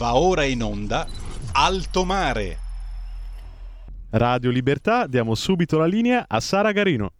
Va 0.00 0.16
ora 0.16 0.44
in 0.44 0.62
onda 0.62 1.04
Alto 1.52 2.06
Mare. 2.06 2.56
Radio 4.12 4.50
Libertà, 4.50 5.06
diamo 5.06 5.34
subito 5.34 5.76
la 5.76 5.84
linea 5.84 6.24
a 6.26 6.40
Sara 6.40 6.72
Garino. 6.72 7.10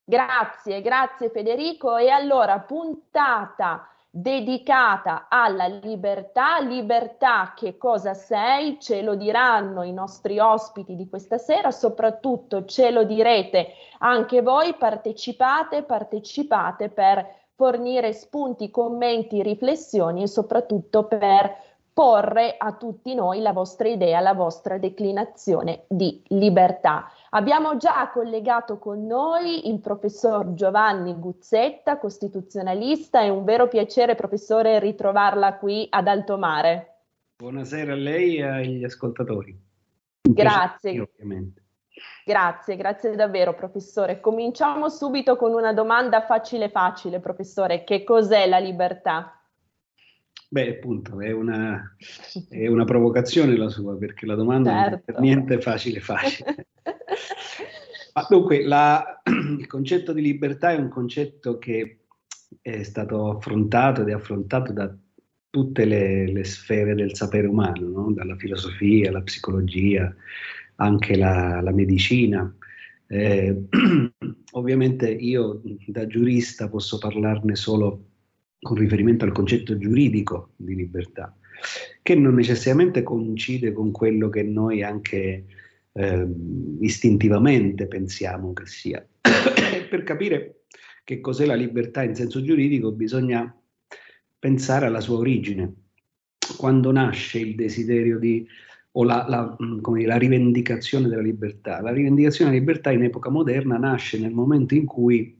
Grazie, 0.08 0.80
grazie 0.80 1.28
Federico. 1.28 1.98
E 1.98 2.08
allora, 2.08 2.60
puntata 2.60 3.86
dedicata 4.08 5.26
alla 5.28 5.66
libertà. 5.66 6.60
Libertà, 6.60 7.52
che 7.54 7.76
cosa 7.76 8.14
sei? 8.14 8.80
Ce 8.80 9.02
lo 9.02 9.16
diranno 9.16 9.82
i 9.82 9.92
nostri 9.92 10.38
ospiti 10.38 10.96
di 10.96 11.10
questa 11.10 11.36
sera, 11.36 11.70
soprattutto 11.70 12.64
ce 12.64 12.90
lo 12.90 13.04
direte 13.04 13.74
anche 13.98 14.40
voi. 14.40 14.72
Partecipate, 14.76 15.82
partecipate 15.82 16.88
per 16.88 17.26
fornire 17.54 18.14
spunti, 18.14 18.70
commenti, 18.70 19.42
riflessioni 19.42 20.22
e 20.22 20.26
soprattutto 20.26 21.04
per 21.04 21.54
porre 21.92 22.54
a 22.56 22.72
tutti 22.72 23.14
noi 23.14 23.40
la 23.40 23.52
vostra 23.52 23.88
idea, 23.88 24.20
la 24.20 24.32
vostra 24.32 24.78
declinazione 24.78 25.82
di 25.86 26.22
libertà. 26.28 27.10
Abbiamo 27.30 27.76
già 27.76 28.08
collegato 28.10 28.78
con 28.78 29.04
noi 29.04 29.68
il 29.68 29.80
professor 29.80 30.54
Giovanni 30.54 31.14
Guzzetta, 31.14 31.98
costituzionalista, 31.98 33.20
è 33.20 33.28
un 33.28 33.44
vero 33.44 33.68
piacere 33.68 34.14
professore 34.14 34.78
ritrovarla 34.78 35.58
qui 35.58 35.86
ad 35.90 36.08
Alto 36.08 36.38
Mare. 36.38 37.00
Buonasera 37.36 37.92
a 37.92 37.96
lei 37.96 38.36
e 38.36 38.44
agli 38.44 38.82
ascoltatori. 38.82 39.54
Grazie. 40.22 40.92
Piacere, 40.92 41.10
ovviamente. 41.12 41.62
Grazie, 42.24 42.76
grazie 42.76 43.14
davvero 43.14 43.54
professore. 43.54 44.20
Cominciamo 44.20 44.88
subito 44.88 45.36
con 45.36 45.52
una 45.52 45.74
domanda 45.74 46.24
facile 46.24 46.70
facile, 46.70 47.20
professore. 47.20 47.84
Che 47.84 48.04
cos'è 48.04 48.46
la 48.46 48.58
libertà? 48.58 49.38
Beh, 50.50 50.76
appunto, 50.76 51.20
è 51.20 51.30
una, 51.30 51.94
è 52.48 52.66
una 52.68 52.84
provocazione 52.84 53.54
la 53.54 53.68
sua, 53.68 53.98
perché 53.98 54.24
la 54.24 54.34
domanda 54.34 54.70
certo. 54.70 54.88
non 54.88 54.94
è 54.94 54.96
per 54.96 55.14
certo. 55.14 55.20
niente 55.20 55.60
facile 55.60 56.00
facile. 56.00 56.66
Ma 58.18 58.26
dunque, 58.28 58.64
la, 58.64 59.22
il 59.24 59.66
concetto 59.68 60.12
di 60.12 60.22
libertà 60.22 60.72
è 60.72 60.76
un 60.76 60.88
concetto 60.88 61.58
che 61.58 62.00
è 62.60 62.82
stato 62.82 63.30
affrontato 63.30 64.02
ed 64.02 64.08
è 64.08 64.12
affrontato 64.12 64.72
da 64.72 64.92
tutte 65.50 65.84
le, 65.84 66.26
le 66.32 66.44
sfere 66.44 66.94
del 66.94 67.14
sapere 67.14 67.46
umano, 67.46 67.88
no? 67.88 68.12
dalla 68.12 68.36
filosofia, 68.36 69.12
la 69.12 69.22
psicologia, 69.22 70.12
anche 70.76 71.16
la, 71.16 71.60
la 71.60 71.70
medicina. 71.70 72.52
Eh, 73.06 73.56
ovviamente 74.52 75.08
io 75.08 75.62
da 75.86 76.06
giurista 76.08 76.68
posso 76.68 76.98
parlarne 76.98 77.54
solo 77.54 78.04
con 78.60 78.76
riferimento 78.76 79.24
al 79.24 79.32
concetto 79.32 79.78
giuridico 79.78 80.50
di 80.56 80.74
libertà, 80.74 81.36
che 82.02 82.16
non 82.16 82.34
necessariamente 82.34 83.04
coincide 83.04 83.72
con 83.72 83.92
quello 83.92 84.28
che 84.28 84.42
noi 84.42 84.82
anche 84.82 85.44
eh, 85.98 86.26
istintivamente 86.80 87.86
pensiamo 87.86 88.52
che 88.52 88.66
sia. 88.66 89.04
per 89.90 90.04
capire 90.04 90.62
che 91.02 91.20
cos'è 91.20 91.44
la 91.44 91.54
libertà 91.54 92.04
in 92.04 92.14
senso 92.14 92.40
giuridico 92.40 92.92
bisogna 92.92 93.52
pensare 94.38 94.86
alla 94.86 95.00
sua 95.00 95.18
origine. 95.18 95.72
Quando 96.56 96.92
nasce 96.92 97.40
il 97.40 97.54
desiderio 97.56 98.18
di 98.18 98.46
o 98.92 99.04
la, 99.04 99.26
la, 99.28 99.56
mm, 99.60 99.80
dire, 99.80 100.06
la, 100.06 100.16
rivendicazione 100.16 101.08
della 101.08 101.22
libertà. 101.22 101.80
La 101.80 101.92
rivendicazione 101.92 102.50
della 102.50 102.62
libertà 102.62 102.90
in 102.90 103.02
epoca 103.02 103.30
moderna 103.30 103.76
nasce 103.76 104.18
nel 104.18 104.32
momento 104.32 104.74
in 104.74 104.86
cui 104.86 105.36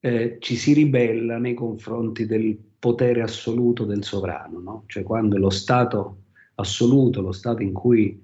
eh, 0.00 0.36
ci 0.40 0.56
si 0.56 0.72
ribella 0.72 1.38
nei 1.38 1.54
confronti 1.54 2.26
del 2.26 2.56
potere 2.78 3.22
assoluto 3.22 3.84
del 3.84 4.04
sovrano, 4.04 4.60
no? 4.60 4.84
cioè 4.86 5.02
quando 5.02 5.38
lo 5.38 5.50
Stato 5.50 6.18
assoluto, 6.56 7.22
lo 7.22 7.32
Stato 7.32 7.62
in 7.62 7.72
cui 7.72 8.20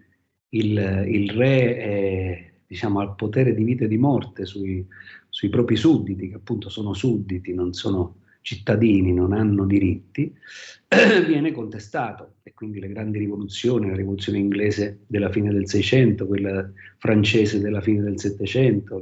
il, 0.51 1.05
il 1.07 1.31
re 1.31 1.77
è, 1.77 2.51
diciamo, 2.67 3.01
ha 3.01 3.05
il 3.05 3.15
potere 3.17 3.55
di 3.55 3.65
vita 3.65 3.85
e 3.85 3.89
di 3.89 3.99
morte 3.99 4.45
sui, 4.45 4.85
sui 5.29 5.49
propri 5.49 5.77
sudditi, 5.77 6.29
che 6.29 6.37
appunto 6.37 6.69
sono 6.69 6.95
sudditi, 6.95 7.55
non 7.55 7.73
sono 7.73 8.17
cittadini, 8.43 9.13
non 9.13 9.33
hanno 9.33 9.67
diritti, 9.67 10.35
viene 11.27 11.53
contestato. 11.53 12.37
E 12.43 12.53
quindi 12.55 12.81
le 12.81 12.89
grandi 12.89 13.19
rivoluzioni, 13.19 13.89
la 13.89 13.97
rivoluzione 13.97 14.39
inglese 14.39 15.01
della 15.07 15.31
fine 15.31 15.53
del 15.53 15.69
Seicento, 15.69 16.27
quella 16.27 16.71
francese 16.99 17.61
della 17.61 17.81
fine 17.81 18.03
del 18.03 18.19
Settecento, 18.19 19.01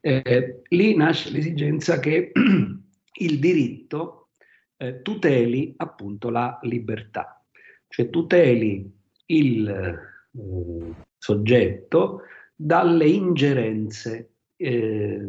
eh, 0.00 0.62
lì 0.68 0.94
nasce 0.94 1.30
l'esigenza 1.30 1.98
che 1.98 2.32
il 3.18 3.38
diritto 3.38 4.28
eh, 4.76 5.00
tuteli 5.02 5.74
appunto 5.78 6.28
la 6.28 6.58
libertà, 6.62 7.42
cioè 7.88 8.10
tuteli 8.10 8.92
il 9.26 10.14
eh, 10.36 10.94
soggetto 11.18 12.22
dalle 12.54 13.06
ingerenze 13.06 14.30
eh, 14.56 15.28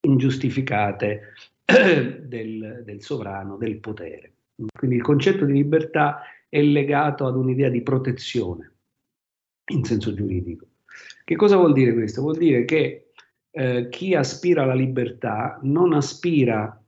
ingiustificate 0.00 1.32
del, 1.64 2.82
del 2.84 3.02
sovrano, 3.02 3.56
del 3.56 3.78
potere. 3.78 4.32
Quindi 4.72 4.96
il 4.96 5.02
concetto 5.02 5.44
di 5.44 5.52
libertà 5.52 6.22
è 6.48 6.60
legato 6.60 7.26
ad 7.26 7.36
un'idea 7.36 7.68
di 7.68 7.82
protezione 7.82 8.72
in 9.70 9.84
senso 9.84 10.14
giuridico. 10.14 10.66
Che 11.24 11.36
cosa 11.36 11.56
vuol 11.56 11.72
dire 11.72 11.92
questo? 11.92 12.22
Vuol 12.22 12.38
dire 12.38 12.64
che 12.64 13.10
eh, 13.50 13.88
chi 13.90 14.14
aspira 14.14 14.62
alla 14.62 14.74
libertà 14.74 15.58
non 15.62 15.92
aspira 15.92 16.82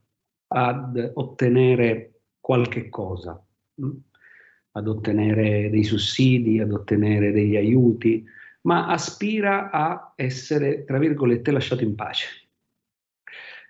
ad 0.47 1.11
ottenere 1.13 2.21
qualche 2.39 2.89
cosa, 2.89 3.41
mh? 3.75 3.89
Ad 4.73 4.87
ottenere 4.87 5.69
dei 5.69 5.83
sussidi, 5.83 6.59
ad 6.59 6.71
ottenere 6.71 7.31
degli 7.31 7.55
aiuti, 7.55 8.25
ma 8.61 8.87
aspira 8.87 9.69
a 9.69 10.13
essere, 10.15 10.83
tra 10.83 10.97
virgolette, 10.97 11.51
lasciato 11.51 11.83
in 11.83 11.95
pace. 11.95 12.27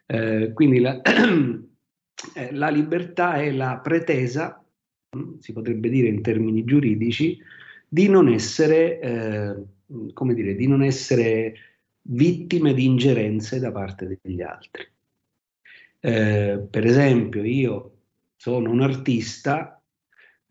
Eh, 0.06 0.51
quindi 0.53 0.80
la, 0.80 1.01
eh, 2.36 2.53
la, 2.53 2.69
libertà 2.69 3.36
è 3.36 3.51
la 3.51 3.80
pretesa, 3.81 4.63
mm, 5.15 5.38
si 5.39 5.53
potrebbe 5.53 5.89
dire 5.89 6.07
in 6.07 6.21
termini 6.21 6.65
giuridici, 6.65 7.39
di 7.88 8.09
non 8.09 8.27
essere, 8.27 9.00
eh, 9.00 9.63
come 10.13 10.33
dire, 10.33 10.56
di 10.56 10.68
non 10.68 10.83
essere 10.83 11.56
vittime 12.03 12.74
di 12.74 12.86
ingerenze 12.86 13.59
da 13.59 13.71
parte 13.71 14.19
degli 14.21 14.42
altri. 14.42 14.86
Eh, 16.00 16.68
per 16.69 16.86
esempio, 16.86 17.44
io 17.44 17.98
sono 18.36 18.71
un 18.71 18.81
artista, 18.81 19.80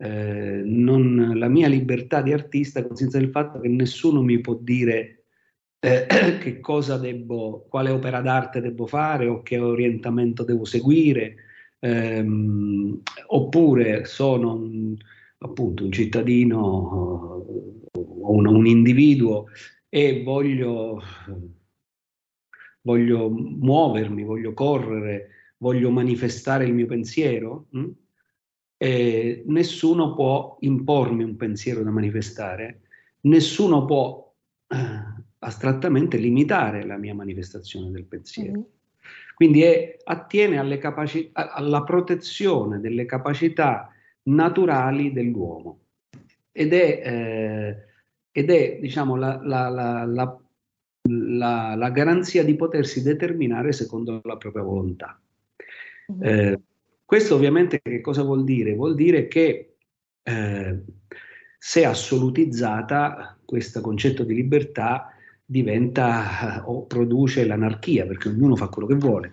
eh, 0.03 0.63
non, 0.65 1.33
la 1.35 1.47
mia 1.47 1.67
libertà 1.67 2.23
di 2.23 2.33
artista 2.33 2.83
consiste 2.83 3.19
nel 3.19 3.29
fatto 3.29 3.59
che 3.59 3.67
nessuno 3.67 4.23
mi 4.23 4.39
può 4.39 4.55
dire 4.55 5.25
eh, 5.79 6.07
che 6.41 6.59
cosa 6.59 6.97
devo, 6.97 7.67
quale 7.69 7.91
opera 7.91 8.19
d'arte 8.19 8.61
devo 8.61 8.87
fare 8.87 9.27
o 9.27 9.43
che 9.43 9.59
orientamento 9.59 10.43
devo 10.43 10.65
seguire, 10.65 11.35
ehm, 11.79 12.99
oppure 13.27 14.05
sono 14.05 14.55
un, 14.55 14.95
appunto 15.37 15.83
un 15.83 15.91
cittadino 15.91 16.59
o 16.59 18.31
un, 18.31 18.47
un 18.47 18.65
individuo 18.65 19.49
e 19.87 20.23
voglio, 20.23 20.99
voglio 22.81 23.29
muovermi, 23.29 24.23
voglio 24.23 24.53
correre, 24.53 25.29
voglio 25.57 25.91
manifestare 25.91 26.65
il 26.65 26.73
mio 26.73 26.87
pensiero, 26.87 27.67
mh? 27.69 27.89
Eh, 28.83 29.43
nessuno 29.45 30.15
può 30.15 30.57
impormi 30.61 31.23
un 31.23 31.35
pensiero 31.35 31.83
da 31.83 31.91
manifestare, 31.91 32.81
nessuno 33.21 33.85
può 33.85 34.33
eh, 34.69 34.75
astrattamente 35.37 36.17
limitare 36.17 36.83
la 36.83 36.97
mia 36.97 37.13
manifestazione 37.13 37.91
del 37.91 38.05
pensiero. 38.05 38.57
Mm. 38.57 38.63
Quindi 39.35 39.61
è, 39.61 39.97
attiene 40.03 40.77
capaci- 40.79 41.29
alla 41.31 41.83
protezione 41.83 42.79
delle 42.79 43.05
capacità 43.05 43.93
naturali 44.23 45.13
dell'uomo 45.13 45.81
ed 46.51 46.73
è, 46.73 47.01
eh, 47.03 47.85
ed 48.31 48.49
è 48.49 48.79
diciamo, 48.81 49.15
la, 49.15 49.39
la, 49.43 49.69
la, 49.69 50.39
la, 51.75 51.89
garanzia 51.91 52.43
di 52.43 52.55
potersi 52.55 53.03
determinare 53.03 53.73
secondo 53.73 54.21
la 54.23 54.37
propria 54.37 54.63
volontà. 54.63 55.21
Mm-hmm. 56.11 56.53
Eh, 57.11 57.17
questo 57.17 57.35
ovviamente 57.35 57.81
che 57.81 57.99
cosa 57.99 58.23
vuol 58.23 58.45
dire? 58.45 58.73
Vuol 58.73 58.95
dire 58.95 59.27
che 59.27 59.75
eh, 60.23 60.83
se 61.57 61.85
assolutizzata 61.85 63.37
questo 63.43 63.81
concetto 63.81 64.23
di 64.23 64.33
libertà 64.33 65.13
diventa 65.43 66.63
o 66.65 66.85
produce 66.85 67.45
l'anarchia, 67.45 68.05
perché 68.05 68.29
ognuno 68.29 68.55
fa 68.55 68.69
quello 68.69 68.87
che 68.87 68.95
vuole. 68.95 69.29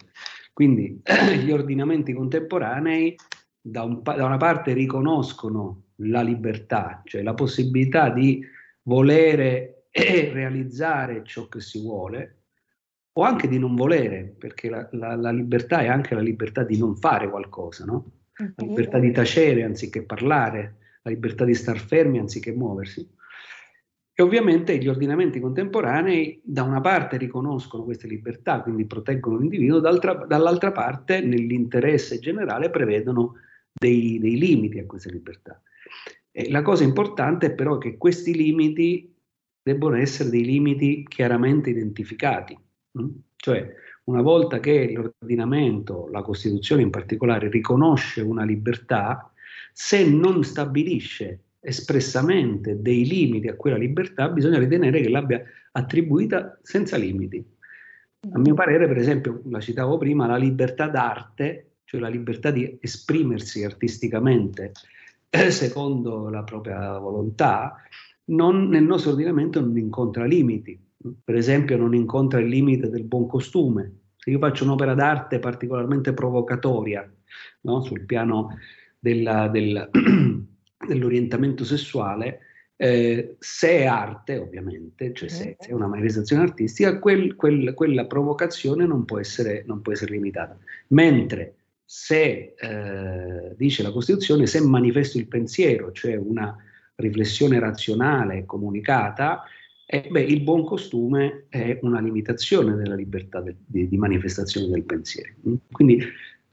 Quindi 0.53 1.01
gli 1.45 1.53
ordinamenti 1.53 2.13
contemporanei 2.13 3.15
da, 3.61 3.85
un, 3.85 4.03
da 4.03 4.25
una 4.25 4.39
parte 4.39 4.73
riconoscono 4.73 5.85
la 6.03 6.23
libertà, 6.23 7.03
cioè 7.05 7.23
la 7.23 7.35
possibilità 7.35 8.11
di 8.11 8.45
volere 8.83 9.85
e 9.91 10.31
realizzare 10.35 11.23
ciò 11.25 11.47
che 11.47 11.61
si 11.61 11.81
vuole, 11.81 12.38
o 13.19 13.23
anche 13.23 13.49
di 13.49 13.59
non 13.59 13.75
volere, 13.75 14.33
perché 14.39 14.71
la, 14.71 14.89
la, 14.93 15.17
la, 15.17 15.33
libertà 15.33 15.81
è 15.81 15.89
anche 15.89 16.15
la 16.15 16.21
libertà 16.21 16.63
di 16.63 16.79
non 16.79 16.95
fare 16.97 17.29
qualcosa, 17.29 17.85
no? 17.85 18.13
La 18.37 18.65
libertà 18.65 19.01
di 19.01 19.11
tacere 19.11 19.65
anziché 19.65 20.05
parlare, 20.05 20.77
la 21.03 21.11
libertà 21.11 21.45
di 21.45 21.55
star 21.55 21.79
fermi 21.81 22.21
anziché 22.21 22.53
muoversi. 22.53 23.05
E 24.15 24.23
ovviamente 24.23 24.79
gli 24.79 24.87
ordinamenti 24.87 25.41
contemporanei 25.41 26.41
da 26.45 26.63
una 26.63 26.81
parte 26.81 27.17
riconoscono 27.17 27.83
queste 27.83 28.07
libertà, 28.07 28.61
quindi 28.63 28.87
proteggono 28.87 29.39
l'individuo, 29.39 29.81
dall'altra 29.81 30.71
parte 30.71 31.21
nell'interesse 31.21 32.21
generale 32.21 32.71
prevedono 32.71 33.35
dei, 33.73 34.21
dei 34.21 34.39
limiti 34.39 34.79
a 34.79 34.87
queste 34.87 35.11
libertà. 35.11 35.61
E 36.31 36.49
la 36.51 36.63
cosa 36.63 36.85
importante 36.85 37.47
è 37.47 37.53
però 37.53 37.79
che 37.79 37.97
questi 37.97 38.33
limiti 38.33 39.13
debbono 39.61 39.97
essere 39.97 40.31
dei 40.31 40.45
limiti 40.45 41.05
chiaramente 41.09 41.71
identificati? 41.71 42.67
Cioè, 43.37 43.75
una 44.05 44.23
volta 44.23 44.59
che 44.61 44.91
l'ordinamento, 44.93 46.09
la 46.11 46.23
Costituzione 46.23 46.83
in 46.83 46.91
particolare, 46.91 47.49
riconosce 47.49 48.21
una 48.21 48.45
libertà, 48.45 49.31
se 49.73 50.09
non 50.09 50.43
stabilisce 50.43 51.41
espressamente 51.61 52.81
dei 52.81 53.07
limiti 53.07 53.49
a 53.49 53.55
quella 53.55 53.77
libertà, 53.77 54.29
bisogna 54.29 54.59
ritenere 54.59 55.01
che 55.01 55.09
l'abbia 55.09 55.43
attribuita 55.73 56.59
senza 56.63 56.97
limiti. 56.97 57.45
A 58.33 58.39
mio 58.39 58.55
parere, 58.55 58.89
per 58.89 58.97
esempio, 58.97 59.43
la 59.47 59.61
citavo 59.61 59.99
prima, 59.99 60.27
la 60.27 60.37
libertà 60.37 60.89
d'arte, 60.89 61.73
cioè 61.85 62.01
la 62.01 62.09
libertà 62.09 62.51
di 62.51 62.79
esprimersi 62.81 63.65
artisticamente 63.65 64.73
eh, 65.31 65.51
secondo 65.51 66.29
la 66.31 66.43
propria 66.43 66.99
volontà, 66.99 67.77
non, 68.27 68.69
nel 68.69 68.83
nostro 68.83 69.13
ordinamento 69.13 69.61
non 69.61 69.77
incontra 69.77 70.25
limiti 70.25 70.79
per 71.25 71.37
esempio 71.37 71.77
non 71.77 71.95
incontra 71.95 72.41
il 72.41 72.49
limite 72.49 72.89
del 72.89 73.05
buon 73.05 73.27
costume. 73.27 73.93
Se 74.17 74.31
io 74.31 74.39
faccio 74.39 74.65
un'opera 74.65 74.95
d'arte 74.95 75.39
particolarmente 75.39 76.13
provocatoria 76.13 77.09
no? 77.63 77.83
sul 77.83 78.05
piano 78.05 78.57
della, 78.99 79.49
del, 79.49 79.91
dell'orientamento 80.87 81.65
sessuale, 81.65 82.41
eh, 82.77 83.37
se 83.39 83.69
è 83.79 83.85
arte, 83.87 84.39
ovviamente, 84.39 85.13
cioè 85.13 85.29
se, 85.29 85.57
se 85.59 85.69
è 85.69 85.73
una 85.73 85.89
manifestazione 85.89 86.43
artistica, 86.43 86.99
quel, 86.99 87.35
quel, 87.35 87.75
quella 87.75 88.07
provocazione 88.07 88.87
non 88.87 89.05
può, 89.05 89.19
essere, 89.19 89.65
non 89.67 89.83
può 89.83 89.93
essere 89.93 90.13
limitata. 90.13 90.57
Mentre 90.89 91.55
se, 91.85 92.55
eh, 92.57 93.55
dice 93.57 93.83
la 93.83 93.91
Costituzione, 93.91 94.47
se 94.47 94.61
manifesto 94.61 95.19
il 95.19 95.27
pensiero, 95.27 95.91
cioè 95.91 96.15
una 96.17 96.57
riflessione 96.97 97.59
razionale 97.59 98.45
comunicata, 98.45 99.43
eh, 99.91 100.07
beh, 100.07 100.23
il 100.23 100.43
buon 100.43 100.67
costume 100.67 101.47
è 101.49 101.79
una 101.81 101.99
limitazione 101.99 102.75
della 102.75 102.95
libertà 102.95 103.41
de, 103.41 103.57
di, 103.65 103.89
di, 103.89 103.97
manifestazione 103.97 104.69
del 104.69 104.83
pensiero. 104.83 105.33
Quindi 105.73 105.99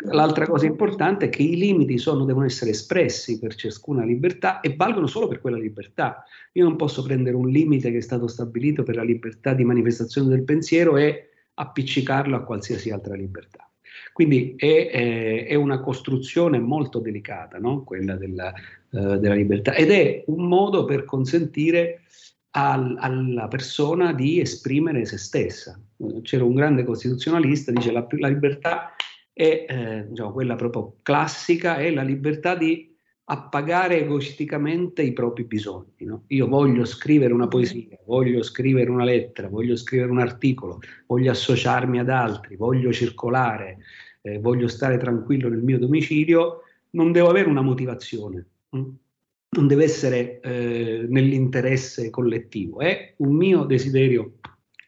l'altra 0.06 0.48
cosa 0.48 0.66
importante 0.66 1.26
è 1.26 1.30
che 1.30 1.44
i 1.44 1.58
limiti 1.58 1.98
sono, 1.98 2.24
devono 2.24 2.46
essere 2.46 2.72
espressi 2.72 3.38
per 3.38 3.56
ciascuna 3.56 4.06
libertà 4.06 4.62
e 4.62 4.74
valgono 4.78 5.08
solo 5.08 5.28
per 5.28 5.42
quella 5.42 5.58
libertà. 5.58 6.24
Io 6.54 6.64
non 6.64 6.78
posso 6.78 7.04
prendere 7.04 7.36
un 7.36 7.50
limite 7.50 7.92
che 7.92 7.98
è 7.98 8.02
stato 8.02 8.28
stabilito 8.28 8.84
per 8.84 8.96
la 8.96 9.04
libertà 9.04 9.54
di 9.54 9.66
manifestazione 9.66 10.30
del 10.30 10.46
pensiero 10.46 10.96
e 10.96 11.32
appiccicarlo 11.56 12.38
a 12.38 12.44
qualsiasi 12.44 12.90
altra 12.90 13.16
libertà. 13.16 13.70
Quindi 14.14 14.56
è, 14.56 14.90
è, 14.90 15.46
è 15.48 15.56
una 15.56 15.82
costruzione 15.82 16.58
molto 16.58 17.00
delicata, 17.00 17.58
no? 17.58 17.84
quella 17.84 18.16
della, 18.16 18.54
uh, 18.92 19.18
della 19.18 19.34
libertà, 19.34 19.74
ed 19.74 19.92
è 19.92 20.24
un 20.28 20.48
modo 20.48 20.86
per 20.86 21.04
consentire 21.04 22.00
al, 22.58 22.96
alla 23.00 23.48
persona 23.48 24.14
di 24.14 24.40
esprimere 24.40 25.06
se 25.06 25.18
stessa. 25.18 25.80
C'era 26.22 26.46
un 26.46 26.56
grande 26.56 26.84
costituzionalista, 26.84 27.72
dice 27.72 27.92
la, 27.92 28.06
la 28.18 28.28
libertà 28.30 28.96
è 29.34 29.66
eh, 29.68 30.06
diciamo, 30.08 30.32
quella 30.32 30.56
proprio 30.56 30.98
classica, 31.02 31.78
è 31.78 31.92
la 31.92 32.04
libertà 32.04 32.56
di 32.56 32.94
appagare 33.26 34.02
egoisticamente 34.02 35.02
i 35.02 35.12
propri 35.12 35.44
bisogni. 35.44 36.06
No? 36.06 36.24
Io 36.28 36.48
voglio 36.48 36.86
scrivere 36.86 37.34
una 37.34 37.50
poesia, 37.50 38.00
voglio 38.06 38.42
scrivere 38.42 38.90
una 38.90 39.04
lettera, 39.04 39.50
voglio 39.50 39.76
scrivere 39.76 40.12
un 40.12 40.20
articolo, 40.20 40.80
voglio 41.08 41.32
associarmi 41.32 42.00
ad 42.00 42.10
altri, 42.10 42.56
voglio 42.56 42.94
circolare, 42.94 43.80
eh, 44.22 44.40
voglio 44.40 44.70
stare 44.70 44.98
tranquillo 44.98 45.50
nel 45.50 45.62
mio 45.62 45.78
domicilio, 45.78 46.62
non 46.92 47.12
devo 47.12 47.30
avere 47.30 47.50
una 47.50 47.62
motivazione. 47.62 48.46
Hm? 48.70 48.90
Non 49.56 49.68
deve 49.68 49.84
essere 49.86 50.40
eh, 50.40 51.06
nell'interesse 51.08 52.10
collettivo, 52.10 52.80
è 52.80 53.14
un 53.18 53.36
mio 53.36 53.64
desiderio 53.64 54.40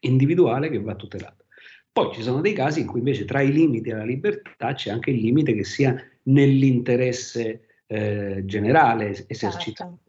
individuale 0.02 0.70
che 0.70 0.80
va 0.80 0.96
tutelato. 0.96 1.46
Poi 1.92 2.14
ci 2.14 2.22
sono 2.22 2.42
dei 2.42 2.54
casi 2.54 2.82
in 2.82 2.88
cui 2.88 3.00
invece 3.00 3.26
tra 3.26 3.42
i 3.42 3.52
limiti 3.52 3.92
alla 3.92 4.04
libertà 4.04 4.74
c'è 4.74 4.92
anche 4.92 5.10
il 5.10 5.20
limite 5.20 5.54
che 5.54 5.64
sia 5.64 5.96
nell'interesse 6.24 7.82
eh, 7.88 8.44
generale 8.46 9.26
esercitato 9.28 10.00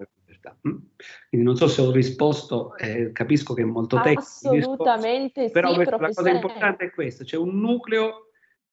certo. 0.48 0.68
Mm? 0.68 0.76
Quindi 1.28 1.46
non 1.46 1.56
so 1.56 1.68
se 1.68 1.82
ho 1.82 1.90
risposto, 1.90 2.76
eh, 2.76 3.12
capisco 3.12 3.54
che 3.54 3.62
è 3.62 3.64
molto 3.64 4.00
tecnico. 4.00 4.20
Assolutamente 4.20 5.50
però 5.50 5.72
sì, 5.72 5.84
la 5.84 5.98
cosa 5.98 6.30
importante 6.30 6.86
è 6.86 6.90
questa, 6.90 7.24
c'è 7.24 7.36
un 7.36 7.58
nucleo 7.58 8.27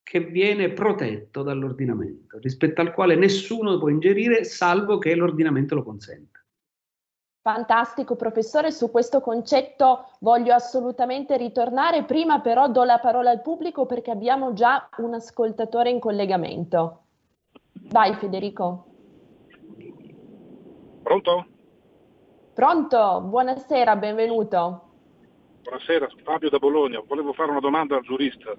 che 0.05 0.19
viene 0.19 0.71
protetto 0.71 1.41
dall'ordinamento, 1.41 2.37
rispetto 2.37 2.79
al 2.79 2.93
quale 2.93 3.15
nessuno 3.15 3.79
può 3.79 3.89
ingerire 3.89 4.43
salvo 4.43 4.99
che 4.99 5.15
l'ordinamento 5.15 5.73
lo 5.73 5.81
consenta. 5.81 6.39
Fantastico 7.41 8.15
professore, 8.15 8.69
su 8.69 8.91
questo 8.91 9.19
concetto 9.19 10.11
voglio 10.19 10.53
assolutamente 10.53 11.37
ritornare, 11.37 12.03
prima 12.03 12.39
però 12.39 12.69
do 12.69 12.83
la 12.83 12.99
parola 12.99 13.31
al 13.31 13.41
pubblico 13.41 13.87
perché 13.87 14.11
abbiamo 14.11 14.53
già 14.53 14.87
un 14.97 15.15
ascoltatore 15.15 15.89
in 15.89 15.99
collegamento. 15.99 17.05
Vai 17.89 18.13
Federico. 18.13 18.85
Pronto? 21.01 21.45
Pronto, 22.53 23.21
buonasera, 23.21 23.95
benvenuto. 23.95 24.81
Buonasera, 25.63 26.07
Fabio 26.23 26.51
da 26.51 26.59
Bologna. 26.59 27.01
Volevo 27.07 27.33
fare 27.33 27.49
una 27.49 27.59
domanda 27.59 27.95
al 27.95 28.03
giurista 28.03 28.55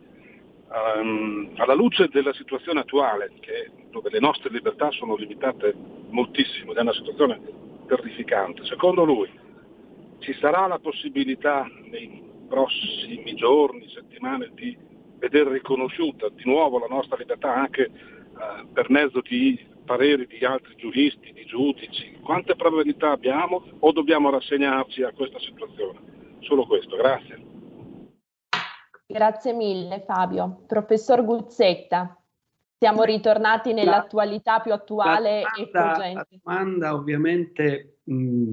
um, 0.69 1.53
alla 1.57 1.75
luce 1.75 2.09
della 2.09 2.33
situazione 2.35 2.81
attuale, 2.81 3.33
che, 3.41 3.71
dove 3.91 4.11
le 4.11 4.21
nostre 4.21 4.51
libertà 4.51 4.91
sono 4.91 5.17
limitate 5.17 5.75
moltissimo, 6.09 6.73
ed 6.73 6.79
è 6.79 6.81
una 6.83 6.93
situazione 6.93 7.41
terrificante, 7.87 8.65
secondo 8.65 9.05
lui 9.05 9.31
ci 10.19 10.35
sarà 10.41 10.67
la 10.67 10.79
possibilità 10.79 11.69
nei 11.91 12.23
prossimi 12.49 13.35
giorni, 13.35 13.89
settimane 13.89 14.51
di 14.55 14.77
vedere 15.19 15.53
riconosciuta 15.53 16.29
di 16.29 16.43
nuovo 16.45 16.79
la 16.79 16.87
nostra 16.89 17.17
libertà 17.17 17.55
anche 17.55 17.85
eh, 17.85 18.67
per 18.73 18.91
mezzo 18.91 19.21
di 19.21 19.59
pareri 19.85 20.27
di 20.27 20.45
altri 20.45 20.75
giuristi, 20.77 21.33
di 21.33 21.45
giudici? 21.45 22.19
Quante 22.23 22.57
probabilità 22.57 23.11
abbiamo 23.11 23.63
o 23.79 23.93
dobbiamo 23.93 24.31
rassegnarci 24.31 25.03
a 25.03 25.13
questa 25.13 25.39
situazione? 25.39 25.99
Solo 26.41 26.67
questo, 26.67 26.97
grazie. 26.97 27.56
Grazie 29.09 29.53
mille 29.53 30.03
Fabio. 30.05 30.65
Professor 30.67 31.25
Guzzetta, 31.25 32.21
siamo 32.77 33.05
ritornati 33.05 33.73
nell'attualità 33.73 34.59
più 34.59 34.73
attuale 34.73 35.43
la 35.43 35.53
e 35.57 35.71
cogente. 35.71 36.15
La 36.15 36.27
domanda 36.29 36.95
ovviamente 36.95 37.99
mh, 38.03 38.51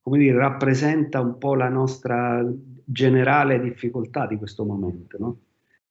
come 0.00 0.18
dire, 0.18 0.36
rappresenta 0.36 1.20
un 1.20 1.38
po' 1.38 1.54
la 1.54 1.68
nostra 1.68 2.44
generale 2.84 3.60
difficoltà 3.60 4.26
di 4.26 4.36
questo 4.36 4.64
momento. 4.64 5.16
No? 5.18 5.38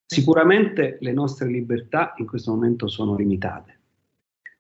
Sicuramente 0.06 0.98
le 1.00 1.14
nostre 1.14 1.48
libertà 1.48 2.14
in 2.18 2.28
questo 2.28 2.52
momento 2.52 2.88
sono 2.88 3.16
limitate. 3.16 3.80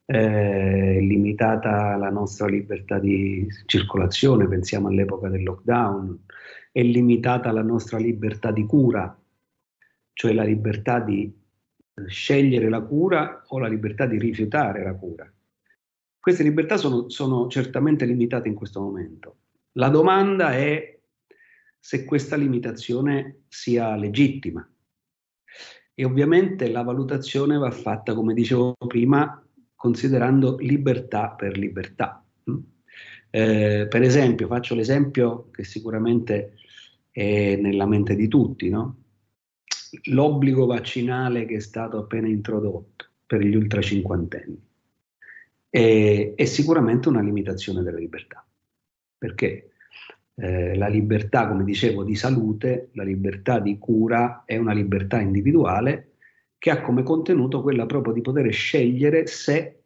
È 0.05 0.99
limitata 0.99 1.95
la 1.95 2.09
nostra 2.09 2.47
libertà 2.47 2.99
di 2.99 3.47
circolazione, 3.65 4.47
pensiamo 4.47 4.87
all'epoca 4.87 5.29
del 5.29 5.43
lockdown, 5.43 6.19
è 6.71 6.81
limitata 6.81 7.51
la 7.51 7.63
nostra 7.63 7.97
libertà 7.97 8.51
di 8.51 8.65
cura, 8.65 9.17
cioè 10.15 10.31
la 10.31 10.43
libertà 10.43 10.99
di 11.01 11.31
eh, 11.93 12.07
scegliere 12.07 12.69
la 12.69 12.81
cura 12.81 13.43
o 13.47 13.59
la 13.59 13.67
libertà 13.67 14.05
di 14.05 14.17
rifiutare 14.17 14.81
la 14.81 14.95
cura. 14.95 15.31
Queste 16.17 16.41
libertà 16.41 16.77
sono, 16.77 17.09
sono 17.09 17.47
certamente 17.47 18.05
limitate 18.05 18.47
in 18.47 18.55
questo 18.55 18.79
momento. 18.81 19.35
La 19.73 19.89
domanda 19.89 20.53
è 20.53 20.99
se 21.77 22.05
questa 22.05 22.37
limitazione 22.37 23.41
sia 23.47 23.95
legittima. 23.95 24.67
E 25.93 26.05
ovviamente 26.05 26.69
la 26.69 26.81
valutazione 26.81 27.57
va 27.57 27.69
fatta, 27.71 28.15
come 28.15 28.33
dicevo 28.33 28.73
prima, 28.87 29.45
considerando 29.75 30.57
libertà 30.57 31.29
per 31.31 31.57
libertà. 31.57 32.23
Mm? 32.49 32.57
Eh, 33.29 33.87
per 33.89 34.01
esempio, 34.01 34.47
faccio 34.47 34.75
l'esempio 34.75 35.49
che 35.51 35.65
sicuramente 35.65 36.53
è 37.11 37.57
nella 37.57 37.85
mente 37.85 38.15
di 38.15 38.27
tutti, 38.27 38.69
no? 38.69 39.04
L'obbligo 40.03 40.65
vaccinale 40.65 41.45
che 41.45 41.55
è 41.55 41.59
stato 41.59 41.97
appena 41.97 42.27
introdotto 42.27 43.05
per 43.25 43.41
gli 43.41 43.55
ultra 43.55 43.81
cinquantenni 43.81 44.61
è, 45.69 46.33
è 46.35 46.45
sicuramente 46.45 47.09
una 47.09 47.21
limitazione 47.21 47.83
della 47.83 47.97
libertà, 47.97 48.45
perché 49.17 49.71
eh, 50.35 50.75
la 50.75 50.87
libertà, 50.87 51.47
come 51.47 51.63
dicevo, 51.63 52.03
di 52.03 52.15
salute, 52.15 52.89
la 52.93 53.03
libertà 53.03 53.59
di 53.59 53.77
cura 53.77 54.43
è 54.45 54.57
una 54.57 54.73
libertà 54.73 55.19
individuale 55.19 56.11
che 56.57 56.69
ha 56.71 56.81
come 56.81 57.03
contenuto 57.03 57.61
quella 57.61 57.85
proprio 57.85 58.13
di 58.13 58.21
poter 58.21 58.51
scegliere 58.51 59.27
se 59.27 59.81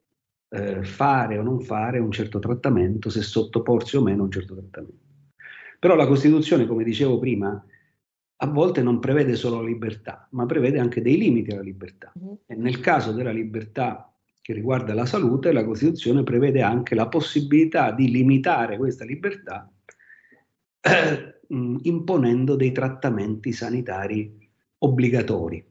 eh, 0.50 0.84
fare 0.84 1.38
o 1.38 1.42
non 1.42 1.60
fare 1.60 2.00
un 2.00 2.12
certo 2.12 2.40
trattamento, 2.40 3.10
se 3.10 3.22
sottoporsi 3.22 3.98
o 3.98 4.02
meno 4.02 4.22
a 4.22 4.26
un 4.26 4.32
certo 4.32 4.56
trattamento. 4.56 5.08
Però 5.80 5.96
la 5.96 6.08
Costituzione, 6.08 6.66
come 6.66 6.84
dicevo 6.84 7.20
prima, 7.20 7.64
a 8.42 8.48
volte 8.48 8.82
non 8.82 9.00
prevede 9.00 9.36
solo 9.36 9.62
la 9.62 9.68
libertà, 9.68 10.28
ma 10.32 10.46
prevede 10.46 10.80
anche 10.80 11.02
dei 11.02 11.18
limiti 11.18 11.52
alla 11.52 11.62
libertà. 11.62 12.12
Mm-hmm. 12.18 12.34
E 12.46 12.56
nel 12.56 12.80
caso 12.80 13.12
della 13.12 13.32
libertà 13.32 14.14
che 14.42 14.54
riguarda 14.54 14.94
la 14.94 15.06
salute, 15.06 15.52
la 15.52 15.66
Costituzione 15.66 16.24
prevede 16.24 16.62
anche 16.62 16.96
la 16.96 17.08
possibilità 17.08 17.92
di 17.92 18.10
limitare 18.10 18.78
questa 18.78 19.04
libertà 19.04 19.70
eh, 20.82 21.40
imponendo 21.82 22.56
dei 22.56 22.72
trattamenti 22.72 23.52
sanitari 23.52 24.50
obbligatori, 24.80 25.66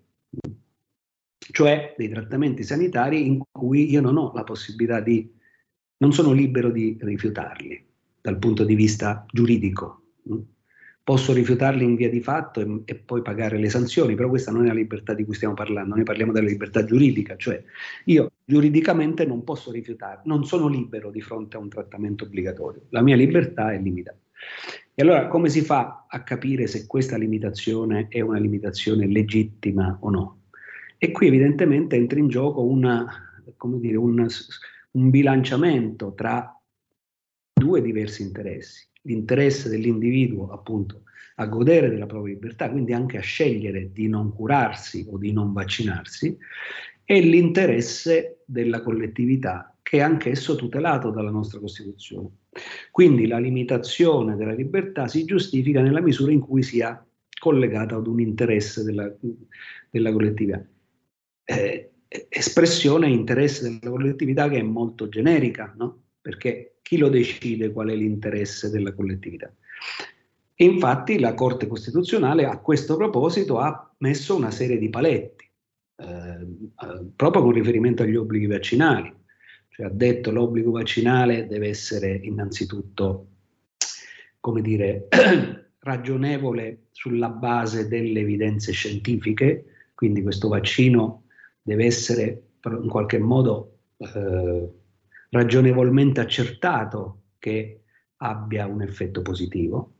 cioè 1.38 1.94
dei 1.96 2.08
trattamenti 2.10 2.62
sanitari 2.62 3.26
in 3.26 3.40
cui 3.50 3.90
io 3.90 4.02
non 4.02 4.18
ho 4.18 4.32
la 4.34 4.44
possibilità 4.44 5.00
di, 5.00 5.32
non 5.98 6.12
sono 6.12 6.32
libero 6.32 6.70
di 6.70 6.98
rifiutarli 7.00 7.82
dal 8.20 8.38
punto 8.38 8.64
di 8.64 8.74
vista 8.74 9.24
giuridico. 9.32 10.02
Posso 11.08 11.32
rifiutarli 11.32 11.84
in 11.84 11.94
via 11.94 12.10
di 12.10 12.20
fatto 12.20 12.60
e, 12.60 12.82
e, 12.84 12.94
poi 12.96 13.22
pagare 13.22 13.56
le 13.56 13.70
sanzioni, 13.70 14.14
però 14.14 14.28
questa 14.28 14.52
non 14.52 14.64
è 14.64 14.66
la 14.66 14.74
libertà 14.74 15.14
di 15.14 15.24
cui 15.24 15.32
stiamo 15.32 15.54
parlando, 15.54 15.94
noi 15.94 16.04
parliamo 16.04 16.32
della 16.32 16.48
libertà 16.48 16.84
giuridica, 16.84 17.34
cioè 17.38 17.64
io 18.04 18.32
giuridicamente 18.44 19.24
non 19.24 19.42
posso 19.42 19.70
rifiutare, 19.70 20.20
non 20.24 20.44
sono 20.44 20.68
libero 20.68 21.10
di 21.10 21.22
fronte 21.22 21.56
a 21.56 21.60
un 21.60 21.70
trattamento 21.70 22.24
obbligatorio, 22.24 22.82
la 22.90 23.00
mia 23.00 23.16
libertà 23.16 23.72
è 23.72 23.80
limitata. 23.80 24.18
E 24.94 25.02
allora 25.02 25.28
come 25.28 25.48
si 25.48 25.62
fa 25.62 26.04
a 26.06 26.22
capire 26.22 26.66
se 26.66 26.86
questa 26.86 27.16
limitazione 27.16 28.08
è 28.10 28.20
una 28.20 28.38
limitazione 28.38 29.06
legittima 29.06 29.96
o 30.02 30.10
no? 30.10 30.40
E 30.98 31.10
qui 31.10 31.28
evidentemente 31.28 31.96
entra 31.96 32.18
in 32.18 32.28
gioco 32.28 32.62
una, 32.62 33.42
dire, 33.80 33.96
un, 33.96 34.26
un 34.90 35.08
bilanciamento 35.08 36.12
tra 36.12 36.54
due 37.54 37.80
diversi 37.80 38.20
interessi 38.20 38.87
l'interesse 39.02 39.68
dell'individuo 39.68 40.50
appunto 40.50 41.02
a 41.36 41.46
godere 41.46 41.88
della 41.88 42.06
propria 42.06 42.34
libertà, 42.34 42.70
quindi 42.70 42.92
anche 42.92 43.16
a 43.16 43.22
scegliere 43.22 43.92
di 43.92 44.08
non 44.08 44.32
curarsi 44.32 45.06
o 45.08 45.18
di 45.18 45.32
non 45.32 45.52
vaccinarsi, 45.52 46.36
e 47.04 47.20
l'interesse 47.20 48.42
della 48.44 48.82
collettività 48.82 49.74
che 49.82 49.98
è 49.98 50.00
anch'esso 50.00 50.56
tutelato 50.56 51.10
dalla 51.10 51.30
nostra 51.30 51.60
Costituzione. 51.60 52.28
Quindi 52.90 53.26
la 53.26 53.38
limitazione 53.38 54.36
della 54.36 54.52
libertà 54.52 55.08
si 55.08 55.24
giustifica 55.24 55.80
nella 55.80 56.02
misura 56.02 56.32
in 56.32 56.40
cui 56.40 56.62
sia 56.62 57.02
collegata 57.40 57.96
ad 57.96 58.06
un 58.06 58.20
interesse 58.20 58.82
della, 58.82 59.10
della 59.88 60.12
collettività. 60.12 60.62
Eh, 61.44 61.90
espressione 62.28 63.08
interesse 63.08 63.62
della 63.62 63.90
collettività 63.90 64.48
che 64.48 64.58
è 64.58 64.62
molto 64.62 65.08
generica, 65.08 65.72
no? 65.78 66.02
Perché 66.20 66.78
chi 66.82 66.96
lo 66.98 67.08
decide 67.08 67.72
qual 67.72 67.88
è 67.88 67.94
l'interesse 67.94 68.70
della 68.70 68.92
collettività? 68.94 69.52
E 70.60 70.64
infatti 70.64 71.20
la 71.20 71.34
Corte 71.34 71.68
Costituzionale 71.68 72.44
a 72.44 72.58
questo 72.58 72.96
proposito 72.96 73.58
ha 73.58 73.94
messo 73.98 74.34
una 74.34 74.50
serie 74.50 74.76
di 74.76 74.90
paletti, 74.90 75.48
eh, 75.96 76.04
eh, 76.04 77.06
proprio 77.14 77.42
con 77.42 77.52
riferimento 77.52 78.02
agli 78.02 78.16
obblighi 78.16 78.46
vaccinali. 78.46 79.14
Cioè 79.68 79.86
ha 79.86 79.90
detto 79.90 80.32
l'obbligo 80.32 80.72
vaccinale 80.72 81.46
deve 81.46 81.68
essere 81.68 82.18
innanzitutto, 82.22 83.26
come 84.40 84.60
dire, 84.60 85.06
ragionevole 85.78 86.86
sulla 86.90 87.28
base 87.28 87.86
delle 87.86 88.18
evidenze 88.18 88.72
scientifiche, 88.72 89.64
quindi 89.94 90.22
questo 90.22 90.48
vaccino 90.48 91.26
deve 91.62 91.84
essere 91.84 92.42
in 92.64 92.88
qualche 92.88 93.18
modo 93.18 93.78
eh, 93.98 94.68
ragionevolmente 95.30 96.20
accertato 96.20 97.22
che 97.38 97.82
abbia 98.16 98.66
un 98.66 98.82
effetto 98.82 99.22
positivo, 99.22 99.92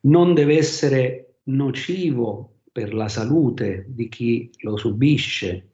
non 0.00 0.34
deve 0.34 0.56
essere 0.56 1.40
nocivo 1.44 2.60
per 2.72 2.94
la 2.94 3.08
salute 3.08 3.84
di 3.88 4.08
chi 4.08 4.50
lo 4.60 4.76
subisce, 4.76 5.70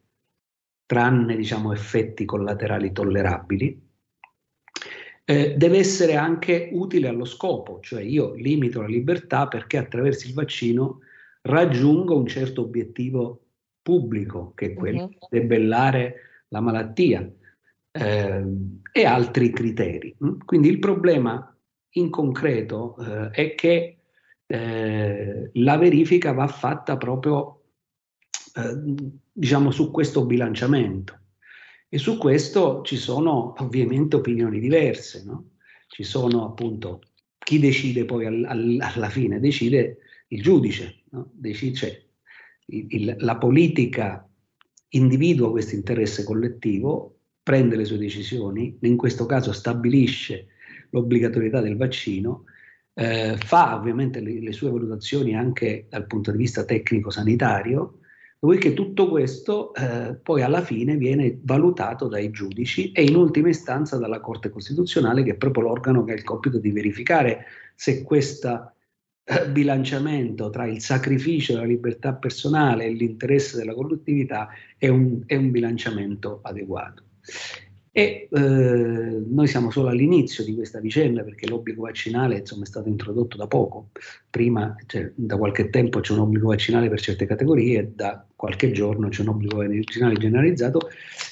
tranne 0.85 1.35
diciamo, 1.35 1.73
effetti 1.73 2.25
collaterali 2.25 2.91
tollerabili, 2.91 3.83
eh, 5.27 5.55
deve 5.57 5.77
essere 5.77 6.15
anche 6.15 6.69
utile 6.71 7.07
allo 7.07 7.25
scopo, 7.25 7.79
cioè 7.81 8.01
io 8.03 8.33
limito 8.35 8.81
la 8.81 8.87
libertà 8.87 9.47
perché 9.47 9.77
attraverso 9.77 10.27
il 10.27 10.33
vaccino 10.33 10.99
raggiungo 11.41 12.15
un 12.15 12.27
certo 12.27 12.61
obiettivo 12.61 13.41
pubblico, 13.81 14.53
che 14.55 14.67
è 14.67 14.73
quello 14.73 15.03
uh-huh. 15.03 15.09
di 15.09 15.17
debellare 15.29 16.15
la 16.49 16.59
malattia 16.59 17.27
eh, 17.95 18.43
e 18.91 19.05
altri 19.05 19.51
criteri. 19.51 20.15
Mm? 20.23 20.39
Quindi 20.45 20.67
il 20.67 20.79
problema 20.79 21.55
in 21.91 22.09
concreto 22.09 22.97
eh, 22.97 23.29
è 23.31 23.55
che 23.55 23.97
eh, 24.45 25.49
la 25.53 25.77
verifica 25.77 26.33
va 26.33 26.47
fatta 26.47 26.97
proprio 26.97 27.61
eh, 28.55 29.11
diciamo 29.31 29.71
su 29.71 29.91
questo 29.91 30.25
bilanciamento 30.25 31.19
e 31.87 31.97
su 31.97 32.17
questo 32.17 32.81
ci 32.83 32.97
sono 32.97 33.53
ovviamente 33.59 34.17
opinioni 34.17 34.59
diverse, 34.59 35.23
no? 35.25 35.51
ci 35.87 36.03
sono 36.03 36.45
appunto 36.45 37.01
chi 37.37 37.59
decide 37.59 38.05
poi 38.05 38.25
al, 38.25 38.43
al, 38.43 38.77
alla 38.81 39.09
fine, 39.09 39.39
decide 39.39 39.99
il 40.29 40.41
giudice, 40.41 41.03
no? 41.11 41.29
decide, 41.33 41.75
cioè, 41.75 42.03
il, 42.67 42.85
il, 42.89 43.15
la 43.19 43.37
politica 43.37 44.27
individua 44.89 45.51
questo 45.51 45.75
interesse 45.75 46.23
collettivo 46.23 47.14
prende 47.45 47.75
le 47.75 47.85
sue 47.85 47.99
decisioni, 47.99 48.75
in 48.81 48.97
questo 48.97 49.27
caso 49.27 49.51
stabilisce 49.51 50.47
l'obbligatorietà 50.89 51.61
del 51.61 51.77
vaccino, 51.77 52.45
eh, 52.95 53.37
fa 53.37 53.75
ovviamente 53.75 54.19
le, 54.19 54.39
le, 54.41 54.51
sue 54.51 54.71
valutazioni 54.71 55.35
anche 55.35 55.85
dal 55.87 56.07
punto 56.07 56.31
di 56.31 56.37
vista 56.37 56.65
tecnico-sanitario, 56.65 57.99
dopodiché 58.39 58.73
tutto 58.73 59.09
questo 59.09 59.75
eh, 59.75 60.15
poi 60.15 60.41
alla 60.41 60.63
fine 60.63 60.97
viene 60.97 61.37
valutato 61.43 62.07
dai 62.07 62.31
giudici 62.31 62.91
e 62.91 63.03
in 63.03 63.15
ultima 63.15 63.49
istanza 63.49 63.99
dalla 63.99 64.21
Corte 64.21 64.49
Costituzionale, 64.49 65.21
che 65.21 65.33
è 65.33 65.35
proprio 65.35 65.65
l'organo 65.65 66.03
che 66.03 66.13
ha 66.13 66.15
il 66.15 66.23
compito 66.23 66.57
di 66.57 66.71
verificare 66.71 67.45
se 67.75 68.01
questa 68.01 68.73
eh, 69.23 69.49
bilanciamento 69.49 70.49
tra 70.49 70.65
il 70.65 70.81
sacrificio 70.81 71.53
della 71.53 71.65
libertà 71.65 72.15
personale 72.15 72.85
e 72.85 72.89
l'interesse 72.89 73.55
della 73.55 73.75
collettività 73.75 74.49
è 74.79 74.87
un, 74.87 75.21
è 75.27 75.35
un 75.35 75.51
bilanciamento 75.51 76.39
adeguato. 76.41 77.04
E 77.97 78.27
eh, 78.29 79.23
noi 79.25 79.47
siamo 79.47 79.71
solo 79.71 79.87
all'inizio 79.87 80.43
di 80.43 80.53
questa 80.53 80.81
vicenda 80.81 81.23
perché 81.23 81.47
l'obbligo 81.47 81.83
vaccinale 81.83 82.39
insomma, 82.39 82.63
è 82.63 82.67
stato 82.67 82.89
introdotto 82.89 83.37
da 83.37 83.47
poco. 83.47 83.91
Prima, 84.29 84.75
cioè, 84.85 85.09
da 85.15 85.37
qualche 85.37 85.69
tempo 85.69 86.01
c'è 86.01 86.11
un 86.11 86.19
obbligo 86.19 86.49
vaccinale 86.49 86.89
per 86.89 86.99
certe 86.99 87.25
categorie, 87.25 87.93
da 87.95 88.27
qualche 88.35 88.71
giorno 88.73 89.07
c'è 89.07 89.21
un 89.21 89.29
obbligo 89.29 89.55
vaccinale 89.55 90.15
generalizzato 90.15 90.89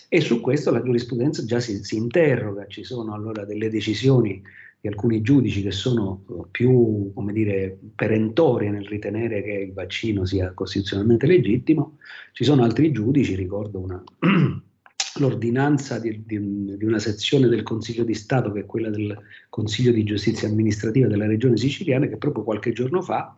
e 0.07 0.21
su 0.21 0.39
questo 0.39 0.71
la 0.71 0.81
giurisprudenza 0.81 1.43
già 1.43 1.59
si, 1.59 1.83
si 1.83 1.97
interroga. 1.97 2.65
Ci 2.67 2.85
sono 2.85 3.13
allora 3.13 3.43
delle 3.43 3.69
decisioni 3.69 4.41
di 4.79 4.87
alcuni 4.87 5.21
giudici 5.21 5.63
che 5.63 5.71
sono 5.71 6.23
eh, 6.29 6.47
più, 6.49 7.11
come 7.13 7.33
dire, 7.33 7.77
perentorie 7.93 8.69
nel 8.69 8.87
ritenere 8.87 9.43
che 9.43 9.51
il 9.51 9.73
vaccino 9.73 10.23
sia 10.23 10.53
costituzionalmente 10.53 11.27
legittimo. 11.27 11.97
Ci 12.31 12.45
sono 12.45 12.63
altri 12.63 12.93
giudici, 12.93 13.35
ricordo 13.35 13.79
una 13.79 14.01
l'ordinanza 15.19 15.99
di, 15.99 16.23
di, 16.25 16.77
di, 16.77 16.85
una 16.85 16.99
sezione 16.99 17.47
del 17.47 17.63
Consiglio 17.63 18.03
di 18.03 18.13
Stato, 18.13 18.51
che 18.51 18.61
è 18.61 18.65
quella 18.65 18.89
del 18.89 19.17
Consiglio 19.49 19.91
di 19.91 20.03
Giustizia 20.03 20.47
Amministrativa 20.47 21.07
della 21.07 21.27
Regione 21.27 21.57
Siciliana, 21.57 22.07
che 22.07 22.17
proprio 22.17 22.43
qualche 22.43 22.73
giorno 22.73 23.01
fa, 23.01 23.37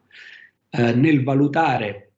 eh, 0.70 0.94
nel 0.94 1.24
valutare 1.24 2.12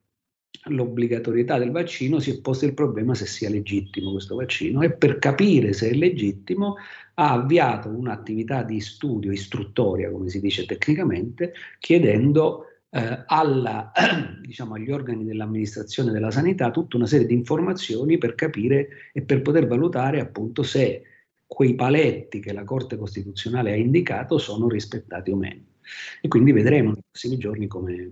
l'obbligatorietà 0.70 1.58
del 1.58 1.72
vaccino, 1.72 2.20
si 2.20 2.32
è 2.32 2.42
posto 2.42 2.66
il 2.66 2.74
problema 2.74 3.14
se 3.14 3.26
sia 3.26 3.50
legittimo 3.50 4.12
questo 4.12 4.36
vaccino. 4.36 4.82
E 4.82 4.92
per 4.92 5.20
capire 5.20 5.74
se 5.74 5.90
è 5.90 5.94
legittimo 5.94 6.76
ha 7.16 7.34
avviato 7.34 7.90
un'attività 7.90 8.64
di 8.64 8.80
studio 8.80 9.32
istruttoria, 9.32 10.12
come 10.12 10.30
si 10.30 10.40
dice 10.40 10.66
tecnicamente, 10.66 11.54
chiedendo 11.80 12.66
eh, 12.98 13.24
alla, 13.28 13.92
diciamo, 14.42 14.74
agli 14.74 14.92
organi 14.92 15.24
dell'amministrazione 15.24 16.12
della 16.12 16.32
sanità 16.32 16.72
tutta 16.72 16.98
una 16.98 17.06
serie 17.06 17.28
di 17.28 17.34
informazioni 17.34 18.18
per 18.18 18.34
capire 18.34 18.90
e 19.14 19.22
per 19.22 19.42
poter 19.44 19.68
valutare 19.68 20.20
appunto 20.20 20.64
se 20.64 21.04
quei 21.46 21.76
paletti 21.76 22.40
che 22.40 22.54
la 22.54 22.64
Corte 22.64 22.98
Costituzionale 22.98 23.72
ha 23.72 23.76
indicato 23.76 24.38
sono 24.38 24.68
rispettati 24.68 25.32
o 25.32 25.36
meno. 25.36 25.62
E 26.22 26.28
quindi 26.28 26.52
vedremo 26.52 26.92
nei 26.92 27.04
prossimi 27.10 27.38
giorni 27.38 27.68
come... 27.68 28.10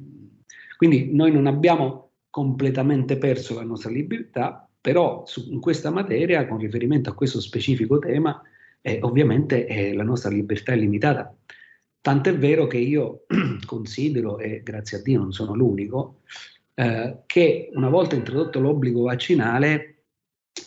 Quindi 0.78 1.14
noi 1.14 1.32
non 1.32 1.48
abbiamo 1.48 2.12
completamente 2.30 3.18
perso 3.18 3.56
la 3.56 3.64
nostra 3.64 3.90
libertà, 3.90 4.70
però 4.80 5.26
su, 5.26 5.48
in 5.52 5.60
questa 5.60 5.90
materia, 5.90 6.46
con 6.48 6.60
riferimento 6.60 7.10
a 7.10 7.14
questo 7.14 7.42
specifico 7.42 7.98
tema, 7.98 8.40
eh, 8.82 9.00
ovviamente 9.02 9.66
eh, 9.66 9.94
la 9.94 10.04
nostra 10.04 10.30
libertà 10.30 10.74
è 10.74 10.76
limitata 10.76 11.36
Tant'è 12.06 12.38
vero 12.38 12.68
che 12.68 12.78
io 12.78 13.26
considero, 13.66 14.38
e 14.38 14.62
grazie 14.62 15.00
a 15.00 15.02
Dio 15.02 15.18
non 15.18 15.34
sono 15.34 15.56
l'unico, 15.56 16.20
eh, 16.76 17.24
che 17.26 17.72
una 17.74 17.90
volta 17.90 18.14
introdotto 18.14 18.60
l'obbligo 18.60 19.02
vaccinale 19.02 20.04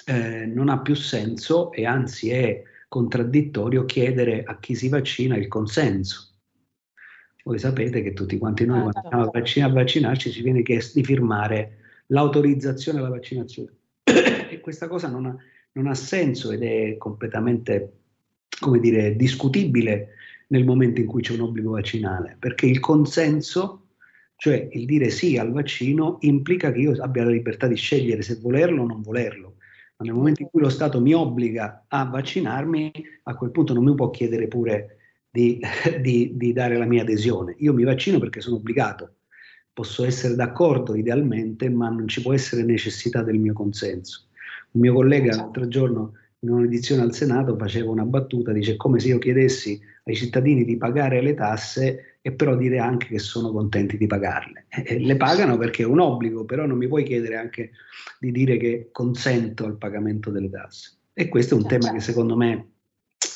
eh, 0.04 0.46
non 0.46 0.68
ha 0.68 0.80
più 0.80 0.96
senso 0.96 1.70
e 1.70 1.86
anzi 1.86 2.30
è 2.30 2.60
contraddittorio 2.88 3.84
chiedere 3.84 4.42
a 4.42 4.58
chi 4.58 4.74
si 4.74 4.88
vaccina 4.88 5.36
il 5.36 5.46
consenso. 5.46 6.38
Voi 7.44 7.60
sapete 7.60 8.02
che 8.02 8.14
tutti 8.14 8.36
quanti 8.36 8.64
noi 8.66 8.80
quando 8.80 8.98
andiamo 8.98 9.22
a, 9.22 9.30
vaccina, 9.32 9.66
a 9.66 9.70
vaccinarci 9.70 10.32
ci 10.32 10.42
viene 10.42 10.62
chiesto 10.62 10.98
di 10.98 11.04
firmare 11.04 11.78
l'autorizzazione 12.06 12.98
alla 12.98 13.10
vaccinazione. 13.10 13.72
e 14.02 14.58
questa 14.60 14.88
cosa 14.88 15.06
non 15.06 15.26
ha, 15.26 15.36
non 15.74 15.86
ha 15.86 15.94
senso 15.94 16.50
ed 16.50 16.64
è 16.64 16.96
completamente, 16.96 17.92
come 18.58 18.80
dire, 18.80 19.14
discutibile 19.14 20.14
nel 20.48 20.64
momento 20.64 21.00
in 21.00 21.06
cui 21.06 21.22
c'è 21.22 21.34
un 21.34 21.40
obbligo 21.40 21.72
vaccinale, 21.72 22.36
perché 22.38 22.66
il 22.66 22.80
consenso, 22.80 23.88
cioè 24.36 24.68
il 24.72 24.86
dire 24.86 25.10
sì 25.10 25.36
al 25.36 25.52
vaccino, 25.52 26.18
implica 26.20 26.72
che 26.72 26.80
io 26.80 27.02
abbia 27.02 27.24
la 27.24 27.30
libertà 27.30 27.66
di 27.66 27.76
scegliere 27.76 28.22
se 28.22 28.38
volerlo 28.40 28.82
o 28.82 28.86
non 28.86 29.02
volerlo. 29.02 29.56
Ma 29.96 30.06
nel 30.06 30.14
momento 30.14 30.42
in 30.42 30.48
cui 30.50 30.60
lo 30.60 30.68
Stato 30.68 31.00
mi 31.00 31.12
obbliga 31.12 31.84
a 31.88 32.04
vaccinarmi, 32.04 32.92
a 33.24 33.34
quel 33.34 33.50
punto 33.50 33.74
non 33.74 33.84
mi 33.84 33.94
può 33.94 34.10
chiedere 34.10 34.46
pure 34.46 34.96
di, 35.30 35.60
di, 36.00 36.32
di 36.36 36.52
dare 36.52 36.78
la 36.78 36.86
mia 36.86 37.02
adesione. 37.02 37.54
Io 37.58 37.74
mi 37.74 37.84
vaccino 37.84 38.18
perché 38.18 38.40
sono 38.40 38.56
obbligato. 38.56 39.14
Posso 39.72 40.04
essere 40.04 40.34
d'accordo 40.34 40.94
idealmente, 40.94 41.68
ma 41.68 41.88
non 41.88 42.08
ci 42.08 42.22
può 42.22 42.32
essere 42.32 42.62
necessità 42.62 43.22
del 43.22 43.38
mio 43.38 43.52
consenso. 43.52 44.26
Un 44.72 44.80
mio 44.80 44.94
collega 44.94 45.36
l'altro 45.36 45.68
giorno 45.68 46.14
in 46.40 46.50
un'edizione 46.50 47.02
al 47.02 47.14
Senato 47.14 47.56
faceva 47.56 47.90
una 47.90 48.04
battuta, 48.04 48.52
dice 48.52 48.76
come 48.76 49.00
se 49.00 49.08
io 49.08 49.18
chiedessi 49.18 49.80
ai 50.10 50.16
cittadini 50.16 50.64
di 50.64 50.76
pagare 50.76 51.20
le 51.20 51.34
tasse 51.34 52.18
e 52.22 52.32
però 52.32 52.56
dire 52.56 52.78
anche 52.78 53.06
che 53.08 53.18
sono 53.18 53.52
contenti 53.52 53.96
di 53.96 54.06
pagarle. 54.06 54.66
E 54.84 54.98
le 54.98 55.16
pagano 55.16 55.56
perché 55.58 55.82
è 55.82 55.86
un 55.86 56.00
obbligo, 56.00 56.44
però 56.44 56.66
non 56.66 56.78
mi 56.78 56.88
puoi 56.88 57.04
chiedere 57.04 57.36
anche 57.36 57.72
di 58.18 58.32
dire 58.32 58.56
che 58.56 58.88
consento 58.90 59.64
al 59.66 59.76
pagamento 59.76 60.30
delle 60.30 60.50
tasse. 60.50 60.96
E 61.12 61.28
questo 61.28 61.54
è 61.54 61.58
un 61.58 61.66
tema 61.66 61.92
che 61.92 62.00
secondo 62.00 62.36
me 62.36 62.70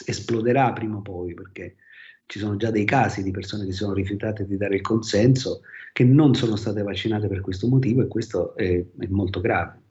esploderà 0.07 0.73
prima 0.73 0.97
o 0.97 1.03
poi, 1.03 1.35
perché 1.35 1.77
ci 2.27 2.39
sono 2.39 2.57
già 2.57 2.71
dei 2.71 2.85
casi 2.85 3.23
di 3.23 3.31
persone 3.31 3.65
che 3.65 3.73
si 3.73 3.79
sono 3.79 3.93
rifiutate 3.93 4.47
di 4.47 4.57
dare 4.57 4.77
il 4.77 4.81
consenso, 4.81 5.63
che 5.93 6.05
non 6.05 6.35
sono 6.35 6.57
state 6.57 6.83
vaccinate 6.83 7.29
per 7.29 7.41
questo 7.41 7.69
motivo 7.69 8.03
e 8.03 8.09
questo 8.09 8.55
è, 8.57 8.83
è 8.99 9.07
molto 9.09 9.41
grave. 9.41 9.82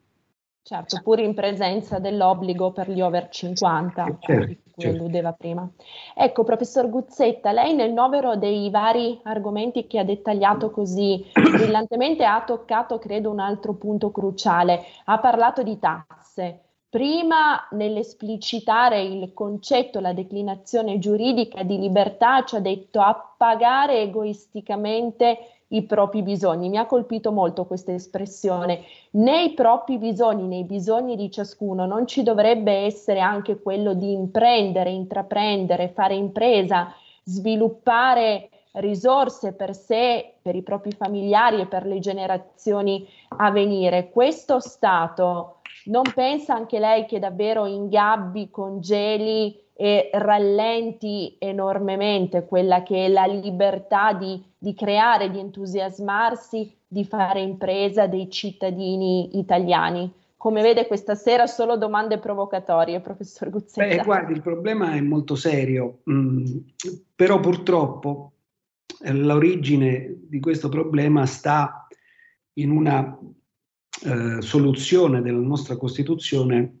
Certo, 0.64 1.00
pur 1.02 1.18
in 1.18 1.34
presenza 1.34 1.98
dell'obbligo 1.98 2.70
per 2.70 2.88
gli 2.88 3.00
over 3.00 3.28
50, 3.28 4.04
certo, 4.20 4.46
di 4.46 4.58
cui 4.62 4.72
certo. 4.76 4.96
alludeva 4.96 5.32
prima. 5.32 5.68
Ecco, 6.14 6.44
professor 6.44 6.88
Guzzetta, 6.88 7.50
lei 7.50 7.74
nel 7.74 7.92
novero 7.92 8.36
dei 8.36 8.70
vari 8.70 9.18
argomenti 9.24 9.88
che 9.88 9.98
ha 9.98 10.04
dettagliato 10.04 10.70
così 10.70 11.26
brillantemente 11.32 12.24
ha 12.24 12.44
toccato, 12.44 12.98
credo, 12.98 13.30
un 13.30 13.40
altro 13.40 13.74
punto 13.74 14.12
cruciale. 14.12 14.84
Ha 15.06 15.18
parlato 15.18 15.64
di 15.64 15.80
tasse. 15.80 16.60
Prima, 16.88 17.66
nell'esplicitare 17.70 19.02
il 19.02 19.32
concetto, 19.32 19.98
la 19.98 20.12
declinazione 20.12 20.98
giuridica 20.98 21.64
di 21.64 21.78
libertà, 21.78 22.44
ci 22.44 22.54
ha 22.54 22.60
detto 22.60 23.00
a 23.00 23.34
pagare 23.36 24.02
egoisticamente 24.02 25.38
i 25.72 25.82
propri 25.82 26.22
bisogni. 26.22 26.68
Mi 26.68 26.78
ha 26.78 26.86
colpito 26.86 27.32
molto 27.32 27.64
questa 27.64 27.92
espressione. 27.92 28.82
Nei 29.10 29.52
propri 29.52 29.98
bisogni, 29.98 30.46
nei 30.46 30.64
bisogni 30.64 31.16
di 31.16 31.30
ciascuno, 31.30 31.86
non 31.86 32.06
ci 32.06 32.22
dovrebbe 32.22 32.72
essere 32.72 33.20
anche 33.20 33.60
quello 33.60 33.94
di 33.94 34.12
imprendere, 34.12 34.90
intraprendere, 34.90 35.88
fare 35.88 36.14
impresa, 36.14 36.92
sviluppare 37.24 38.48
risorse 38.72 39.52
per 39.52 39.74
sé, 39.74 40.34
per 40.40 40.54
i 40.54 40.62
propri 40.62 40.92
familiari 40.92 41.60
e 41.60 41.66
per 41.66 41.84
le 41.84 41.98
generazioni 41.98 43.06
a 43.36 43.50
venire. 43.50 44.10
Questo 44.10 44.60
Stato 44.60 45.56
non 45.84 46.04
pensa 46.14 46.54
anche 46.54 46.78
lei 46.78 47.06
che 47.06 47.18
davvero 47.18 47.66
ingabbi, 47.66 48.50
congeli 48.50 49.61
e 49.74 50.10
rallenti 50.12 51.36
enormemente 51.38 52.44
quella 52.44 52.82
che 52.82 53.06
è 53.06 53.08
la 53.08 53.26
libertà 53.26 54.12
di, 54.12 54.40
di 54.58 54.74
creare, 54.74 55.30
di 55.30 55.38
entusiasmarsi, 55.38 56.74
di 56.86 57.04
fare 57.04 57.40
impresa 57.40 58.06
dei 58.06 58.30
cittadini 58.30 59.38
italiani. 59.38 60.12
Come 60.36 60.60
vede 60.60 60.86
questa 60.86 61.14
sera 61.14 61.46
solo 61.46 61.76
domande 61.76 62.18
provocatorie, 62.18 63.00
professor 63.00 63.48
Guzzetta. 63.48 63.96
Beh, 63.96 64.02
guardi, 64.02 64.32
il 64.32 64.42
problema 64.42 64.92
è 64.94 65.00
molto 65.00 65.36
serio, 65.36 66.00
mm, 66.10 66.44
però 67.14 67.40
purtroppo 67.40 68.32
eh, 69.02 69.12
l'origine 69.12 70.16
di 70.28 70.40
questo 70.40 70.68
problema 70.68 71.26
sta 71.26 71.86
in 72.54 72.70
una 72.70 73.18
eh, 74.04 74.42
soluzione 74.42 75.22
della 75.22 75.38
nostra 75.38 75.76
Costituzione 75.76 76.80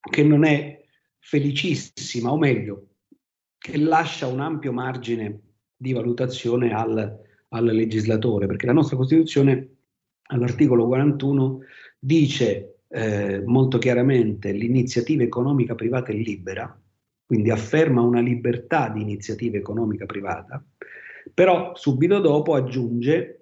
che 0.00 0.22
non 0.22 0.44
è 0.44 0.79
felicissima, 1.20 2.32
o 2.32 2.38
meglio, 2.38 2.86
che 3.58 3.76
lascia 3.76 4.26
un 4.26 4.40
ampio 4.40 4.72
margine 4.72 5.40
di 5.76 5.92
valutazione 5.92 6.72
al, 6.72 7.18
al 7.48 7.64
legislatore, 7.64 8.46
perché 8.46 8.66
la 8.66 8.72
nostra 8.72 8.96
Costituzione 8.96 9.76
all'articolo 10.30 10.86
41 10.86 11.60
dice 11.98 12.80
eh, 12.88 13.42
molto 13.44 13.78
chiaramente 13.78 14.52
l'iniziativa 14.52 15.22
economica 15.22 15.74
privata 15.74 16.10
è 16.10 16.14
libera, 16.14 16.80
quindi 17.24 17.50
afferma 17.50 18.00
una 18.00 18.20
libertà 18.20 18.88
di 18.88 19.02
iniziativa 19.02 19.56
economica 19.56 20.06
privata, 20.06 20.64
però 21.32 21.74
subito 21.76 22.18
dopo 22.18 22.54
aggiunge 22.54 23.39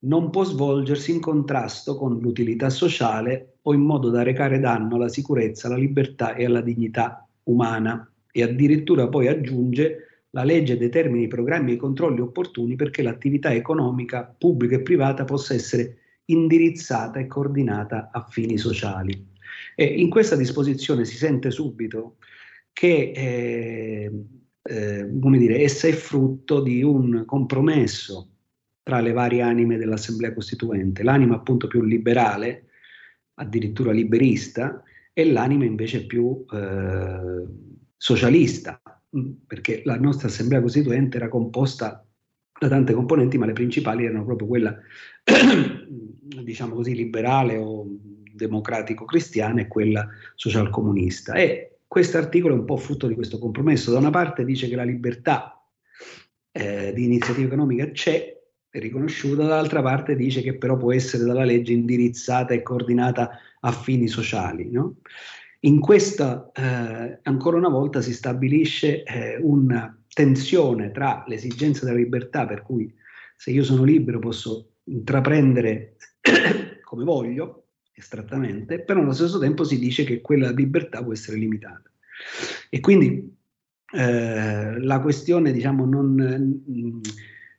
non 0.00 0.30
può 0.30 0.44
svolgersi 0.44 1.12
in 1.12 1.20
contrasto 1.20 1.96
con 1.96 2.18
l'utilità 2.18 2.70
sociale 2.70 3.56
o 3.62 3.74
in 3.74 3.82
modo 3.82 4.08
da 4.10 4.22
recare 4.22 4.58
danno 4.58 4.96
alla 4.96 5.08
sicurezza, 5.08 5.66
alla 5.66 5.76
libertà 5.76 6.34
e 6.34 6.44
alla 6.44 6.62
dignità 6.62 7.26
umana 7.44 8.10
e 8.32 8.42
addirittura 8.42 9.08
poi 9.08 9.28
aggiunge 9.28 10.06
la 10.30 10.44
legge 10.44 10.78
determini 10.78 11.24
i 11.24 11.28
programmi 11.28 11.72
e 11.72 11.74
i 11.74 11.78
controlli 11.78 12.20
opportuni 12.20 12.76
perché 12.76 13.02
l'attività 13.02 13.52
economica 13.52 14.34
pubblica 14.38 14.76
e 14.76 14.82
privata 14.82 15.24
possa 15.24 15.54
essere 15.54 15.98
indirizzata 16.26 17.18
e 17.18 17.26
coordinata 17.26 18.10
a 18.12 18.24
fini 18.28 18.56
sociali. 18.56 19.28
E 19.74 19.84
in 19.84 20.08
questa 20.08 20.36
disposizione 20.36 21.04
si 21.04 21.16
sente 21.16 21.50
subito 21.50 22.16
che 22.72 23.12
eh, 23.14 24.10
eh, 24.62 25.06
dire, 25.10 25.60
essa 25.60 25.88
è 25.88 25.92
frutto 25.92 26.60
di 26.60 26.82
un 26.82 27.24
compromesso 27.26 28.28
tra 28.82 29.00
le 29.00 29.12
varie 29.12 29.42
anime 29.42 29.76
dell'Assemblea 29.76 30.32
Costituente, 30.32 31.02
l'anima 31.02 31.36
appunto 31.36 31.66
più 31.66 31.82
liberale, 31.82 32.66
addirittura 33.34 33.92
liberista, 33.92 34.82
e 35.12 35.30
l'anima 35.30 35.64
invece 35.64 36.06
più 36.06 36.44
eh, 36.50 37.46
socialista, 37.96 38.80
mm, 39.16 39.30
perché 39.46 39.82
la 39.84 39.96
nostra 39.96 40.28
Assemblea 40.28 40.60
Costituente 40.60 41.16
era 41.16 41.28
composta 41.28 42.04
da 42.58 42.68
tante 42.68 42.92
componenti, 42.92 43.38
ma 43.38 43.46
le 43.46 43.52
principali 43.52 44.04
erano 44.04 44.24
proprio 44.24 44.46
quella, 44.48 44.78
diciamo 46.42 46.74
così, 46.74 46.94
liberale 46.94 47.56
o 47.56 47.86
democratico-cristiana 48.32 49.62
e 49.62 49.68
quella 49.68 50.08
social-comunista. 50.34 51.34
E 51.34 51.78
questo 51.86 52.18
articolo 52.18 52.54
è 52.54 52.58
un 52.58 52.64
po' 52.64 52.76
frutto 52.76 53.06
di 53.06 53.14
questo 53.14 53.38
compromesso. 53.38 53.92
Da 53.92 53.98
una 53.98 54.10
parte 54.10 54.44
dice 54.44 54.68
che 54.68 54.76
la 54.76 54.84
libertà 54.84 55.60
eh, 56.52 56.92
di 56.94 57.04
iniziativa 57.04 57.46
economica 57.46 57.90
c'è, 57.90 58.39
riconosciuta, 58.70 59.42
dall'altra 59.42 59.82
parte 59.82 60.14
dice 60.14 60.42
che 60.42 60.56
però 60.56 60.76
può 60.76 60.92
essere 60.92 61.24
dalla 61.24 61.44
legge 61.44 61.72
indirizzata 61.72 62.54
e 62.54 62.62
coordinata 62.62 63.38
a 63.60 63.72
fini 63.72 64.06
sociali. 64.06 64.70
No? 64.70 64.96
In 65.60 65.80
questa, 65.80 66.50
eh, 66.54 67.18
ancora 67.22 67.56
una 67.56 67.68
volta, 67.68 68.00
si 68.00 68.12
stabilisce 68.12 69.02
eh, 69.02 69.38
una 69.40 69.94
tensione 70.12 70.90
tra 70.90 71.24
l'esigenza 71.26 71.84
della 71.84 71.98
libertà, 71.98 72.46
per 72.46 72.62
cui 72.62 72.92
se 73.36 73.50
io 73.50 73.64
sono 73.64 73.82
libero 73.82 74.18
posso 74.18 74.74
intraprendere 74.84 75.96
come 76.82 77.04
voglio, 77.04 77.66
estrattamente, 77.92 78.80
però 78.80 79.00
allo 79.00 79.12
stesso 79.12 79.38
tempo 79.38 79.64
si 79.64 79.78
dice 79.78 80.04
che 80.04 80.20
quella 80.20 80.50
libertà 80.50 81.02
può 81.02 81.12
essere 81.12 81.36
limitata. 81.36 81.90
E 82.70 82.80
quindi 82.80 83.36
eh, 83.92 84.80
la 84.80 85.00
questione, 85.00 85.52
diciamo, 85.52 85.84
non, 85.84 86.62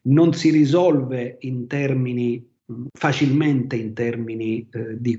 non, 0.03 0.33
si 0.33 0.49
risolve 0.49 1.37
in 1.41 1.67
termini 1.67 2.49
facilmente 2.93 3.75
in 3.75 3.93
termini 3.93 4.67
eh, 4.71 4.95
di 4.99 5.15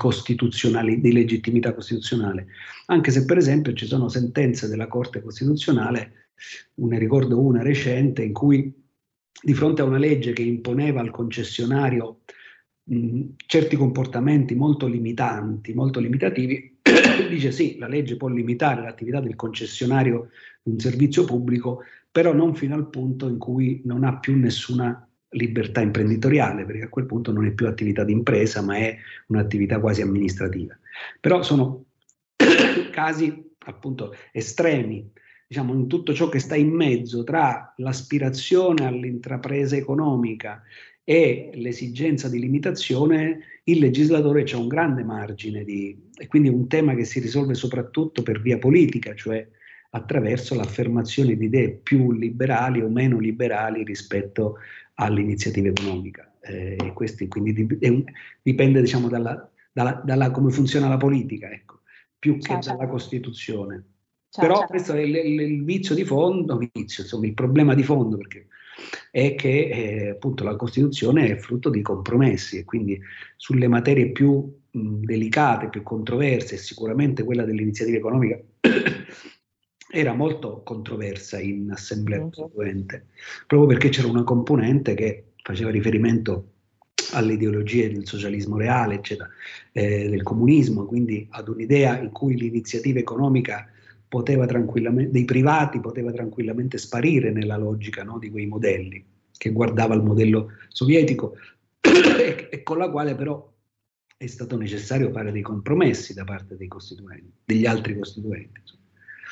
di 1.01 1.13
legittimità 1.13 1.75
costituzionale, 1.75 2.47
anche 2.87 3.11
se 3.11 3.25
per 3.25 3.37
esempio 3.37 3.73
ci 3.75 3.87
sono 3.87 4.09
sentenze 4.09 4.69
della 4.69 4.89
Corte 4.89 5.23
Costituzionale, 5.23 6.29
ne 6.75 6.99
ricordo 6.99 7.41
una 7.41 7.63
recente, 7.63 8.23
in 8.23 8.33
cui 8.33 8.73
di 9.43 9.55
fronte 9.55 9.83
a 9.83 9.87
una 9.87 9.99
legge 9.99 10.33
che 10.33 10.43
imponeva 10.43 11.01
al 11.01 11.11
concessionario 11.11 12.21
mh, 12.85 13.23
certi 13.47 13.77
comportamenti 13.77 14.55
molto 14.55 14.87
limitanti, 14.87 15.75
molto 15.75 16.01
limitativi, 16.01 16.79
dice 17.29 17.53
sì, 17.53 17.79
la 17.79 17.89
legge 17.89 18.17
può 18.17 18.29
limitare 18.29 18.83
l'attività 18.83 19.21
del 19.21 19.37
concessionario 19.37 20.31
di 20.63 20.73
un 20.73 20.79
servizio 20.79 21.25
pubblico, 21.25 21.83
però 22.13 22.35
non 22.35 22.55
fino 22.55 22.75
al 22.75 22.91
punto 22.91 23.27
in 23.27 23.39
cui 23.39 23.81
non 23.85 24.05
ha 24.05 24.19
più 24.19 24.37
nessuna 24.37 25.09
libertà 25.31 25.81
imprenditoriale, 25.81 26.67
perché 26.67 26.83
a 26.83 26.89
quel 26.89 27.07
punto 27.07 27.33
non 27.33 27.47
è 27.47 27.53
più 27.53 27.67
attività 27.67 28.05
di 28.05 28.13
impresa, 28.13 28.61
ma 28.61 28.77
è 28.77 28.97
un'attività 29.29 29.81
quasi 29.81 30.03
amministrativa. 30.03 30.79
Però 31.19 31.43
sono 31.43 31.87
casi 32.93 33.51
appunto 33.65 34.15
estremi, 34.31 35.11
diciamo, 35.49 35.73
in 35.73 35.87
tutto 35.87 36.13
ciò 36.13 36.29
che 36.29 36.39
sta 36.39 36.55
in 36.55 36.69
mezzo 36.69 37.25
tra 37.25 37.73
l'aspirazione 37.79 38.87
all'intrapresa 38.87 39.75
economica 39.75 40.63
e 41.05 41.51
l'esigenza 41.55 42.29
di 42.29 42.39
limitazione, 42.39 43.61
il 43.65 43.79
legislatore 43.79 44.43
c'è 44.43 44.57
un 44.57 44.69
grande 44.69 45.03
margine 45.03 45.65
di, 45.65 46.11
e 46.15 46.27
quindi 46.27 46.49
è 46.49 46.53
un 46.53 46.69
tema 46.69 46.95
che 46.95 47.05
si 47.05 47.21
risolve 47.21 47.55
soprattutto 47.55 48.23
per 48.23 48.41
via 48.43 48.59
politica, 48.59 49.15
cioè 49.15 49.49
attraverso 49.95 50.55
l'affermazione 50.55 51.37
di 51.37 51.47
idee 51.47 51.71
più 51.71 52.13
liberali 52.13 52.81
o 52.81 52.89
meno 52.89 53.19
liberali 53.19 53.85
rispetto 53.85 54.57
all'iniziativa 54.95 55.69
economica. 55.69 56.31
Eh, 56.41 56.93
questo 56.95 57.27
quindi 57.29 57.67
dipende 58.43 58.81
diciamo, 58.81 59.09
dalla, 59.09 59.49
dalla, 59.71 60.01
dalla, 60.05 60.31
come 60.31 60.51
funziona 60.51 60.89
la 60.89 60.97
politica, 60.97 61.51
ecco, 61.51 61.81
più 62.19 62.35
che 62.39 62.41
certo. 62.41 62.71
dalla 62.71 62.87
Costituzione. 62.87 63.85
Certo. 64.29 64.49
Però 64.49 64.67
questo 64.67 64.95
è 64.95 65.01
il, 65.01 65.15
il, 65.15 65.41
il, 65.41 65.65
vizio 65.65 65.95
di 65.95 66.05
fondo, 66.05 66.57
vizio, 66.57 67.03
insomma, 67.03 67.27
il 67.27 67.35
problema 67.35 67.75
di 67.75 67.83
fondo, 67.83 68.17
perché 68.17 68.47
è 69.11 69.35
che 69.35 69.69
eh, 69.69 70.09
appunto 70.09 70.43
la 70.43 70.57
Costituzione 70.57 71.29
è 71.29 71.37
frutto 71.37 71.69
di 71.69 71.83
compromessi 71.83 72.57
e 72.57 72.65
quindi 72.65 72.99
sulle 73.37 73.69
materie 73.69 74.11
più 74.11 74.51
mh, 74.71 75.05
delicate, 75.05 75.69
più 75.69 75.83
controverse, 75.83 76.57
sicuramente 76.57 77.25
quella 77.25 77.45
dell'iniziativa 77.45 77.99
economica 77.99 78.41
era 79.95 80.15
molto 80.15 80.63
controversa 80.63 81.39
in 81.39 81.71
assemblea 81.71 82.19
mm-hmm. 82.19 82.29
costituente, 82.31 83.07
proprio 83.47 83.69
perché 83.69 83.91
c'era 83.91 84.09
una 84.09 84.25
componente 84.25 84.95
che 84.95 85.33
faceva 85.43 85.71
riferimento 85.71 86.47
alle 87.13 87.35
ideologie 87.35 87.93
del 87.93 88.07
socialismo 88.07 88.57
reale, 88.57 88.95
eccetera, 88.95 89.29
eh, 89.73 90.09
del 90.09 90.23
comunismo, 90.23 90.87
quindi 90.87 91.27
ad 91.31 91.49
un'idea 91.49 92.01
in 92.01 92.11
cui 92.11 92.39
l'iniziativa 92.39 93.01
economica 93.01 93.69
poteva 94.09 94.47
tranquillamente, 94.47 95.11
dei 95.11 95.27
privati 95.27 95.79
poteva 95.79 96.11
tranquillamente 96.11 96.79
sparire 96.79 97.31
nella 97.31 97.59
logica 97.59 98.03
no, 98.03 98.19
di 98.19 98.31
quei 98.31 98.47
modelli, 98.47 99.05
che 99.37 99.51
guardava 99.51 99.95
il 99.95 100.03
modello 100.03 100.53
sovietico 100.69 101.35
e, 101.81 102.49
e 102.51 102.63
con 102.63 102.79
la 102.79 102.91
quale 102.91 103.15
però 103.15 103.47
è 104.17 104.27
stato 104.27 104.57
necessario 104.57 105.11
fare 105.11 105.33
dei 105.33 105.43
compromessi 105.43 106.15
da 106.15 106.25
parte 106.25 106.57
dei 106.57 106.69
costituenti, 106.69 107.31
degli 107.45 107.67
altri 107.67 107.99
costituenti. 107.99 108.59
Insomma. 108.59 108.82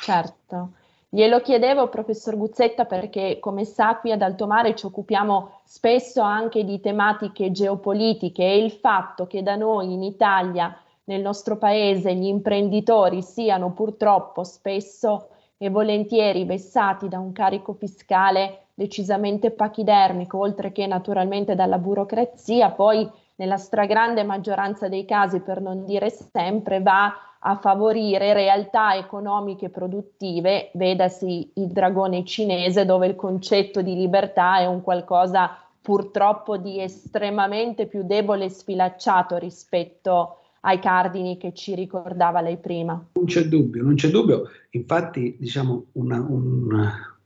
Certo. 0.01 0.71
Glielo 1.13 1.41
chiedevo, 1.41 1.89
professor 1.89 2.37
Guzzetta, 2.37 2.85
perché 2.85 3.39
come 3.41 3.65
sa 3.65 3.97
qui 3.97 4.13
ad 4.13 4.23
Alto 4.23 4.47
Mare 4.47 4.77
ci 4.77 4.87
occupiamo 4.87 5.61
spesso 5.65 6.23
anche 6.23 6.65
di 6.65 6.81
tematiche 6.81 7.51
geopolitiche 7.51 8.45
e 8.45 8.65
il 8.65 8.71
fatto 8.71 9.27
che 9.27 9.43
da 9.43 9.57
noi 9.57 9.93
in 9.93 10.03
Italia, 10.05 10.75
nel 11.05 11.21
nostro 11.21 11.57
paese, 11.57 12.15
gli 12.15 12.27
imprenditori 12.27 13.23
siano 13.23 13.73
purtroppo 13.73 14.45
spesso 14.45 15.31
e 15.59 15.69
volentieri 15.69 16.45
vessati 16.45 17.09
da 17.09 17.19
un 17.19 17.33
carico 17.33 17.73
fiscale 17.73 18.67
decisamente 18.73 19.51
pachidermico, 19.51 20.39
oltre 20.39 20.73
che 20.73 20.87
naturalmente 20.87 21.55
dalla 21.55 21.79
burocrazia, 21.79 22.71
poi 22.71 23.11
nella 23.35 23.57
stragrande 23.59 24.23
maggioranza 24.23 24.89
dei 24.89 25.05
casi, 25.05 25.41
per 25.41 25.61
non 25.61 25.85
dire 25.85 26.09
sempre, 26.09 26.81
va 26.81 27.13
a 27.43 27.57
favorire 27.57 28.35
realtà 28.35 28.97
economiche 28.97 29.71
produttive, 29.71 30.71
vedasi 30.75 31.51
il 31.55 31.69
dragone 31.69 32.25
cinese, 32.25 32.85
dove 32.85 33.07
il 33.07 33.17
concetto 33.17 33.81
di 33.81 33.95
libertà 33.95 34.59
è 34.59 34.67
un 34.67 34.83
qualcosa 34.83 35.57
purtroppo 35.81 36.59
di 36.59 36.81
estremamente 36.81 37.87
più 37.87 38.03
debole 38.05 38.45
e 38.47 38.51
sfilacciato 38.51 39.39
rispetto 39.39 40.37
ai 40.61 40.79
cardini 40.79 41.39
che 41.39 41.55
ci 41.55 41.75
ricordava 41.75 42.43
lei 42.43 42.59
prima. 42.59 43.03
Non 43.13 43.25
c'è 43.25 43.45
dubbio, 43.45 43.83
non 43.83 43.95
c'è 43.95 44.11
dubbio. 44.11 44.49
Infatti, 44.71 45.37
diciamo, 45.39 45.87
una, 45.93 46.21
una, 46.21 47.19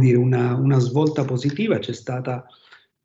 dire, 0.00 0.16
una, 0.16 0.56
una 0.56 0.78
svolta 0.80 1.24
positiva 1.24 1.78
c'è 1.78 1.92
stata 1.92 2.44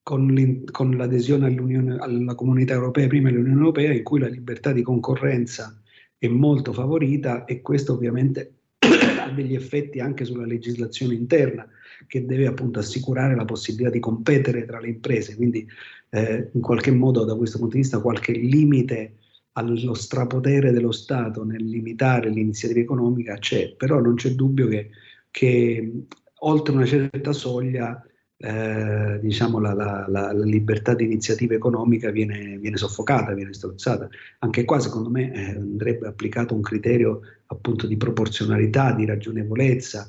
con, 0.01 0.63
con 0.71 0.97
l'adesione 0.97 1.55
alla 1.99 2.33
comunità 2.33 2.73
europea, 2.73 3.05
prima 3.05 3.29
all'Unione 3.29 3.59
Europea, 3.59 3.93
in 3.93 4.01
cui 4.01 4.19
la 4.19 4.27
libertà 4.27 4.71
di 4.71 4.81
concorrenza 4.81 5.78
è 6.19 6.27
molto 6.27 6.73
favorita 6.73 7.45
e 7.45 7.61
questo 7.61 7.93
ovviamente 7.93 8.53
ha 9.19 9.31
degli 9.31 9.55
effetti 9.55 9.99
anche 9.99 10.25
sulla 10.25 10.45
legislazione 10.45 11.15
interna 11.15 11.67
che 12.07 12.25
deve 12.25 12.45
appunto 12.45 12.79
assicurare 12.79 13.35
la 13.35 13.45
possibilità 13.45 13.89
di 13.89 13.99
competere 13.99 14.65
tra 14.65 14.79
le 14.79 14.89
imprese, 14.89 15.35
quindi 15.35 15.65
eh, 16.09 16.49
in 16.51 16.61
qualche 16.61 16.91
modo 16.91 17.23
da 17.23 17.35
questo 17.35 17.57
punto 17.57 17.75
di 17.75 17.81
vista 17.81 18.01
qualche 18.01 18.33
limite 18.33 19.15
allo 19.53 19.93
strapotere 19.93 20.71
dello 20.71 20.91
Stato 20.91 21.43
nel 21.43 21.65
limitare 21.65 22.29
l'iniziativa 22.29 22.79
economica 22.79 23.35
c'è, 23.35 23.73
però 23.75 23.99
non 23.99 24.15
c'è 24.15 24.31
dubbio 24.31 24.67
che, 24.67 24.89
che 25.31 26.03
oltre 26.39 26.73
una 26.73 26.85
certa 26.85 27.31
soglia 27.33 28.01
eh, 28.41 29.19
diciamo 29.21 29.59
la, 29.59 29.73
la, 29.73 30.05
la, 30.07 30.31
libertà 30.31 30.93
di 30.93 31.03
iniziativa 31.03 31.55
economica 31.55 32.09
viene, 32.09 32.57
viene, 32.57 32.77
soffocata, 32.77 33.33
viene 33.33 33.53
strozzata. 33.53 34.07
Anche 34.39 34.63
qua 34.63 34.79
secondo 34.79 35.09
me 35.09 35.33
eh, 35.33 35.57
andrebbe 35.57 36.07
applicato 36.07 36.55
un 36.55 36.61
criterio 36.61 37.19
appunto 37.47 37.85
di 37.85 37.97
proporzionalità, 37.97 38.93
di 38.93 39.05
ragionevolezza, 39.05 40.07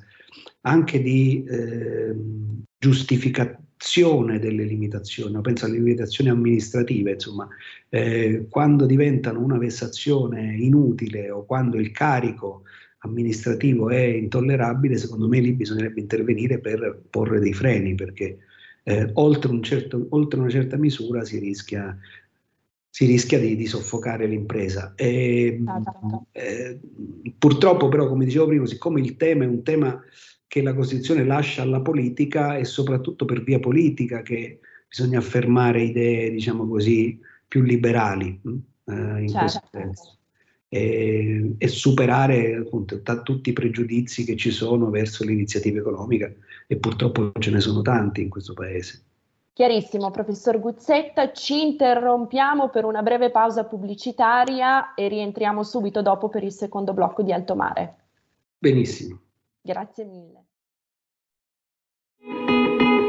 anche 0.61 1.03
di 1.03 1.45
eh, 1.45 2.15
giustificazione 2.79 4.39
delle 4.39 4.63
limitazioni. 4.63 5.41
Penso 5.41 5.65
alle 5.65 5.79
limitazioni 5.79 6.31
amministrative, 6.31 7.13
insomma, 7.13 7.49
eh, 7.89 8.47
quando 8.49 8.87
diventano 8.87 9.41
una 9.41 9.59
vessazione 9.59 10.55
inutile 10.55 11.31
o 11.31 11.45
quando 11.45 11.79
il 11.79 11.91
carico 11.91 12.63
amministrativo 13.01 13.91
è 13.91 14.01
intollerabile, 14.01 14.97
secondo 14.97 15.29
me 15.29 15.41
lì 15.41 15.53
bisognerebbe 15.53 16.01
intervenire 16.01 16.59
per 16.59 17.03
porre 17.09 17.41
dei 17.41 17.53
freni, 17.53 17.95
perché 17.95 18.39
eh, 18.83 19.11
oltre, 19.15 19.51
un 19.51 19.63
certo, 19.63 20.07
oltre, 20.11 20.41
una 20.41 20.51
certa 20.51 20.77
misura 20.77 21.25
si 21.25 21.39
rischia, 21.39 21.97
si 22.89 23.07
rischia 23.07 23.39
di, 23.39 23.57
di, 23.57 23.67
soffocare 23.67 24.27
l'impresa. 24.27 24.93
E, 24.97 25.59
esatto. 25.61 26.27
eh, 26.33 26.79
purtroppo 27.39 27.89
però, 27.89 28.09
come 28.09 28.25
dicevo 28.25 28.47
prima, 28.47 28.67
siccome 28.67 29.01
il 29.01 29.17
tema 29.17 29.45
è 29.45 29.49
un 29.49 29.63
tema 29.63 30.03
che 30.47 30.63
la 30.63 30.75
Costituzione 30.75 31.25
lascia 31.25 31.63
alla 31.63 31.81
politica 31.81 32.57
e 32.57 32.65
soprattutto 32.65 33.25
per 33.25 33.43
via 33.43 33.61
politica 33.61 34.21
che 34.23 34.59
bisogna 34.89 35.19
affermare 35.19 35.83
idee, 35.83 36.31
diciamo 36.31 36.67
così, 36.67 37.19
più 37.47 37.63
liberali 37.63 38.41
eh, 38.45 38.93
in 38.93 39.29
certo. 39.29 39.39
questo 39.39 39.69
senso. 39.71 40.20
E, 40.73 41.57
e, 41.59 41.67
superare 41.67 42.55
appunto 42.55 43.03
t- 43.03 43.23
tutti 43.25 43.51
i 43.51 43.53
pregiudizi 43.53 44.25
che 44.25 44.37
ci 44.37 44.53
sono 44.53 44.89
verso 44.89 45.25
l'iniziativa 45.25 45.81
economica 45.81 46.33
e 46.69 46.77
purtroppo 46.77 47.33
ce 47.41 47.51
ne 47.51 47.59
sono 47.59 47.83
tanti 47.83 48.23
in 48.23 48.29
questo 48.29 48.55
paese. 48.55 49.03
Chiarissimo, 49.53 50.13
professor 50.13 50.61
Guzzetta, 50.61 51.33
ci 51.33 51.61
interrompiamo 51.61 52.69
per 52.69 52.85
una 52.85 53.03
breve 53.03 53.33
pausa 53.33 53.65
pubblicitaria 53.65 54.95
e 54.95 55.09
rientriamo 55.09 55.65
subito 55.65 56.03
dopo 56.03 56.29
per 56.29 56.45
il 56.45 56.53
secondo 56.53 56.95
blocco 56.95 57.23
di 57.23 57.33
Alto 57.33 57.57
Mare. 57.57 57.97
Benissimo. 58.57 59.19
Grazie 59.61 60.05
mille. 60.05 60.40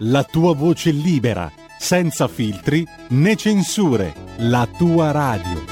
la 0.00 0.24
tua 0.24 0.54
voce 0.54 0.90
libera, 0.90 1.50
senza 1.78 2.28
filtri 2.28 2.86
né 3.10 3.36
censure, 3.36 4.12
la 4.38 4.68
tua 4.76 5.10
radio. 5.10 5.64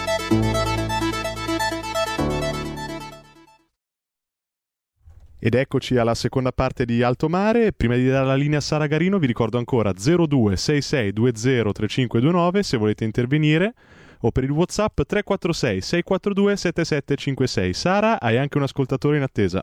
Ed 5.39 5.55
eccoci 5.55 5.99
alla 5.99 6.15
seconda 6.15 6.53
parte 6.53 6.87
di 6.87 7.03
Alto 7.03 7.29
Mare. 7.29 7.73
Prima 7.73 7.97
di 7.97 8.09
dare 8.09 8.25
la 8.25 8.35
linea 8.35 8.57
a 8.59 8.63
Sara 8.63 8.87
Garino 8.87 9.19
vi 9.19 9.27
ricordo 9.27 9.59
ancora 9.59 9.91
0266203529 9.91 12.61
se 12.61 12.79
volete 12.79 13.05
intervenire 13.05 13.75
o 14.21 14.31
per 14.31 14.45
il 14.45 14.53
WhatsApp 14.53 15.03
346 15.03 15.83
642 15.83 16.57
7756. 16.57 17.75
Sara, 17.75 18.19
hai 18.19 18.39
anche 18.39 18.57
un 18.57 18.63
ascoltatore 18.63 19.19
in 19.19 19.23
attesa. 19.23 19.63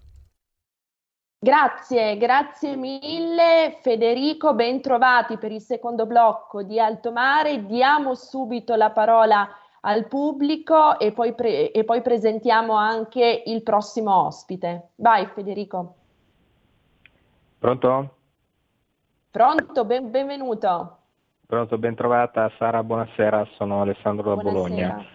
Grazie, 1.43 2.17
grazie 2.17 2.75
mille 2.75 3.79
Federico, 3.81 4.53
ben 4.53 4.79
trovati 4.79 5.39
per 5.39 5.51
il 5.51 5.61
secondo 5.61 6.05
blocco 6.05 6.61
di 6.61 6.79
Alto 6.79 7.11
Mare. 7.11 7.65
Diamo 7.65 8.13
subito 8.13 8.75
la 8.75 8.91
parola 8.91 9.49
al 9.79 10.05
pubblico 10.05 10.99
e 10.99 11.11
poi, 11.13 11.33
pre- 11.33 11.71
e 11.71 11.83
poi 11.83 12.03
presentiamo 12.03 12.73
anche 12.73 13.41
il 13.43 13.63
prossimo 13.63 14.27
ospite. 14.27 14.89
Vai 14.97 15.25
Federico. 15.33 15.95
Pronto? 17.57 18.15
Pronto, 19.31 19.83
ben- 19.83 20.11
benvenuto. 20.11 20.97
Pronto, 21.47 21.77
ben 21.79 21.95
trovata 21.95 22.51
Sara, 22.59 22.83
buonasera, 22.83 23.47
sono 23.55 23.81
Alessandro 23.81 24.35
da 24.35 24.41
buonasera. 24.43 24.67
Bologna. 24.69 25.05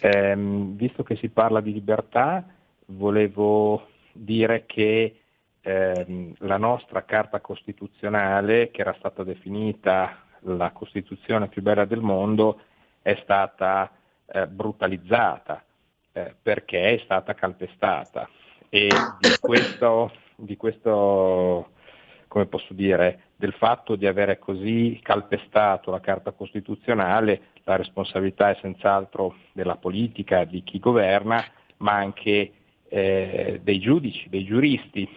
Eh, 0.00 0.34
visto 0.74 1.04
che 1.04 1.14
si 1.14 1.28
parla 1.28 1.60
di 1.60 1.72
libertà, 1.72 2.44
volevo 2.86 3.86
dire 4.10 4.66
che 4.66 5.20
ehm, 5.62 6.34
la 6.38 6.56
nostra 6.56 7.04
Carta 7.04 7.40
Costituzionale, 7.40 8.70
che 8.70 8.80
era 8.80 8.94
stata 8.98 9.22
definita 9.24 10.22
la 10.42 10.70
Costituzione 10.70 11.48
più 11.48 11.62
bella 11.62 11.84
del 11.84 12.00
mondo, 12.00 12.60
è 13.02 13.18
stata 13.22 13.90
eh, 14.26 14.46
brutalizzata 14.46 15.64
eh, 16.12 16.34
perché 16.40 16.94
è 16.94 17.00
stata 17.04 17.34
calpestata. 17.34 18.28
E 18.68 18.88
di 19.20 19.34
questo, 19.40 20.12
di 20.36 20.56
questo, 20.56 21.70
come 22.28 22.46
posso 22.46 22.74
dire, 22.74 23.22
del 23.36 23.54
fatto 23.54 23.96
di 23.96 24.06
avere 24.06 24.38
così 24.38 24.98
calpestato 25.02 25.90
la 25.90 26.00
Carta 26.00 26.32
Costituzionale, 26.32 27.40
la 27.64 27.76
responsabilità 27.76 28.50
è 28.50 28.58
senz'altro 28.60 29.36
della 29.52 29.76
politica, 29.76 30.44
di 30.44 30.62
chi 30.62 30.78
governa, 30.78 31.42
ma 31.78 31.92
anche 31.92 32.52
eh, 32.88 33.60
dei 33.62 33.78
giudici, 33.78 34.28
dei 34.28 34.44
giuristi, 34.44 35.08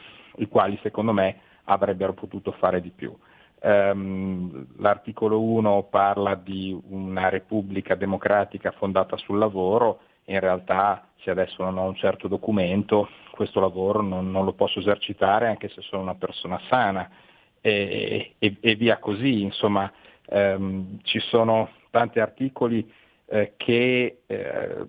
i 0.41 0.47
quali 0.47 0.79
secondo 0.81 1.13
me 1.13 1.39
avrebbero 1.65 2.13
potuto 2.13 2.51
fare 2.51 2.81
di 2.81 2.89
più. 2.89 3.15
Um, 3.63 4.65
l'articolo 4.77 5.39
1 5.41 5.83
parla 5.89 6.33
di 6.33 6.75
una 6.89 7.29
repubblica 7.29 7.93
democratica 7.93 8.71
fondata 8.71 9.15
sul 9.17 9.37
lavoro, 9.37 9.99
in 10.25 10.39
realtà 10.39 11.07
se 11.17 11.29
adesso 11.29 11.63
non 11.63 11.77
ho 11.77 11.83
un 11.83 11.95
certo 11.95 12.27
documento, 12.27 13.09
questo 13.31 13.59
lavoro 13.59 14.01
non, 14.01 14.31
non 14.31 14.45
lo 14.45 14.53
posso 14.53 14.79
esercitare 14.79 15.47
anche 15.47 15.69
se 15.69 15.81
sono 15.81 16.01
una 16.01 16.15
persona 16.15 16.59
sana 16.69 17.07
e, 17.61 18.33
e, 18.39 18.57
e 18.59 18.75
via 18.75 18.97
così, 18.97 19.43
insomma 19.43 19.91
um, 20.29 20.97
ci 21.03 21.19
sono 21.19 21.69
tanti 21.91 22.19
articoli 22.19 22.91
eh, 23.27 23.53
che, 23.57 24.21
eh, 24.25 24.85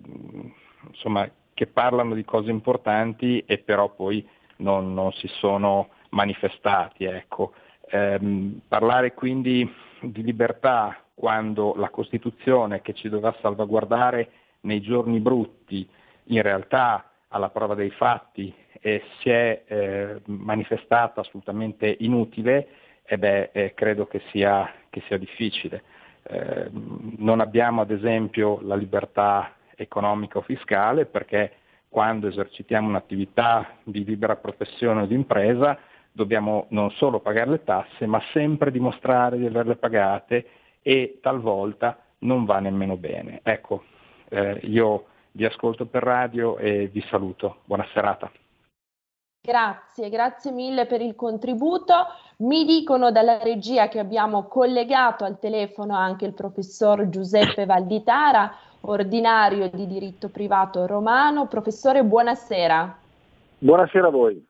insomma, 0.87 1.29
che 1.53 1.67
parlano 1.67 2.15
di 2.15 2.25
cose 2.25 2.49
importanti 2.49 3.43
e 3.45 3.59
però 3.59 3.89
poi 3.89 4.27
non, 4.63 4.93
non 4.93 5.11
si 5.13 5.27
sono 5.27 5.89
manifestati. 6.09 7.05
Ecco. 7.05 7.53
Eh, 7.87 8.19
parlare 8.67 9.13
quindi 9.13 9.71
di 10.01 10.23
libertà 10.23 10.97
quando 11.13 11.75
la 11.75 11.89
Costituzione 11.89 12.81
che 12.81 12.93
ci 12.93 13.09
dovrà 13.09 13.35
salvaguardare 13.41 14.29
nei 14.61 14.81
giorni 14.81 15.19
brutti 15.19 15.87
in 16.27 16.41
realtà 16.41 17.11
alla 17.27 17.49
prova 17.49 17.75
dei 17.75 17.91
fatti 17.91 18.53
eh, 18.79 19.01
si 19.19 19.29
è 19.29 19.63
eh, 19.65 20.21
manifestata 20.25 21.21
assolutamente 21.21 21.95
inutile, 21.99 22.67
e 23.05 23.17
beh, 23.17 23.49
eh, 23.51 23.73
credo 23.73 24.05
che 24.07 24.21
sia, 24.31 24.69
che 24.89 25.01
sia 25.07 25.17
difficile. 25.17 25.83
Eh, 26.23 26.69
non 26.71 27.39
abbiamo 27.39 27.81
ad 27.81 27.91
esempio 27.91 28.59
la 28.61 28.75
libertà 28.75 29.55
economica 29.75 30.37
o 30.37 30.41
fiscale 30.41 31.05
perché 31.05 31.51
quando 31.93 32.27
esercitiamo 32.27 32.87
un'attività 32.87 33.75
di 33.83 34.03
libera 34.03 34.35
professione 34.35 35.03
o 35.03 35.05
di 35.05 35.13
impresa 35.13 35.77
dobbiamo 36.11 36.65
non 36.69 36.89
solo 36.89 37.19
pagare 37.19 37.51
le 37.51 37.63
tasse, 37.63 38.07
ma 38.07 38.19
sempre 38.31 38.71
dimostrare 38.71 39.37
di 39.37 39.45
averle 39.45 39.75
pagate 39.75 40.45
e 40.81 41.19
talvolta 41.21 41.99
non 42.19 42.45
va 42.45 42.57
nemmeno 42.57 42.97
bene. 42.97 43.41
Ecco, 43.43 43.83
eh, 44.29 44.59
io 44.63 45.05
vi 45.33 45.45
ascolto 45.45 45.85
per 45.85 46.01
radio 46.01 46.57
e 46.57 46.87
vi 46.87 47.05
saluto. 47.11 47.57
Buona 47.63 47.85
serata. 47.93 48.31
Grazie, 49.39 50.09
grazie 50.09 50.51
mille 50.51 50.87
per 50.87 51.01
il 51.01 51.13
contributo. 51.13 51.93
Mi 52.37 52.65
dicono 52.65 53.11
dalla 53.11 53.37
regia 53.37 53.87
che 53.87 53.99
abbiamo 53.99 54.47
collegato 54.47 55.25
al 55.25 55.37
telefono 55.37 55.95
anche 55.95 56.25
il 56.25 56.33
professor 56.33 57.07
Giuseppe 57.09 57.65
Valditara 57.65 58.51
ordinario 58.85 59.69
di 59.69 59.87
diritto 59.87 60.29
privato 60.29 60.85
romano. 60.85 61.47
Professore, 61.47 62.03
buonasera. 62.03 62.97
Buonasera 63.59 64.07
a 64.07 64.11
voi. 64.11 64.45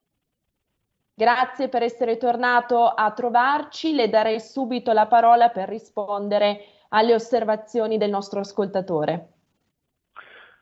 Grazie 1.15 1.69
per 1.69 1.83
essere 1.83 2.17
tornato 2.17 2.87
a 2.87 3.11
trovarci. 3.11 3.93
Le 3.93 4.09
darei 4.09 4.39
subito 4.39 4.91
la 4.93 5.05
parola 5.05 5.49
per 5.49 5.69
rispondere 5.69 6.61
alle 6.89 7.13
osservazioni 7.13 7.97
del 7.97 8.09
nostro 8.09 8.39
ascoltatore. 8.39 9.27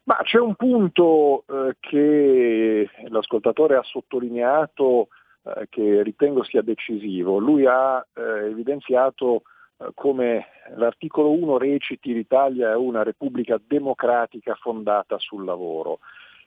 Ma 0.03 0.17
c'è 0.23 0.39
un 0.39 0.55
punto 0.55 1.45
eh, 1.47 1.77
che 1.79 2.89
l'ascoltatore 3.07 3.75
ha 3.77 3.83
sottolineato 3.83 5.07
eh, 5.43 5.67
che 5.69 6.03
ritengo 6.03 6.43
sia 6.43 6.61
decisivo. 6.61 7.37
Lui 7.37 7.65
ha 7.65 8.05
eh, 8.13 8.49
evidenziato 8.49 9.43
eh, 9.77 9.91
come 9.93 10.47
l'articolo 10.75 11.31
1 11.31 11.57
reciti 11.57 12.13
l'Italia 12.13 12.71
è 12.71 12.75
una 12.75 13.03
repubblica 13.03 13.59
democratica 13.63 14.55
fondata 14.55 15.17
sul 15.19 15.45
lavoro. 15.45 15.99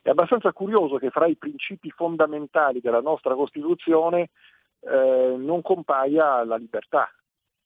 È 0.02 0.10
abbastanza 0.10 0.52
curioso 0.52 0.96
che 0.96 1.10
fra 1.10 1.26
i 1.26 1.36
principi 1.36 1.90
fondamentali 1.90 2.80
della 2.80 3.00
nostra 3.00 3.34
Costituzione 3.34 4.30
eh, 4.80 5.34
non 5.38 5.62
compaia 5.62 6.44
la 6.44 6.56
libertà. 6.56 7.08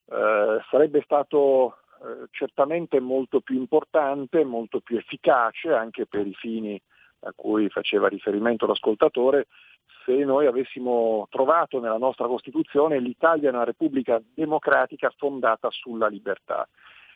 Eh, 0.07 0.59
sarebbe 0.71 1.03
stato 1.03 1.79
eh, 2.01 2.29
certamente 2.31 3.01
molto 3.01 3.41
più 3.41 3.57
importante, 3.57 4.45
molto 4.45 4.81
più 4.81 4.97
efficace 4.97 5.73
anche 5.73 6.07
per 6.07 6.27
i 6.27 6.35
fini 6.35 6.81
a 7.21 7.33
cui 7.35 7.69
faceva 7.69 8.09
riferimento 8.09 8.67
l'ascoltatore, 8.67 9.47
se 10.05 10.15
noi 10.25 10.47
avessimo 10.47 11.27
trovato 11.31 11.81
nella 11.81 11.99
nostra 11.99 12.27
Costituzione 12.27 13.01
l'Italia 13.01 13.51
è 13.51 13.53
una 13.53 13.65
Repubblica 13.65 14.21
democratica 14.35 15.13
fondata 15.17 15.69
sulla 15.71 16.09
libertà. 16.09 16.69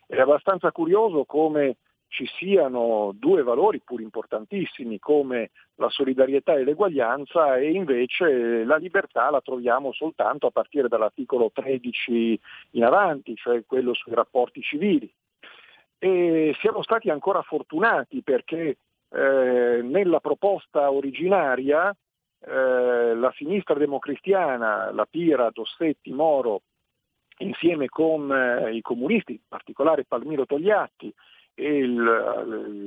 È 0.05 0.19
abbastanza 0.19 0.71
curioso 0.71 1.25
come 1.25 1.77
ci 2.13 2.27
siano 2.37 3.11
due 3.15 3.41
valori 3.41 3.81
pur 3.83 3.99
importantissimi 3.99 4.99
come 4.99 5.49
la 5.75 5.89
solidarietà 5.89 6.53
e 6.53 6.63
l'eguaglianza 6.63 7.57
e 7.57 7.71
invece 7.71 8.63
la 8.63 8.75
libertà 8.75 9.31
la 9.31 9.41
troviamo 9.41 9.91
soltanto 9.91 10.45
a 10.45 10.51
partire 10.51 10.87
dall'articolo 10.87 11.49
13 11.51 12.39
in 12.71 12.83
avanti, 12.83 13.35
cioè 13.35 13.65
quello 13.65 13.95
sui 13.95 14.13
rapporti 14.13 14.61
civili. 14.61 15.11
E 15.97 16.55
siamo 16.59 16.83
stati 16.83 17.09
ancora 17.09 17.41
fortunati 17.41 18.21
perché 18.21 18.77
eh, 19.13 19.81
nella 19.83 20.19
proposta 20.19 20.91
originaria 20.91 21.95
eh, 22.45 23.15
la 23.15 23.31
sinistra 23.35 23.75
democristiana, 23.75 24.91
la 24.91 25.05
Pira, 25.09 25.49
Dossetti, 25.51 26.11
Moro, 26.11 26.61
insieme 27.37 27.87
con 27.87 28.31
eh, 28.31 28.75
i 28.75 28.81
comunisti, 28.81 29.33
in 29.33 29.39
particolare 29.47 30.05
Palmiro 30.05 30.45
Togliatti, 30.45 31.13
e 31.55 31.77
il, 31.77 31.93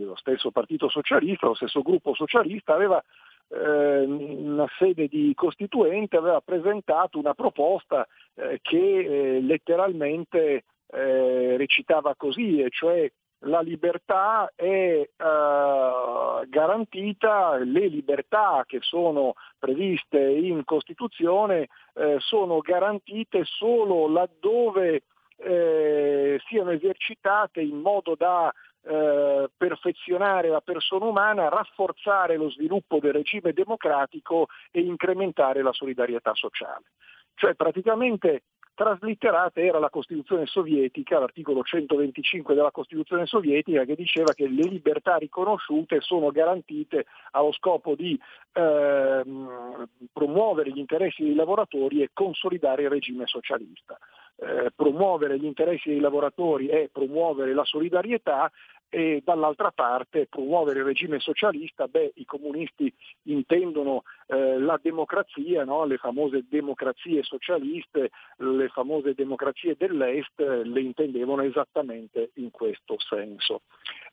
lo 0.05 0.17
stesso 0.17 0.51
Partito 0.51 0.89
Socialista, 0.89 1.47
lo 1.47 1.55
stesso 1.55 1.83
gruppo 1.83 2.15
socialista 2.15 2.75
aveva 2.75 3.03
eh, 3.49 4.01
una 4.05 4.67
sede 4.77 5.07
di 5.07 5.33
costituente 5.35 6.17
aveva 6.17 6.41
presentato 6.41 7.19
una 7.19 7.35
proposta 7.35 8.07
eh, 8.35 8.59
che 8.61 8.77
eh, 9.37 9.41
letteralmente 9.41 10.65
eh, 10.89 11.57
recitava 11.57 12.15
così, 12.17 12.61
e 12.61 12.71
cioè 12.71 13.11
la 13.41 13.61
libertà 13.61 14.51
è 14.55 15.01
uh, 15.01 16.49
garantita, 16.49 17.57
le 17.57 17.87
libertà 17.87 18.65
che 18.67 18.79
sono 18.81 19.35
previste 19.59 20.19
in 20.19 20.65
Costituzione 20.65 21.69
eh, 21.95 22.17
sono 22.19 22.61
garantite 22.61 23.45
solo 23.45 24.09
laddove 24.09 25.03
eh, 25.39 26.41
siano 26.47 26.71
esercitate 26.71 27.61
in 27.61 27.81
modo 27.81 28.15
da 28.17 28.53
eh, 28.83 29.51
perfezionare 29.57 30.49
la 30.49 30.61
persona 30.61 31.07
umana, 31.07 31.49
rafforzare 31.49 32.37
lo 32.37 32.51
sviluppo 32.51 32.99
del 33.01 33.13
regime 33.13 33.53
democratico 33.53 34.47
e 34.71 34.81
incrementare 34.81 35.63
la 35.63 35.73
solidarietà 35.73 36.35
sociale. 36.35 36.85
Cioè 37.35 37.55
praticamente 37.55 38.45
traslitterata 38.77 39.61
era 39.61 39.79
la 39.79 39.89
Costituzione 39.89 40.45
sovietica, 40.47 41.19
l'articolo 41.19 41.63
125 41.63 42.55
della 42.55 42.71
Costituzione 42.71 43.25
sovietica 43.25 43.85
che 43.85 43.97
diceva 43.97 44.35
che 44.35 44.47
le 44.47 44.69
libertà 44.69 45.17
riconosciute 45.17 46.01
sono 46.03 46.31
garantite 46.31 47.07
allo 47.33 47.53
scopo 47.53 47.95
di 47.95 48.21
eh, 48.53 49.23
promuovere 50.13 50.71
gli 50.71 50.79
interessi 50.79 51.25
dei 51.25 51.35
lavoratori 51.35 52.03
e 52.03 52.11
consolidare 52.13 52.83
il 52.83 52.91
regime 52.91 53.27
socialista. 53.27 53.99
Eh, 54.39 54.71
promuovere 54.77 55.39
gli 55.39 55.47
interessi 55.47 55.89
dei 55.89 56.01
lavoratori 56.01 56.69
e 56.69 56.91
promuovere 56.93 57.55
la 57.55 57.65
solidarietà 57.65 58.53
e 58.89 59.23
dall'altra 59.25 59.71
parte 59.71 60.27
promuovere 60.27 60.81
il 60.81 60.85
regime 60.85 61.19
socialista, 61.19 61.89
beh, 61.89 62.13
i 62.17 62.25
comunisti 62.25 62.93
intendono 63.25 64.03
eh, 64.29 64.59
la 64.59 64.79
democrazia, 64.81 65.65
no? 65.65 65.85
le 65.85 65.97
famose 65.97 66.45
democrazie 66.49 67.23
socialiste, 67.23 68.11
le 68.39 68.69
famose 68.69 69.15
democrazie 69.15 69.77
dell'Est 69.77 70.41
le 70.41 70.81
intendevano 70.81 71.43
esattamente 71.43 72.31
in 72.35 72.51
questo 72.51 72.97
senso. 72.99 73.63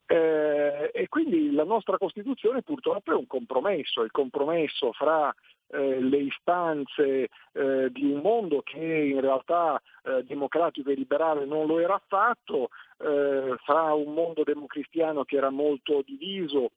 Eh, 0.06 0.90
e 0.92 1.08
quindi 1.08 1.50
la 1.52 1.64
nostra 1.64 1.96
Costituzione 1.96 2.62
purtroppo 2.62 3.12
è 3.12 3.14
un 3.14 3.26
compromesso, 3.26 4.02
il 4.02 4.10
compromesso 4.10 4.92
fra 4.92 5.34
eh, 5.74 6.00
le 6.00 6.18
istanze 6.18 7.28
eh, 7.52 7.90
di 7.90 8.04
un 8.04 8.20
mondo 8.20 8.62
che 8.62 8.78
in 8.78 9.20
realtà 9.20 9.80
eh, 10.04 10.22
democratico 10.24 10.90
e 10.90 10.94
liberale 10.94 11.44
non 11.44 11.66
lo 11.66 11.80
era 11.80 11.94
affatto, 11.94 12.70
eh, 12.98 13.56
fra 13.64 13.92
un 13.92 14.14
mondo 14.14 14.44
democristiano 14.44 15.24
che 15.24 15.36
era 15.36 15.50
molto 15.50 16.02
diviso 16.06 16.70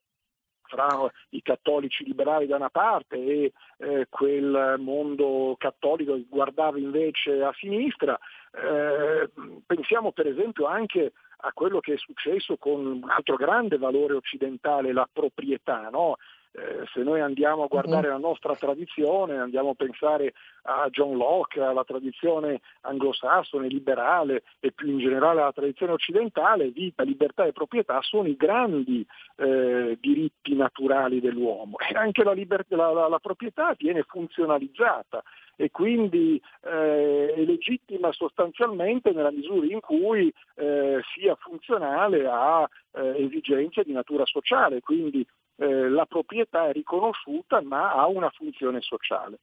fra 0.68 1.10
i 1.30 1.40
cattolici 1.40 2.04
liberali 2.04 2.46
da 2.46 2.56
una 2.56 2.68
parte 2.68 3.16
e 3.16 3.52
eh, 3.78 4.06
quel 4.10 4.76
mondo 4.78 5.54
cattolico 5.58 6.14
che 6.14 6.26
guardava 6.28 6.78
invece 6.78 7.42
a 7.42 7.52
sinistra. 7.54 8.18
Eh, 8.52 9.30
pensiamo 9.66 10.12
per 10.12 10.26
esempio 10.26 10.66
anche 10.66 11.12
a 11.40 11.52
quello 11.52 11.80
che 11.80 11.94
è 11.94 11.98
successo 11.98 12.56
con 12.56 12.84
un 12.84 13.04
altro 13.08 13.36
grande 13.36 13.78
valore 13.78 14.14
occidentale, 14.14 14.92
la 14.92 15.08
proprietà. 15.10 15.88
No? 15.90 16.16
Eh, 16.52 16.86
se 16.92 17.02
noi 17.02 17.20
andiamo 17.20 17.64
a 17.64 17.66
guardare 17.66 18.08
la 18.08 18.16
nostra 18.16 18.54
tradizione, 18.56 19.38
andiamo 19.38 19.70
a 19.70 19.74
pensare 19.74 20.32
a 20.62 20.88
John 20.90 21.16
Locke, 21.16 21.60
alla 21.60 21.84
tradizione 21.84 22.60
anglosassone, 22.82 23.68
liberale 23.68 24.42
e 24.60 24.72
più 24.72 24.88
in 24.88 24.98
generale 24.98 25.40
alla 25.40 25.52
tradizione 25.52 25.92
occidentale, 25.92 26.70
vita, 26.70 27.02
libertà 27.02 27.44
e 27.44 27.52
proprietà 27.52 28.00
sono 28.02 28.28
i 28.28 28.36
grandi 28.36 29.06
eh, 29.36 29.96
diritti 30.00 30.54
naturali 30.54 31.20
dell'uomo. 31.20 31.76
E 31.78 31.94
anche 31.94 32.24
la, 32.24 32.32
liber- 32.32 32.66
la, 32.68 32.92
la, 32.92 33.08
la 33.08 33.18
proprietà 33.18 33.74
viene 33.76 34.02
funzionalizzata 34.02 35.22
e 35.60 35.70
quindi 35.70 36.40
eh, 36.62 37.34
è 37.34 37.40
legittima 37.42 38.12
sostanzialmente 38.12 39.10
nella 39.10 39.32
misura 39.32 39.66
in 39.66 39.80
cui 39.80 40.32
eh, 40.54 41.00
sia 41.14 41.34
funzionale 41.34 42.26
a 42.26 42.68
eh, 42.92 43.24
esigenze 43.24 43.82
di 43.82 43.92
natura 43.92 44.24
sociale, 44.24 44.80
quindi 44.80 45.26
eh, 45.58 45.88
la 45.88 46.06
proprietà 46.06 46.68
è 46.68 46.72
riconosciuta 46.72 47.60
ma 47.62 47.92
ha 47.92 48.06
una 48.06 48.30
funzione 48.30 48.80
sociale. 48.80 49.40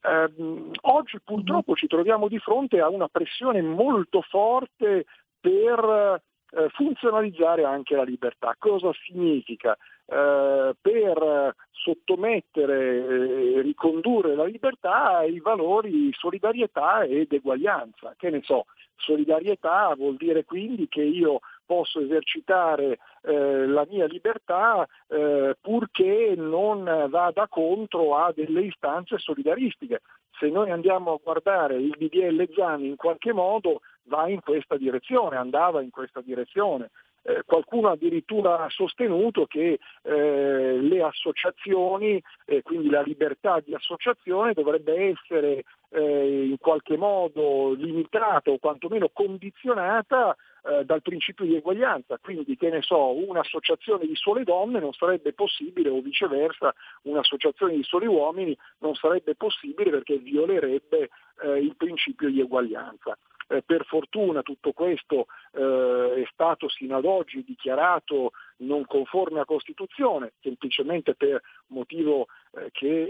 Eh, 0.00 0.70
oggi 0.82 1.18
purtroppo 1.22 1.74
ci 1.74 1.86
troviamo 1.86 2.28
di 2.28 2.38
fronte 2.38 2.80
a 2.80 2.88
una 2.88 3.08
pressione 3.08 3.60
molto 3.60 4.22
forte 4.22 5.04
per 5.40 6.22
eh, 6.50 6.68
funzionalizzare 6.70 7.64
anche 7.64 7.96
la 7.96 8.04
libertà. 8.04 8.54
Cosa 8.58 8.90
significa? 9.04 9.76
Eh, 10.06 10.74
per 10.80 11.54
sottomettere 11.70 13.56
e 13.56 13.60
ricondurre 13.62 14.34
la 14.34 14.44
libertà 14.44 15.18
ai 15.18 15.40
valori 15.40 16.12
solidarietà 16.12 17.04
ed 17.04 17.32
eguaglianza. 17.32 18.14
Che 18.16 18.30
ne 18.30 18.40
so, 18.42 18.66
solidarietà 18.96 19.92
vuol 19.96 20.16
dire 20.16 20.44
quindi 20.44 20.88
che 20.88 21.02
io 21.02 21.40
posso 21.66 22.00
esercitare 22.00 22.98
eh, 23.22 23.66
la 23.66 23.86
mia 23.90 24.06
libertà 24.06 24.86
eh, 25.08 25.56
purché 25.60 26.34
non 26.36 27.06
vada 27.10 27.48
contro 27.48 28.16
a 28.16 28.32
delle 28.32 28.62
istanze 28.62 29.18
solidaristiche. 29.18 30.00
Se 30.38 30.48
noi 30.48 30.70
andiamo 30.70 31.12
a 31.12 31.20
guardare 31.22 31.76
il 31.76 31.94
DDL 31.98 32.48
Zani 32.54 32.88
in 32.88 32.96
qualche 32.96 33.32
modo 33.32 33.80
va 34.04 34.28
in 34.28 34.40
questa 34.40 34.76
direzione, 34.76 35.36
andava 35.36 35.82
in 35.82 35.90
questa 35.90 36.20
direzione. 36.20 36.90
Eh, 37.28 37.42
qualcuno 37.44 37.88
addirittura 37.88 38.60
ha 38.60 38.68
sostenuto 38.68 39.46
che 39.46 39.80
eh, 40.02 40.78
le 40.80 41.02
associazioni, 41.02 42.22
eh, 42.44 42.62
quindi 42.62 42.88
la 42.88 43.02
libertà 43.02 43.58
di 43.58 43.74
associazione 43.74 44.52
dovrebbe 44.52 45.10
essere 45.10 45.64
eh, 45.88 46.44
in 46.44 46.56
qualche 46.58 46.96
modo 46.96 47.72
limitata 47.72 48.50
o 48.50 48.58
quantomeno 48.58 49.10
condizionata 49.12 50.36
eh, 50.68 50.84
dal 50.84 51.02
principio 51.02 51.44
di 51.44 51.56
eguaglianza, 51.56 52.18
quindi 52.18 52.56
che 52.56 52.70
ne 52.70 52.82
so, 52.82 53.12
un'associazione 53.12 54.06
di 54.06 54.16
sole 54.16 54.44
donne 54.44 54.80
non 54.80 54.92
sarebbe 54.92 55.32
possibile 55.32 55.88
o 55.88 56.00
viceversa 56.00 56.74
un'associazione 57.02 57.74
di 57.74 57.82
soli 57.82 58.06
uomini 58.06 58.56
non 58.78 58.94
sarebbe 58.94 59.34
possibile 59.34 59.90
perché 59.90 60.18
violerebbe 60.18 61.10
eh, 61.42 61.58
il 61.58 61.76
principio 61.76 62.28
di 62.28 62.40
eguaglianza. 62.40 63.16
Eh, 63.48 63.62
per 63.62 63.84
fortuna 63.84 64.42
tutto 64.42 64.72
questo 64.72 65.26
eh, 65.52 66.22
è 66.22 66.28
stato 66.32 66.68
sino 66.68 66.96
ad 66.96 67.04
oggi 67.04 67.44
dichiarato 67.44 68.32
non 68.58 68.84
conforme 68.86 69.38
a 69.38 69.44
Costituzione, 69.44 70.32
semplicemente 70.40 71.14
per 71.14 71.40
motivo 71.68 72.26
eh, 72.50 72.70
che 72.72 73.04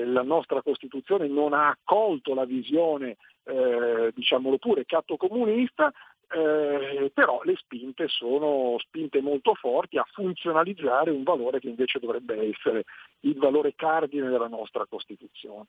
eh, 0.00 0.04
la 0.04 0.22
nostra 0.22 0.60
Costituzione 0.60 1.26
non 1.26 1.54
ha 1.54 1.68
accolto 1.68 2.34
la 2.34 2.44
visione, 2.44 3.16
eh, 3.44 4.12
diciamolo 4.14 4.58
pure, 4.58 4.84
cattocomunista, 4.84 5.90
eh, 6.34 7.10
però 7.12 7.42
le 7.44 7.56
spinte 7.56 8.08
sono 8.08 8.76
spinte 8.78 9.20
molto 9.20 9.54
forti 9.54 9.98
a 9.98 10.06
funzionalizzare 10.12 11.10
un 11.10 11.22
valore 11.22 11.60
che 11.60 11.68
invece 11.68 11.98
dovrebbe 11.98 12.50
essere 12.50 12.84
il 13.20 13.36
valore 13.36 13.74
cardine 13.74 14.28
della 14.28 14.48
nostra 14.48 14.86
Costituzione. 14.86 15.66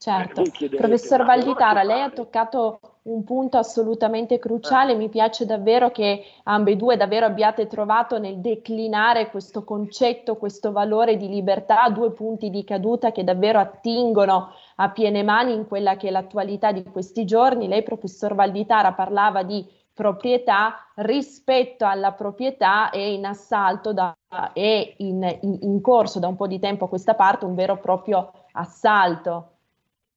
Certo, 0.00 0.44
professor 0.76 1.24
Valditara, 1.24 1.82
lei 1.82 2.00
ha 2.02 2.10
toccato 2.10 2.78
un 3.08 3.24
punto 3.24 3.58
assolutamente 3.58 4.38
cruciale, 4.38 4.94
mi 4.94 5.08
piace 5.08 5.44
davvero 5.44 5.90
che 5.90 6.22
ambedue 6.44 6.96
davvero 6.96 7.26
abbiate 7.26 7.66
trovato 7.66 8.16
nel 8.20 8.38
declinare 8.38 9.28
questo 9.28 9.64
concetto, 9.64 10.36
questo 10.36 10.70
valore 10.70 11.16
di 11.16 11.28
libertà, 11.28 11.88
due 11.88 12.12
punti 12.12 12.48
di 12.48 12.62
caduta 12.62 13.10
che 13.10 13.24
davvero 13.24 13.58
attingono 13.58 14.52
a 14.76 14.88
piene 14.90 15.24
mani 15.24 15.52
in 15.52 15.66
quella 15.66 15.96
che 15.96 16.06
è 16.06 16.10
l'attualità 16.12 16.70
di 16.70 16.84
questi 16.84 17.24
giorni. 17.24 17.66
Lei, 17.66 17.82
professor 17.82 18.36
Valditara, 18.36 18.92
parlava 18.92 19.42
di 19.42 19.66
proprietà 19.92 20.76
rispetto 20.94 21.84
alla 21.84 22.12
proprietà 22.12 22.90
è 22.90 22.98
in 22.98 23.26
assalto 23.26 23.92
da, 23.92 24.16
è 24.52 24.94
in, 24.98 25.38
in, 25.40 25.58
in, 25.62 25.80
corso 25.80 26.20
da 26.20 26.28
un 26.28 26.36
po' 26.36 26.46
di 26.46 26.60
tempo 26.60 26.84
a 26.84 26.88
questa 26.88 27.14
parte 27.14 27.46
un 27.46 27.56
vero 27.56 27.74
e 27.74 27.78
proprio 27.78 28.30
assalto. 28.52 29.54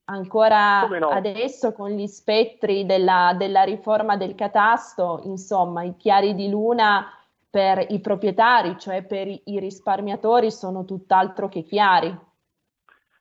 Ancora 0.05 0.87
no? 0.87 1.09
adesso 1.09 1.71
con 1.73 1.91
gli 1.91 2.07
spettri 2.07 2.85
della, 2.85 3.33
della 3.37 3.63
riforma 3.63 4.17
del 4.17 4.35
catasto, 4.35 5.21
insomma, 5.25 5.83
i 5.83 5.95
chiari 5.95 6.35
di 6.35 6.49
luna 6.49 7.07
per 7.49 7.85
i 7.89 7.99
proprietari, 7.99 8.77
cioè 8.77 9.03
per 9.03 9.27
i 9.27 9.59
risparmiatori, 9.59 10.51
sono 10.51 10.85
tutt'altro 10.85 11.47
che 11.49 11.63
chiari. 11.63 12.29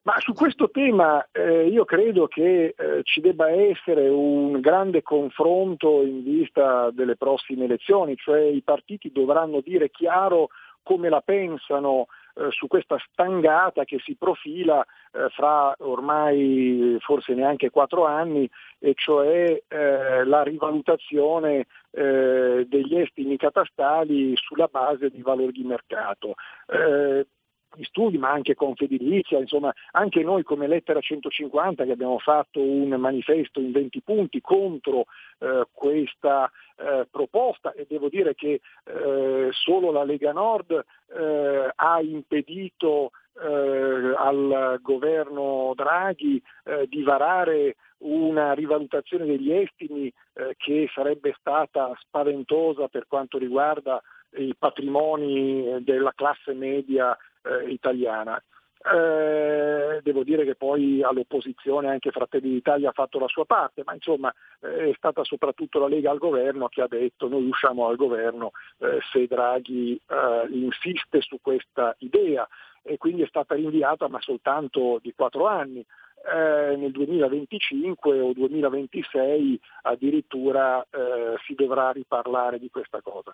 Ma 0.02 0.18
su 0.18 0.32
questo 0.32 0.70
tema 0.70 1.28
eh, 1.30 1.68
io 1.68 1.84
credo 1.84 2.26
che 2.26 2.74
eh, 2.76 3.00
ci 3.02 3.20
debba 3.20 3.50
essere 3.50 4.08
un 4.08 4.58
grande 4.60 5.02
confronto 5.02 6.02
in 6.02 6.22
vista 6.22 6.90
delle 6.90 7.16
prossime 7.16 7.64
elezioni, 7.64 8.16
cioè 8.16 8.40
i 8.40 8.62
partiti 8.62 9.12
dovranno 9.12 9.60
dire 9.60 9.90
chiaro 9.90 10.48
come 10.82 11.10
la 11.10 11.20
pensano 11.20 12.06
su 12.50 12.66
questa 12.66 12.96
stangata 13.10 13.84
che 13.84 13.98
si 13.98 14.16
profila 14.16 14.82
eh, 15.12 15.28
fra 15.30 15.74
ormai 15.78 16.96
forse 17.00 17.34
neanche 17.34 17.70
quattro 17.70 18.06
anni, 18.06 18.48
e 18.78 18.94
cioè 18.94 19.62
eh, 19.68 20.24
la 20.24 20.42
rivalutazione 20.42 21.66
eh, 21.90 22.64
degli 22.66 22.96
estimi 22.96 23.36
catastali 23.36 24.34
sulla 24.36 24.68
base 24.70 25.10
di 25.10 25.20
valori 25.22 25.52
di 25.52 25.64
mercato 25.64 26.34
gli 27.74 27.84
studi, 27.84 28.18
ma 28.18 28.30
anche 28.30 28.54
Confedilizia, 28.54 29.38
insomma 29.38 29.72
anche 29.92 30.22
noi 30.22 30.42
come 30.42 30.66
Lettera 30.66 31.00
150 31.00 31.84
che 31.84 31.92
abbiamo 31.92 32.18
fatto 32.18 32.60
un 32.60 32.88
manifesto 32.88 33.60
in 33.60 33.72
20 33.72 34.00
punti 34.02 34.40
contro 34.40 35.06
eh, 35.38 35.66
questa 35.72 36.50
eh, 36.76 37.06
proposta 37.10 37.72
e 37.72 37.86
devo 37.88 38.08
dire 38.08 38.34
che 38.34 38.60
eh, 38.84 39.48
solo 39.50 39.92
la 39.92 40.04
Lega 40.04 40.32
Nord 40.32 40.72
eh, 40.72 41.72
ha 41.74 42.00
impedito 42.00 43.12
eh, 43.40 44.14
al 44.16 44.78
governo 44.82 45.72
Draghi 45.76 46.42
eh, 46.64 46.86
di 46.88 47.02
varare 47.02 47.76
una 47.98 48.54
rivalutazione 48.54 49.26
degli 49.26 49.52
estimi 49.52 50.10
che 50.56 50.88
sarebbe 50.94 51.36
stata 51.38 51.92
spaventosa 52.00 52.88
per 52.88 53.04
quanto 53.06 53.36
riguarda 53.36 54.00
i 54.36 54.54
patrimoni 54.58 55.82
della 55.84 56.12
classe 56.14 56.54
media 56.54 57.14
eh, 57.42 57.70
italiana. 57.70 58.42
Eh, 58.82 60.00
devo 60.02 60.24
dire 60.24 60.42
che 60.44 60.54
poi 60.54 61.02
all'opposizione 61.02 61.90
anche 61.90 62.10
Fratelli 62.10 62.48
d'Italia 62.48 62.88
ha 62.88 62.92
fatto 62.92 63.18
la 63.18 63.28
sua 63.28 63.44
parte, 63.44 63.82
ma 63.84 63.92
insomma 63.92 64.32
eh, 64.62 64.88
è 64.88 64.92
stata 64.96 65.22
soprattutto 65.22 65.78
la 65.78 65.88
Lega 65.88 66.10
al 66.10 66.16
governo 66.16 66.68
che 66.68 66.80
ha 66.80 66.88
detto 66.88 67.28
noi 67.28 67.46
usciamo 67.46 67.88
al 67.88 67.96
governo 67.96 68.52
eh, 68.78 68.98
se 69.12 69.26
Draghi 69.26 70.00
eh, 70.06 70.46
insiste 70.50 71.20
su 71.20 71.38
questa 71.42 71.94
idea 71.98 72.48
e 72.82 72.96
quindi 72.96 73.20
è 73.20 73.26
stata 73.26 73.54
rinviata 73.54 74.08
ma 74.08 74.18
soltanto 74.22 74.98
di 75.02 75.12
quattro 75.14 75.46
anni 75.46 75.84
eh, 76.22 76.76
nel 76.76 76.90
2025 76.90 78.20
o 78.20 78.32
2026 78.32 79.60
addirittura 79.82 80.82
eh, 80.82 81.36
si 81.46 81.54
dovrà 81.54 81.90
riparlare 81.92 82.58
di 82.58 82.70
questa 82.70 83.00
cosa. 83.00 83.32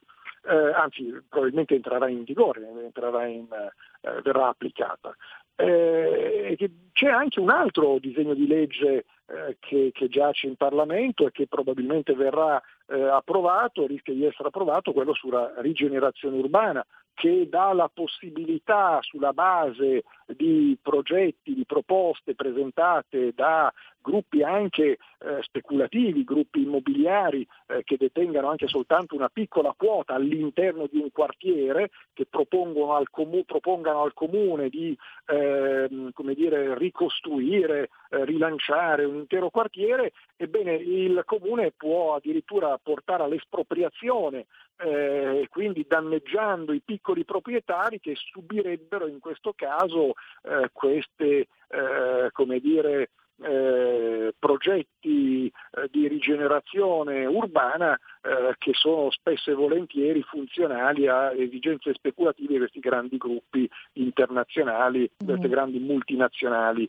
Eh, 0.49 0.73
anzi, 0.73 1.13
probabilmente 1.29 1.75
entrerà 1.75 2.09
in 2.09 2.23
vigore, 2.23 2.61
entrerà 2.85 3.27
in, 3.27 3.47
eh, 3.51 4.21
verrà 4.23 4.49
applicata. 4.49 5.15
Eh, 5.57 6.57
c'è 6.93 7.09
anche 7.09 7.41
un 7.41 7.49
altro 7.49 7.99
disegno 7.99 8.35
di 8.35 8.47
legge 8.47 9.07
eh, 9.27 9.57
che, 9.59 9.91
che, 9.93 10.09
giace 10.09 10.47
in 10.47 10.55
Parlamento 10.55 11.27
e 11.27 11.33
che 11.33 11.47
probabilmente 11.47 12.15
verrà 12.15 12.63
approvato, 12.95 13.87
rischia 13.87 14.15
di 14.15 14.25
essere 14.25 14.49
approvato, 14.49 14.93
quello 14.93 15.15
sulla 15.15 15.53
rigenerazione 15.59 16.37
urbana, 16.37 16.85
che 17.17 17.49
dà 17.49 17.73
la 17.73 17.91
possibilità 17.93 18.99
sulla 19.01 19.33
base 19.33 20.05
di 20.27 20.77
progetti, 20.83 21.55
di 21.55 21.65
proposte 21.65 22.35
presentate 22.35 23.33
da 23.35 23.73
gruppi 24.07 24.43
anche 24.43 24.85
eh, 24.85 24.99
speculativi, 25.41 26.23
gruppi 26.23 26.63
immobiliari 26.63 27.45
eh, 27.67 27.83
che 27.83 27.97
detengano 27.97 28.49
anche 28.49 28.69
soltanto 28.69 29.17
una 29.17 29.29
piccola 29.29 29.75
quota 29.77 30.15
all'interno 30.15 30.87
di 30.89 30.99
un 30.99 31.11
quartiere, 31.11 31.91
che 32.13 32.27
al 32.31 33.11
comu- 33.11 33.45
propongano 33.45 34.03
al 34.03 34.13
comune 34.13 34.69
di 34.69 34.97
eh, 35.27 35.89
dire, 36.35 36.79
ricostruire, 36.79 37.89
eh, 38.11 38.25
rilanciare 38.25 39.05
un 39.05 39.17
intero 39.17 39.51
quartiere, 39.51 40.13
ebbene 40.37 40.75
il 40.75 41.23
comune 41.25 41.73
può 41.77 42.15
addirittura 42.15 42.76
portare 42.83 43.23
all'espropriazione 43.23 44.47
eh, 44.79 45.47
quindi 45.51 45.87
danneggiando 45.89 46.73
i 46.73 46.83
piccoli 46.85 47.25
proprietari 47.25 48.01
che 48.01 48.15
subirebbero 48.15 49.07
in 49.07 49.21
questo 49.21 49.53
caso 49.55 50.15
eh, 50.43 50.69
queste 50.73 51.49
eh, 51.69 52.31
come 52.33 52.61
dire, 52.61 53.11
eh, 53.43 54.35
progetti 54.39 55.47
eh, 55.47 55.89
di 55.91 56.09
rigenerazione 56.09 57.27
urbana 57.27 57.99
eh, 58.23 58.55
che 58.59 58.73
sono 58.75 59.11
spesso 59.11 59.51
e 59.51 59.55
volentieri 59.55 60.23
funzionali 60.23 61.07
a 61.07 61.33
esigenze 61.33 61.93
speculative 61.95 62.53
di 62.53 62.59
questi 62.59 62.81
grandi 62.81 63.17
gruppi 63.17 63.69
internazionali, 63.95 65.11
mm. 65.23 65.27
queste 65.27 65.49
grandi 65.49 65.79
multinazionali, 65.79 66.89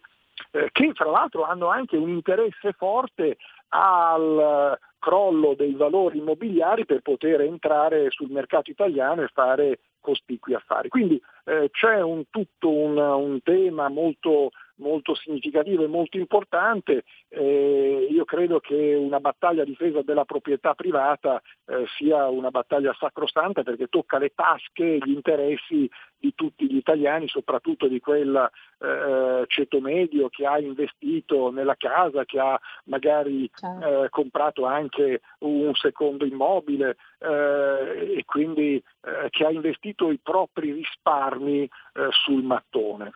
che 0.72 0.92
fra 0.94 1.10
l'altro 1.10 1.44
hanno 1.44 1.68
anche 1.68 1.98
un 1.98 2.10
interesse 2.10 2.72
forte 2.74 3.38
al 3.70 4.78
crollo 5.00 5.54
dei 5.56 5.74
valori 5.74 6.18
immobiliari 6.18 6.86
per 6.86 7.02
poter 7.02 7.42
entrare 7.42 8.10
sul 8.10 8.30
mercato 8.30 8.72
italiano 8.72 9.22
e 9.22 9.28
fare 9.28 9.80
cospicui 10.00 10.54
affari. 10.54 10.90
Quindi 10.90 11.22
eh, 11.46 11.70
c'è 11.72 12.02
un, 12.02 12.24
tutto 12.30 12.70
un, 12.70 12.98
un 12.98 13.42
tema 13.44 13.90
molto 13.90 14.52
molto 14.78 15.16
significativo 15.16 15.84
e 15.84 15.88
molto 15.88 16.18
importante. 16.18 17.04
Eh, 17.30 18.08
io 18.10 18.26
credo 18.26 18.60
che 18.60 18.96
una 18.96 19.20
battaglia 19.20 19.62
a 19.62 19.66
difesa 19.66 20.02
della 20.02 20.26
proprietà 20.26 20.74
privata 20.74 21.42
eh, 21.66 21.86
sia 21.98 22.28
una 22.28 22.50
battaglia 22.50 22.96
sacrosanta 22.98 23.64
perché 23.64 23.88
tocca 23.88 24.18
le 24.18 24.32
tasche 24.34 24.96
e 24.96 24.98
gli 25.04 25.12
interessi 25.12 25.90
di 26.20 26.34
tutti 26.34 26.70
gli 26.70 26.78
italiani, 26.78 27.28
soprattutto 27.28 27.88
di 27.88 28.00
quel 28.00 28.50
eh, 28.80 29.44
ceto 29.48 29.82
medio 29.82 30.30
che 30.30 30.46
ha 30.46 30.60
investito 30.60 31.52
nella 31.52 31.76
casa, 31.76 32.26
che 32.26 32.40
ha 32.40 32.60
magari 32.86 33.50
certo. 33.54 34.04
eh, 34.04 34.10
comprato 34.10 34.66
anche 34.66 35.22
un 35.40 35.74
secondo 35.76 36.26
immobile 36.26 36.98
eh, 37.20 38.16
e 38.18 38.24
quindi 38.26 38.76
eh, 38.76 39.30
che 39.30 39.46
ha 39.46 39.52
investito 39.52 40.12
i 40.12 40.20
propri 40.22 40.72
risparmi 40.72 41.64
eh, 41.64 41.70
sul 42.12 42.44
mattone. 42.44 43.12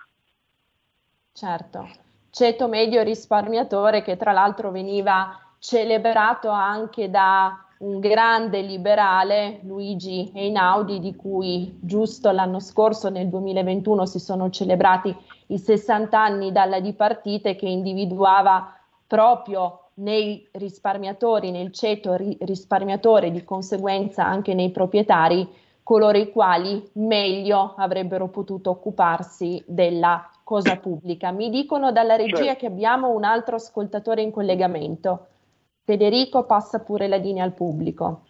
Certo, 1.41 1.89
ceto 2.29 2.67
medio 2.67 3.01
risparmiatore 3.01 4.03
che 4.03 4.15
tra 4.15 4.31
l'altro 4.31 4.69
veniva 4.69 5.35
celebrato 5.57 6.49
anche 6.49 7.09
da 7.09 7.65
un 7.79 7.99
grande 7.99 8.61
liberale, 8.61 9.59
Luigi 9.63 10.31
Einaudi, 10.35 10.99
di 10.99 11.15
cui 11.15 11.79
giusto 11.81 12.29
l'anno 12.29 12.59
scorso, 12.59 13.09
nel 13.09 13.27
2021, 13.27 14.05
si 14.05 14.19
sono 14.19 14.51
celebrati 14.51 15.17
i 15.47 15.57
60 15.57 16.15
anni 16.15 16.51
dalla 16.51 16.79
dipartita 16.79 17.55
che 17.55 17.67
individuava 17.67 18.77
proprio 19.07 19.85
nei 19.95 20.47
risparmiatori, 20.51 21.49
nel 21.49 21.71
ceto 21.71 22.13
ri- 22.13 22.37
risparmiatore, 22.41 23.31
di 23.31 23.43
conseguenza 23.43 24.23
anche 24.23 24.53
nei 24.53 24.69
proprietari, 24.69 25.49
coloro 25.81 26.19
i 26.19 26.31
quali 26.31 26.87
meglio 26.93 27.73
avrebbero 27.77 28.27
potuto 28.27 28.69
occuparsi 28.69 29.63
della 29.65 30.29
cosa 30.51 30.75
pubblica. 30.75 31.31
Mi 31.31 31.49
dicono 31.49 31.93
dalla 31.93 32.17
regia 32.17 32.43
certo. 32.43 32.59
che 32.59 32.65
abbiamo 32.65 33.07
un 33.11 33.23
altro 33.23 33.55
ascoltatore 33.55 34.21
in 34.21 34.31
collegamento. 34.31 35.27
Federico 35.85 36.45
passa 36.45 36.83
pure 36.83 37.07
la 37.07 37.15
linea 37.15 37.45
al 37.45 37.53
pubblico. 37.53 38.25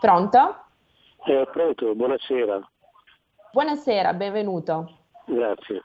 Pronto? 0.00 0.64
Eh, 1.26 1.46
pronto, 1.52 1.94
buonasera. 1.94 2.66
Buonasera, 3.52 4.14
benvenuto. 4.14 4.96
Grazie. 5.26 5.82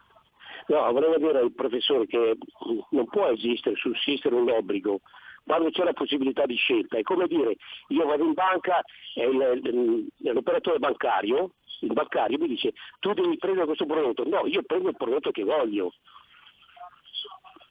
No, 0.68 0.90
volevo 0.94 1.18
dire 1.18 1.40
al 1.40 1.52
professore 1.52 2.08
che 2.08 2.38
non 2.92 3.06
può 3.08 3.28
esistere, 3.28 3.76
sussistere 3.76 4.34
un 4.34 4.50
obbligo 4.50 5.02
quando 5.46 5.70
c'è 5.70 5.84
la 5.84 5.94
possibilità 5.94 6.46
di 6.46 6.56
scelta. 6.56 6.98
È 6.98 7.04
come 7.04 7.28
dire, 7.28 7.56
io 7.90 8.06
vado 8.06 8.24
in 8.24 8.34
banca 8.34 8.82
e 9.14 9.30
l'operatore 10.32 10.80
bancario, 10.80 11.52
il 11.80 11.94
bancario 11.94 12.38
mi 12.38 12.48
dice 12.48 12.74
tu 13.00 13.14
devi 13.14 13.38
prendere 13.38 13.66
questo 13.66 13.86
prodotto. 13.86 14.28
No, 14.28 14.46
io 14.48 14.64
prendo 14.64 14.90
il 14.90 14.98
prodotto 14.98 15.32
che 15.32 15.44
voglio 15.44 15.94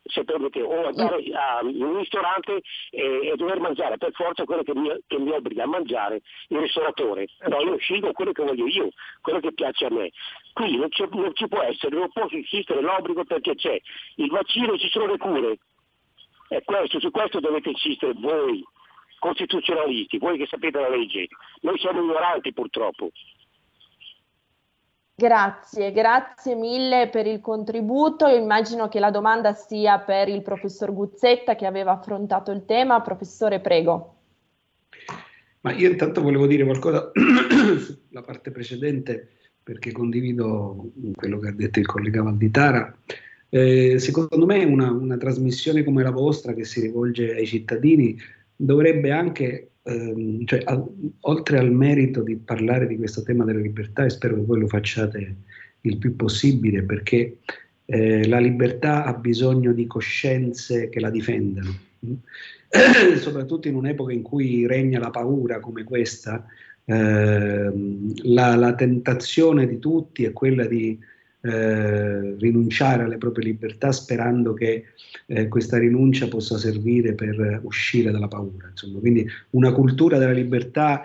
sapendo 0.05 0.49
che 0.51 0.63
o 0.63 0.87
andare 0.87 1.23
a 1.33 1.61
un 1.63 1.99
ristorante 1.99 2.61
e, 2.91 3.29
e, 3.29 3.37
dover 3.37 3.59
mangiare 3.59 3.97
per 3.97 4.13
forza 4.13 4.45
quello 4.45 4.63
che 4.63 4.75
mi, 4.75 4.91
che 5.07 5.19
mi, 5.19 5.31
obbliga 5.31 5.65
a 5.65 5.67
mangiare 5.67 6.23
il 6.49 6.59
ristoratore. 6.59 7.27
No, 7.49 7.61
io 7.61 7.77
scelgo 7.79 8.13
quello 8.13 8.33
che 8.33 8.43
voglio 8.43 8.67
io, 8.67 8.91
quello 9.21 9.41
che 9.41 9.53
piace 9.53 9.87
a 9.87 9.91
me. 9.91 10.11
Qui 10.53 10.77
non, 10.77 10.89
non 11.11 11.35
ci 11.35 11.49
può 11.49 11.63
essere, 11.63 11.97
non 11.97 12.11
può 12.11 12.27
esistere 12.31 12.81
l'obbligo 12.81 13.25
perché 13.25 13.55
c'è 13.55 13.81
il 14.17 14.31
vaccino 14.31 14.75
e 14.75 14.79
ci 14.79 14.89
sono 14.89 15.07
le 15.07 15.17
cure. 15.17 15.59
È 16.49 16.63
questo, 16.63 17.01
su 17.01 17.11
questo 17.11 17.41
dovete 17.41 17.71
insistere 17.71 18.13
voi, 18.15 18.63
costituzionalisti, 19.19 20.19
voi 20.19 20.37
che 20.37 20.47
sapete 20.47 20.79
la 20.79 20.91
legge. 20.91 21.27
Noi 21.63 21.79
siamo 21.79 22.03
ignoranti 22.03 22.53
purtroppo. 22.53 23.11
Grazie, 25.17 25.93
grazie 25.93 26.57
mille 26.57 27.09
per 27.09 27.27
il 27.27 27.41
contributo. 27.41 28.27
Io 28.27 28.37
immagino 28.37 28.89
che 28.89 28.99
la 28.99 29.13
domanda 29.13 29.53
sia 29.53 30.01
per 30.01 30.29
il 30.29 30.43
professor 30.43 30.93
Guzzetta 30.93 31.55
che 31.55 31.67
aveva 31.67 31.93
affrontato 31.93 32.51
il 32.51 32.65
tema. 32.65 33.01
Professore, 33.01 33.61
prego. 33.61 34.15
Ma 35.61 35.73
io 35.73 35.89
intanto 35.89 36.21
volevo 36.21 36.49
dire 36.49 36.65
qualcosa 36.65 37.13
sulla 37.15 38.23
parte 38.23 38.51
precedente 38.51 39.29
perché 39.63 39.93
condivido 39.93 40.91
quello 41.15 41.39
che 41.39 41.49
ha 41.49 41.53
detto 41.53 41.79
il 41.79 41.87
collega 41.87 42.23
Valditara. 42.23 42.95
Eh, 43.49 44.01
secondo 44.01 44.45
me 44.47 44.65
una, 44.65 44.91
una, 44.91 45.17
trasmissione 45.17 45.85
come 45.85 46.03
la 46.03 46.11
vostra 46.11 46.55
che 46.55 46.65
si 46.65 46.81
rivolge 46.81 47.37
ai 47.37 47.47
cittadini 47.47 48.19
dovrebbe 48.57 49.13
anche 49.13 49.71
ehm, 49.85 50.45
cioè, 50.45 50.63
al, 50.65 50.85
oltre 51.21 51.59
al 51.59 51.71
merito 51.71 52.23
di 52.23 52.37
parlare 52.37 52.87
di 52.87 52.97
questo 52.97 53.23
tema 53.23 53.45
della 53.45 53.61
libertà, 53.61 54.05
e 54.05 54.11
spero 54.11 54.35
che 54.35 54.43
voi 54.43 54.61
lo 54.61 54.69
facciate 54.69 55.37
il 55.83 55.97
più 55.99 56.17
possibile, 56.17 56.83
perché 56.83 57.39
eh, 57.87 58.27
la 58.27 58.39
libertà 58.39 59.05
ha 59.05 59.13
bisogno 59.15 59.73
di 59.73 59.87
coscienze 59.87 60.89
che 60.89 61.01
la 61.01 61.11
difendano. 61.11 61.75
Soprattutto 63.19 63.69
in 63.69 63.77
un'epoca 63.77 64.13
in 64.13 64.23
cui 64.23 64.67
regna 64.67 64.99
la 64.99 65.11
paura 65.11 65.61
come 65.61 65.85
questa, 65.85 66.45
eh, 66.85 67.73
la, 68.23 68.57
la, 68.57 68.75
tentazione 68.75 69.67
di 69.67 69.79
tutti 69.79 70.25
è 70.25 70.33
quella 70.33 70.67
di 70.67 70.99
eh, 71.45 72.37
rinunciare 72.39 73.03
alle 73.03 73.19
proprie 73.19 73.45
libertà 73.45 73.93
sperando 73.93 74.55
che 74.55 74.85
eh, 75.27 75.47
questa 75.49 75.77
rinuncia 75.77 76.27
possa 76.27 76.57
servire 76.57 77.13
per 77.13 77.61
uscire 77.65 78.11
dalla 78.11 78.29
paura. 78.29 78.69
Insomma. 78.71 78.99
Quindi 78.99 79.29
una 79.51 79.73
cultura 79.73 80.17
della 80.17 80.33
libertà 80.33 81.03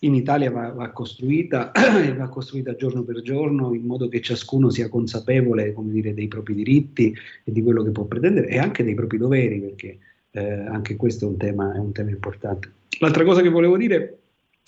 in 0.00 0.14
Italia 0.14 0.50
va, 0.50 0.70
va 0.70 0.90
costruita 0.90 1.72
e 2.02 2.14
va 2.14 2.28
costruita 2.28 2.76
giorno 2.76 3.02
per 3.02 3.20
giorno 3.20 3.74
in 3.74 3.84
modo 3.84 4.08
che 4.08 4.22
ciascuno 4.22 4.70
sia 4.70 4.88
consapevole 4.88 5.74
dire, 5.76 6.14
dei 6.14 6.28
propri 6.28 6.54
diritti 6.54 7.14
e 7.44 7.52
di 7.52 7.60
quello 7.60 7.82
che 7.82 7.90
può 7.90 8.04
pretendere 8.04 8.48
e 8.48 8.58
anche 8.58 8.84
dei 8.84 8.94
propri 8.94 9.18
doveri, 9.18 9.60
perché 9.60 9.98
eh, 10.30 10.40
anche 10.42 10.96
questo 10.96 11.26
è 11.26 11.28
un, 11.28 11.36
tema, 11.36 11.74
è 11.74 11.78
un 11.78 11.92
tema 11.92 12.10
importante. 12.10 12.72
L'altra 13.00 13.24
cosa 13.24 13.42
che 13.42 13.48
volevo 13.48 13.76
dire 13.76 14.18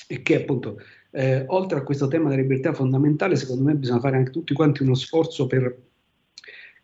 è 0.06 0.20
che 0.22 0.36
appunto 0.36 0.78
eh, 1.12 1.44
oltre 1.48 1.78
a 1.78 1.82
questo 1.82 2.08
tema 2.08 2.28
della 2.28 2.42
libertà 2.42 2.72
fondamentale, 2.72 3.36
secondo 3.36 3.64
me 3.64 3.74
bisogna 3.74 4.00
fare 4.00 4.16
anche 4.16 4.30
tutti 4.30 4.54
quanti 4.54 4.82
uno 4.82 4.94
sforzo 4.94 5.46
per 5.46 5.76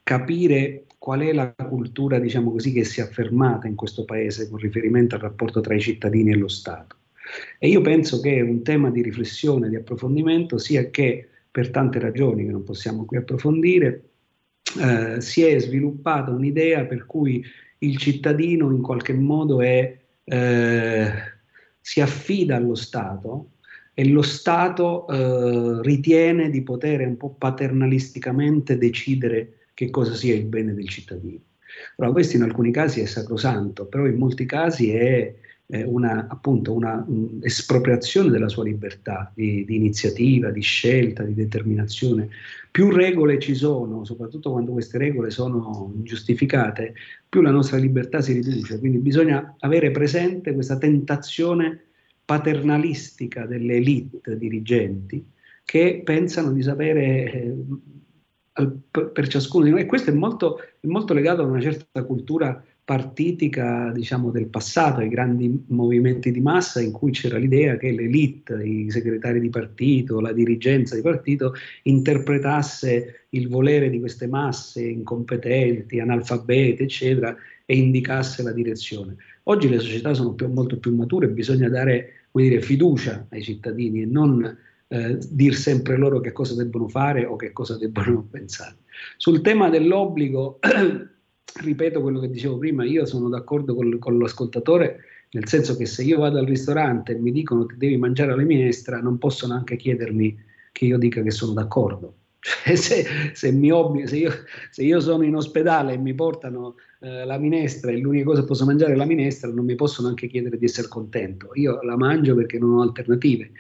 capire 0.03 0.85
qual 0.99 1.21
è 1.21 1.33
la 1.33 1.53
cultura, 1.53 2.19
diciamo 2.19 2.51
così, 2.51 2.73
che 2.73 2.85
si 2.85 3.01
è 3.01 3.05
affermata 3.05 3.67
in 3.67 3.75
questo 3.75 4.05
paese 4.05 4.49
con 4.49 4.59
riferimento 4.59 5.15
al 5.15 5.21
rapporto 5.21 5.61
tra 5.61 5.75
i 5.75 5.81
cittadini 5.81 6.33
e 6.33 6.37
lo 6.37 6.49
Stato. 6.49 6.97
E 7.59 7.69
io 7.69 7.81
penso 7.81 8.21
che 8.21 8.41
un 8.41 8.63
tema 8.63 8.91
di 8.91 9.03
riflessione, 9.03 9.69
di 9.69 9.77
approfondimento, 9.77 10.59
sia 10.59 10.91
che 10.91 11.29
per 11.51 11.71
tante 11.71 11.99
ragioni 11.99 12.45
che 12.45 12.51
non 12.51 12.65
possiamo 12.65 13.05
qui 13.05 13.17
approfondire, 13.17 14.03
eh, 14.81 15.21
si 15.21 15.43
è 15.43 15.59
sviluppata 15.59 16.31
un'idea 16.31 16.85
per 16.85 17.07
cui 17.07 17.45
il 17.79 17.97
cittadino 17.97 18.71
in 18.71 18.83
qualche 18.83 19.13
modo 19.13 19.61
è, 19.61 19.97
eh, 20.25 21.13
si 21.81 22.01
affida 22.01 22.57
allo 22.57 22.75
Stato 22.75 23.51
e 23.99 24.07
lo 24.09 24.21
Stato 24.21 25.09
eh, 25.09 25.81
ritiene 25.81 26.51
di 26.51 26.61
poter 26.61 27.01
un 27.01 27.17
po' 27.17 27.31
paternalisticamente 27.31 28.77
decidere 28.77 29.69
che 29.73 29.89
cosa 29.89 30.13
sia 30.13 30.35
il 30.35 30.45
bene 30.45 30.75
del 30.75 30.87
cittadino. 30.87 31.41
Allora, 31.97 32.13
questo 32.13 32.37
in 32.37 32.43
alcuni 32.43 32.71
casi 32.71 33.01
è 33.01 33.07
sacrosanto, 33.07 33.87
però 33.87 34.05
in 34.05 34.17
molti 34.17 34.45
casi 34.45 34.91
è, 34.91 35.35
è 35.65 35.83
una, 35.83 36.27
appunto 36.29 36.75
una 36.75 37.03
um, 37.09 37.39
espropriazione 37.41 38.29
della 38.29 38.51
sua 38.51 38.65
libertà 38.65 39.33
di, 39.35 39.65
di, 39.65 39.77
iniziativa, 39.77 40.51
di 40.51 40.61
scelta, 40.61 41.23
di 41.23 41.33
determinazione. 41.33 42.29
Più 42.71 42.91
regole 42.91 43.39
ci 43.39 43.55
sono, 43.55 44.05
soprattutto 44.05 44.51
quando 44.51 44.73
queste 44.73 44.99
regole 44.99 45.31
sono 45.31 45.91
giustificate, 46.03 46.93
più 47.27 47.41
la 47.41 47.51
nostra 47.51 47.79
libertà 47.79 48.21
si 48.21 48.35
riduce. 48.35 48.79
Quindi 48.79 48.99
bisogna 48.99 49.57
avere 49.61 49.91
presente 49.91 50.53
questa 50.53 50.77
tentazione 50.77 51.81
paternalistica 52.27 53.47
delle 53.47 53.77
elite 53.77 54.37
dirigenti 54.37 55.25
che 55.65 56.03
pensano 56.05 56.53
di 56.53 56.63
sapere 56.63 57.57
eh, 58.53 58.71
per 58.91 59.29
ciascuno 59.29 59.65
di 59.65 59.71
noi 59.71 59.81
e 59.81 59.87
questo 59.87 60.11
è 60.11 60.13
molto, 60.13 60.59
molto 60.83 61.15
legato 61.15 61.43
a 61.43 61.47
una 61.47 61.61
certa 61.61 62.05
cultura 62.05 62.63
partitica 62.87 63.91
diciamo, 63.93 64.31
del 64.31 64.47
passato, 64.47 65.01
ai 65.01 65.09
grandi 65.09 65.65
movimenti 65.69 66.31
di 66.31 66.41
massa 66.41 66.81
in 66.81 66.93
cui 66.93 67.11
c'era 67.11 67.37
l'idea 67.37 67.77
che 67.77 67.91
l'elite, 67.91 68.63
i 68.63 68.89
segretari 68.91 69.41
di 69.41 69.51
partito, 69.51 70.21
la 70.21 70.33
dirigenza 70.33 70.95
di 70.95 71.03
partito 71.03 71.55
interpretasse 71.83 73.27
il 73.31 73.49
volere 73.49 73.91
di 73.91 73.99
queste 73.99 74.29
masse 74.29 74.83
incompetenti, 74.83 75.99
analfabete, 75.99 76.85
eccetera, 76.85 77.37
e 77.67 77.77
indicasse 77.77 78.45
la 78.45 78.53
direzione. 78.53 79.17
Oggi 79.45 79.69
le 79.69 79.81
società 79.81 80.15
sono 80.15 80.35
più, 80.35 80.49
molto 80.49 80.79
più 80.79 80.95
mature, 80.95 81.29
bisogna 81.29 81.69
dare 81.69 82.16
dire, 82.43 82.61
fiducia 82.61 83.27
ai 83.31 83.43
cittadini 83.43 84.03
e 84.03 84.07
non 84.07 84.57
eh, 84.89 85.19
dir 85.29 85.55
sempre 85.55 85.97
loro 85.97 86.21
che 86.21 86.33
cosa 86.33 86.55
debbono 86.55 86.89
fare 86.89 87.25
o 87.25 87.37
che 87.37 87.53
cosa 87.53 87.77
debbono 87.77 88.27
pensare. 88.31 88.77
Sul 89.17 89.41
tema 89.41 89.69
dell'obbligo, 89.69 90.59
ripeto 91.63 92.01
quello 92.01 92.21
che 92.21 92.31
dicevo 92.31 92.59
prima, 92.59 92.85
io 92.85 93.05
sono 93.07 93.29
d'accordo 93.29 93.75
con, 93.75 93.99
con 93.99 94.19
l'ascoltatore, 94.19 95.01
nel 95.31 95.49
senso 95.49 95.77
che 95.77 95.87
se 95.87 96.03
io 96.03 96.19
vado 96.19 96.39
al 96.39 96.47
ristorante 96.47 97.13
e 97.13 97.19
mi 97.19 97.33
dicono 97.33 97.67
che 97.67 97.77
devi 97.77 97.97
mangiare 97.97 98.35
la 98.35 98.43
minestra, 98.43 99.01
non 99.01 99.19
possono 99.19 99.55
anche 99.55 99.77
chiedermi 99.77 100.39
che 100.73 100.85
io 100.85 100.99
dica 100.99 101.23
che 101.23 101.31
sono 101.31 101.53
d'accordo. 101.53 102.15
Cioè, 102.47 102.77
se, 102.77 103.05
se, 103.33 103.73
obblig- 103.73 104.07
se, 104.07 104.17
io, 104.19 104.31
se, 104.71 104.85
io, 104.85 105.01
sono 105.01 105.25
in 105.25 105.35
ospedale 105.35 105.95
e 105.95 105.99
mi 105.99 106.15
portano 106.15 106.77
eh, 107.01 107.25
la 107.25 107.39
minestra 107.39 107.91
e 107.91 107.99
l'unica 107.99 108.25
cosa 108.25 108.41
che 108.43 108.47
posso 108.47 108.65
mangiare 108.65 108.93
è 108.93 108.97
la 108.97 109.05
minestra, 109.05 109.51
non 109.51 109.65
mi 109.65 109.75
possono 109.75 110.07
anche 110.09 110.29
chiedere 110.29 110.57
di 110.57 110.65
essere 110.65 110.87
contento. 110.87 111.51
Io 111.55 111.83
la 111.83 111.97
mangio 111.97 112.37
perché 112.37 112.59
non 112.59 112.79
ho 112.79 112.83
alternative. 112.83 113.51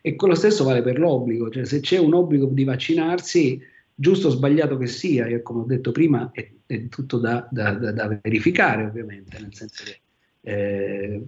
E 0.00 0.14
quello 0.14 0.36
stesso 0.36 0.62
vale 0.62 0.82
per 0.82 0.98
l'obbligo, 1.00 1.50
cioè 1.50 1.64
se 1.64 1.80
c'è 1.80 1.98
un 1.98 2.14
obbligo 2.14 2.46
di 2.46 2.62
vaccinarsi, 2.62 3.60
giusto 3.92 4.28
o 4.28 4.30
sbagliato 4.30 4.76
che 4.76 4.86
sia, 4.86 5.26
e 5.26 5.42
come 5.42 5.62
ho 5.62 5.64
detto 5.64 5.90
prima, 5.90 6.30
è, 6.32 6.48
è 6.66 6.88
tutto 6.88 7.18
da, 7.18 7.48
da, 7.50 7.72
da, 7.72 8.20
verificare 8.22 8.84
ovviamente, 8.84 9.40
nel 9.40 9.52
senso 9.54 9.82
che 9.84 10.00
eh, 10.48 11.20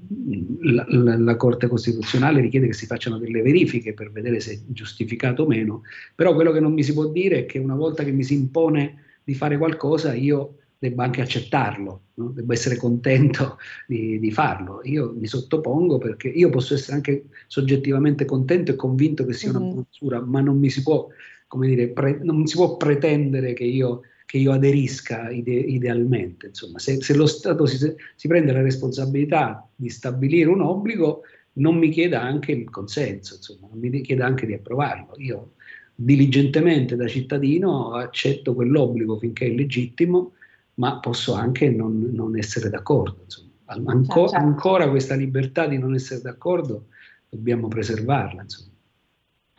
la, 0.61 0.87
la, 0.89 1.17
la, 1.17 1.37
Corte 1.37 1.67
Costituzionale 1.67 2.41
richiede 2.41 2.69
che 2.69 2.73
si 2.73 2.87
facciano 2.87 3.19
delle 3.19 3.43
verifiche 3.43 3.93
per 3.93 4.13
vedere 4.13 4.39
se 4.39 4.53
è 4.53 4.59
giustificato 4.69 5.43
o 5.43 5.47
meno, 5.49 5.83
però 6.15 6.35
quello 6.35 6.53
che 6.53 6.61
non 6.61 6.73
mi 6.73 6.85
si 6.85 6.93
può 6.93 7.09
dire 7.09 7.41
è 7.41 7.47
che 7.47 7.59
una 7.59 7.75
volta 7.75 8.05
che 8.05 8.13
mi 8.13 8.23
si 8.23 8.35
impone 8.35 9.03
di 9.25 9.35
fare 9.35 9.59
qualcosa 9.59 10.15
io 10.15 10.59
debba 10.79 11.03
anche 11.03 11.21
accettarlo, 11.21 12.03
no? 12.15 12.29
debba 12.29 12.55
essere 12.55 12.77
contento 12.77 13.59
di, 13.89 14.21
di, 14.21 14.31
farlo. 14.31 14.83
Io 14.85 15.13
mi 15.19 15.27
sottopongo 15.27 15.99
perché 15.99 16.29
io 16.29 16.49
posso 16.49 16.75
essere 16.75 16.95
anche 16.95 17.25
soggettivamente 17.49 18.25
contento 18.25 18.71
e 18.71 18.77
convinto 18.77 19.25
che 19.25 19.33
sia 19.33 19.53
mm-hmm. 19.53 19.63
una 19.63 19.85
misura, 19.91 20.21
ma 20.21 20.41
non 20.41 20.59
mi 20.59 20.71
si 20.71 20.83
può, 20.83 21.09
come 21.49 21.67
dire, 21.67 21.89
pre- 21.89 22.21
non 22.23 22.47
si 22.47 22.55
può 22.55 22.77
pretendere 22.77 23.53
che 23.53 23.65
io, 23.65 24.03
che 24.29 24.37
io 24.37 24.53
aderisca 24.53 25.31
ide- 25.31 25.53
idealmente. 25.53 26.49
Insomma, 26.49 26.79
se, 26.79 27.01
se 27.01 27.15
lo 27.15 27.25
Stato 27.25 27.65
si, 27.65 27.79
si, 28.15 28.29
prende 28.29 28.53
la 28.53 28.61
responsabilità 28.61 29.67
di 29.75 29.89
stabilire 29.89 30.51
un 30.51 30.61
obbligo, 30.61 31.23
non 31.55 31.79
mi 31.79 31.89
chieda 31.89 32.21
anche 32.21 32.53
il 32.53 32.69
consenso, 32.69 33.37
insomma, 33.37 33.69
non 33.71 33.79
mi 33.79 34.03
chieda 34.03 34.27
anche 34.27 34.45
di 34.45 34.53
approvarlo. 34.53 35.15
Io 35.17 35.53
diligentemente 35.95 36.95
da 36.95 37.09
cittadino 37.09 37.95
accetto 37.95 38.53
quell'obbligo 38.53 39.17
finché 39.17 39.47
è 39.47 39.51
legittimo 39.51 40.35
ma 40.75 41.01
posso 41.01 41.33
anche 41.33 41.71
non, 41.71 42.11
non 42.13 42.37
essere 42.37 42.69
d'accordo. 42.69 43.25
Anco, 43.65 44.29
certo. 44.29 44.45
Ancora 44.45 44.91
questa 44.91 45.15
libertà 45.15 45.67
di 45.67 45.79
non 45.79 45.95
essere 45.95 46.21
d'accordo 46.21 46.89
dobbiamo 47.31 47.67
preservarla. 47.67 48.43
Insomma. 48.43 48.68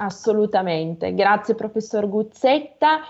Assolutamente, 0.02 1.14
grazie 1.14 1.56
professor 1.56 2.08
Guzzetta. 2.08 3.02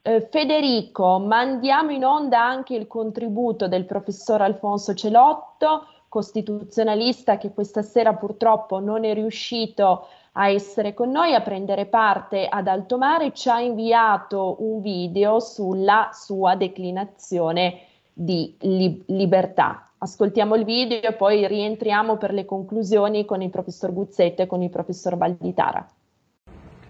Eh, 0.00 0.28
Federico, 0.30 1.18
mandiamo 1.18 1.90
in 1.90 2.04
onda 2.04 2.40
anche 2.40 2.76
il 2.76 2.86
contributo 2.86 3.66
del 3.66 3.84
professor 3.84 4.42
Alfonso 4.42 4.94
Celotto, 4.94 5.86
costituzionalista 6.08 7.38
che 7.38 7.52
questa 7.52 7.82
sera 7.82 8.14
purtroppo 8.14 8.78
non 8.78 9.04
è 9.04 9.14
riuscito 9.14 10.06
a 10.32 10.48
essere 10.48 10.94
con 10.94 11.10
noi, 11.10 11.34
a 11.34 11.40
prendere 11.40 11.86
parte 11.86 12.46
ad 12.46 12.68
alto 12.68 12.98
mare, 12.98 13.32
ci 13.32 13.48
ha 13.48 13.60
inviato 13.60 14.58
un 14.60 14.80
video 14.80 15.40
sulla 15.40 16.10
sua 16.12 16.54
declinazione 16.54 17.80
di 18.12 18.56
li- 18.60 19.02
libertà. 19.08 19.90
Ascoltiamo 19.98 20.54
il 20.54 20.64
video 20.64 21.10
e 21.10 21.14
poi 21.14 21.48
rientriamo 21.48 22.16
per 22.16 22.32
le 22.32 22.44
conclusioni 22.44 23.24
con 23.24 23.42
il 23.42 23.50
professor 23.50 23.92
Guzzetta 23.92 24.44
e 24.44 24.46
con 24.46 24.62
il 24.62 24.70
professor 24.70 25.16
Valditara. 25.16 25.84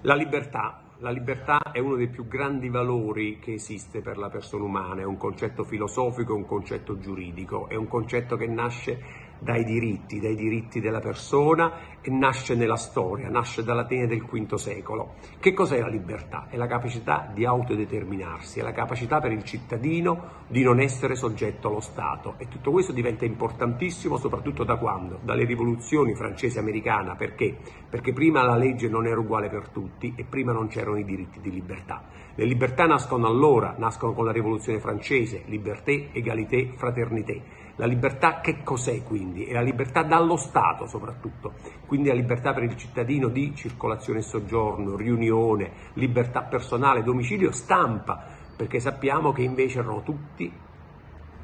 La 0.02 0.14
libertà. 0.14 0.80
La 0.98 1.10
libertà 1.10 1.72
è 1.72 1.80
uno 1.80 1.96
dei 1.96 2.06
più 2.06 2.28
grandi 2.28 2.68
valori 2.68 3.40
che 3.40 3.54
esiste 3.54 4.00
per 4.00 4.16
la 4.16 4.28
persona 4.28 4.62
umana, 4.62 5.00
è 5.00 5.04
un 5.04 5.16
concetto 5.16 5.64
filosofico, 5.64 6.34
un 6.34 6.46
concetto 6.46 6.98
giuridico, 6.98 7.68
è 7.68 7.74
un 7.74 7.88
concetto 7.88 8.36
che 8.36 8.46
nasce 8.46 9.00
dai 9.38 9.64
diritti, 9.64 10.20
dai 10.20 10.34
diritti 10.34 10.80
della 10.80 11.00
persona 11.00 11.96
e 12.00 12.10
nasce 12.10 12.54
nella 12.54 12.76
storia, 12.76 13.28
nasce 13.28 13.62
dalla 13.62 13.86
fine 13.86 14.06
del 14.06 14.22
V 14.22 14.54
secolo. 14.54 15.14
Che 15.38 15.52
cos'è 15.52 15.80
la 15.80 15.88
libertà? 15.88 16.46
È 16.48 16.56
la 16.56 16.66
capacità 16.66 17.30
di 17.32 17.44
autodeterminarsi, 17.44 18.60
è 18.60 18.62
la 18.62 18.72
capacità 18.72 19.20
per 19.20 19.32
il 19.32 19.44
cittadino 19.44 20.46
di 20.48 20.62
non 20.62 20.80
essere 20.80 21.14
soggetto 21.14 21.68
allo 21.68 21.80
Stato 21.80 22.34
e 22.38 22.48
tutto 22.48 22.70
questo 22.70 22.92
diventa 22.92 23.24
importantissimo 23.24 24.16
soprattutto 24.16 24.64
da 24.64 24.76
quando? 24.76 25.18
Dalle 25.22 25.44
rivoluzioni 25.44 26.14
francese 26.14 26.58
e 26.58 26.62
americana, 26.62 27.14
perché? 27.14 27.56
Perché 27.88 28.12
prima 28.12 28.42
la 28.42 28.56
legge 28.56 28.88
non 28.88 29.06
era 29.06 29.20
uguale 29.20 29.48
per 29.48 29.68
tutti 29.68 30.14
e 30.16 30.24
prima 30.24 30.52
non 30.52 30.68
c'erano 30.68 30.98
i 30.98 31.04
diritti 31.04 31.40
di 31.40 31.50
libertà. 31.50 32.02
Le 32.34 32.44
libertà 32.44 32.86
nascono 32.86 33.26
allora, 33.26 33.74
nascono 33.78 34.12
con 34.12 34.24
la 34.24 34.32
rivoluzione 34.32 34.80
francese, 34.80 35.42
liberté, 35.46 36.10
égalité, 36.12 36.72
fraternité 36.76 37.57
la 37.78 37.86
libertà 37.86 38.40
che 38.40 38.62
cos'è 38.64 39.04
quindi? 39.04 39.44
È 39.44 39.52
la 39.52 39.60
libertà 39.60 40.02
dallo 40.02 40.36
Stato 40.36 40.86
soprattutto, 40.86 41.54
quindi 41.86 42.08
la 42.08 42.14
libertà 42.14 42.52
per 42.52 42.64
il 42.64 42.76
cittadino 42.76 43.28
di 43.28 43.54
circolazione 43.54 44.18
e 44.18 44.22
soggiorno, 44.22 44.96
riunione, 44.96 45.70
libertà 45.94 46.42
personale, 46.42 47.04
domicilio, 47.04 47.52
stampa, 47.52 48.20
perché 48.56 48.80
sappiamo 48.80 49.30
che 49.30 49.42
invece 49.42 49.78
erano 49.78 50.02
tutti 50.02 50.52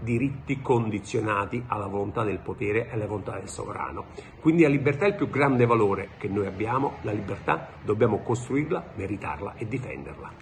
diritti 0.01 0.61
condizionati 0.61 1.63
alla 1.69 1.87
volontà 1.87 2.25
del 2.25 2.41
potere 2.41 2.89
e 2.89 2.95
alla 2.95 3.07
volontà 3.07 3.39
del 3.39 3.49
sovrano. 3.49 4.07
Quindi 4.41 4.63
la 4.63 4.69
libertà 4.69 5.05
è 5.05 5.09
il 5.09 5.15
più 5.15 5.31
grande 5.31 5.67
valore 5.67 6.11
che 6.19 6.27
noi 6.27 6.47
abbiamo, 6.47 6.95
la 7.03 7.13
libertà 7.13 7.69
dobbiamo 7.83 8.19
costruirla, 8.19 8.93
meritarla 8.97 9.55
e 9.55 9.69
difenderla. 9.69 10.33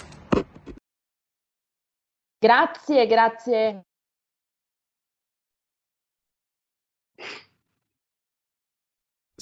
Grazie, 2.38 3.07
grazie 3.07 3.82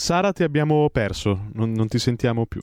Sara, 0.00 0.32
ti 0.32 0.42
abbiamo 0.42 0.88
perso, 0.88 1.48
non, 1.52 1.72
non 1.72 1.86
ti 1.86 1.98
sentiamo 1.98 2.46
più. 2.46 2.62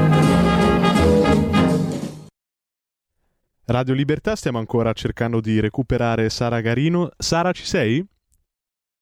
Radio 3.71 3.93
Libertà 3.93 4.35
stiamo 4.35 4.57
ancora 4.57 4.91
cercando 4.91 5.39
di 5.39 5.61
recuperare 5.61 6.29
Sara 6.29 6.59
Garino. 6.59 7.09
Sara, 7.17 7.53
ci 7.53 7.65
sei? 7.65 8.05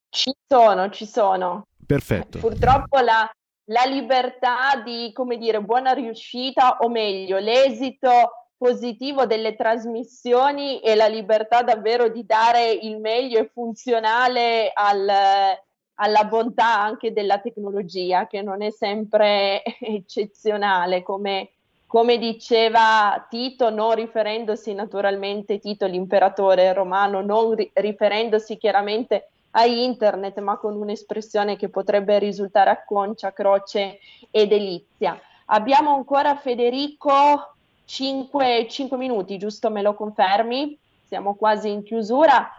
Ci 0.09 0.31
sono, 0.47 0.91
ci 0.91 1.07
sono. 1.07 1.65
Perfetto. 1.87 2.37
Purtroppo 2.37 2.99
la, 2.99 3.27
la 3.65 3.83
libertà 3.85 4.79
di, 4.85 5.11
come 5.11 5.37
dire, 5.37 5.59
buona 5.59 5.93
riuscita, 5.93 6.77
o 6.81 6.89
meglio, 6.89 7.39
l'esito 7.39 8.51
positivo 8.55 9.25
delle 9.25 9.55
trasmissioni 9.55 10.81
e 10.81 10.93
la 10.93 11.07
libertà 11.07 11.63
davvero 11.63 12.07
di 12.07 12.23
dare 12.23 12.69
il 12.69 12.99
meglio 12.99 13.39
e 13.39 13.49
funzionale 13.51 14.71
al, 14.71 15.09
alla 15.95 16.23
bontà 16.25 16.79
anche 16.79 17.11
della 17.11 17.39
tecnologia, 17.39 18.27
che 18.27 18.43
non 18.43 18.61
è 18.61 18.69
sempre 18.69 19.63
eccezionale 19.81 21.01
come 21.01 21.53
come 21.89 22.19
diceva 22.19 23.25
Tito, 23.27 23.71
non 23.71 23.95
riferendosi 23.95 24.75
naturalmente 24.75 25.57
Tito 25.57 25.87
l'imperatore 25.87 26.71
romano, 26.71 27.21
non 27.21 27.55
ri- 27.55 27.71
riferendosi 27.73 28.57
chiaramente 28.57 29.31
a 29.51 29.65
internet, 29.65 30.39
ma 30.39 30.57
con 30.57 30.75
un'espressione 30.75 31.55
che 31.55 31.69
potrebbe 31.69 32.19
risultare 32.19 32.69
acconcia, 32.69 33.33
croce 33.33 33.97
e 34.29 34.45
delizia. 34.45 35.19
Abbiamo 35.45 35.95
ancora 35.95 36.35
Federico 36.35 37.55
5, 37.85 38.67
5 38.69 38.95
minuti, 38.95 39.39
giusto 39.39 39.71
me 39.71 39.81
lo 39.81 39.95
confermi? 39.95 40.77
Siamo 41.07 41.33
quasi 41.33 41.71
in 41.71 41.81
chiusura. 41.81 42.51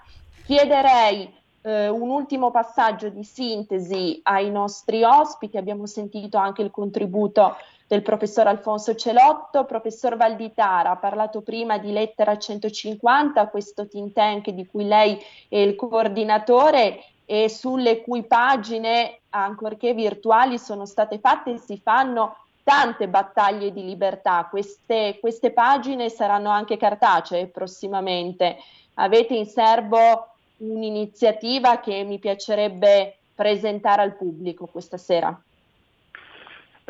Chiederei 0.44 1.32
eh, 1.62 1.88
un 1.88 2.10
ultimo 2.10 2.50
passaggio 2.50 3.08
di 3.08 3.22
sintesi 3.22 4.18
ai 4.24 4.50
nostri 4.50 5.04
ospiti, 5.04 5.56
abbiamo 5.56 5.86
sentito 5.86 6.36
anche 6.36 6.62
il 6.62 6.72
contributo 6.72 7.54
del 7.90 8.02
professor 8.02 8.46
Alfonso 8.46 8.94
Celotto. 8.94 9.64
Professor 9.64 10.16
Valditara 10.16 10.90
ha 10.90 10.96
parlato 10.96 11.40
prima 11.40 11.76
di 11.76 11.90
Lettera 11.90 12.38
150, 12.38 13.48
questo 13.48 13.88
think 13.88 14.12
tank 14.12 14.50
di 14.50 14.64
cui 14.64 14.86
lei 14.86 15.18
è 15.48 15.56
il 15.56 15.74
coordinatore 15.74 17.02
e 17.24 17.48
sulle 17.48 18.00
cui 18.00 18.22
pagine, 18.22 19.22
ancorché 19.30 19.92
virtuali, 19.92 20.56
sono 20.56 20.86
state 20.86 21.18
fatte 21.18 21.54
e 21.54 21.58
si 21.58 21.80
fanno 21.82 22.36
tante 22.62 23.08
battaglie 23.08 23.72
di 23.72 23.84
libertà. 23.84 24.46
Queste, 24.48 25.18
queste 25.20 25.50
pagine 25.50 26.10
saranno 26.10 26.50
anche 26.50 26.76
cartacee 26.76 27.48
prossimamente. 27.48 28.58
Avete 28.94 29.34
in 29.34 29.46
serbo 29.46 30.28
un'iniziativa 30.58 31.80
che 31.80 32.04
mi 32.04 32.20
piacerebbe 32.20 33.16
presentare 33.34 34.02
al 34.02 34.14
pubblico 34.14 34.66
questa 34.66 34.96
sera. 34.96 35.36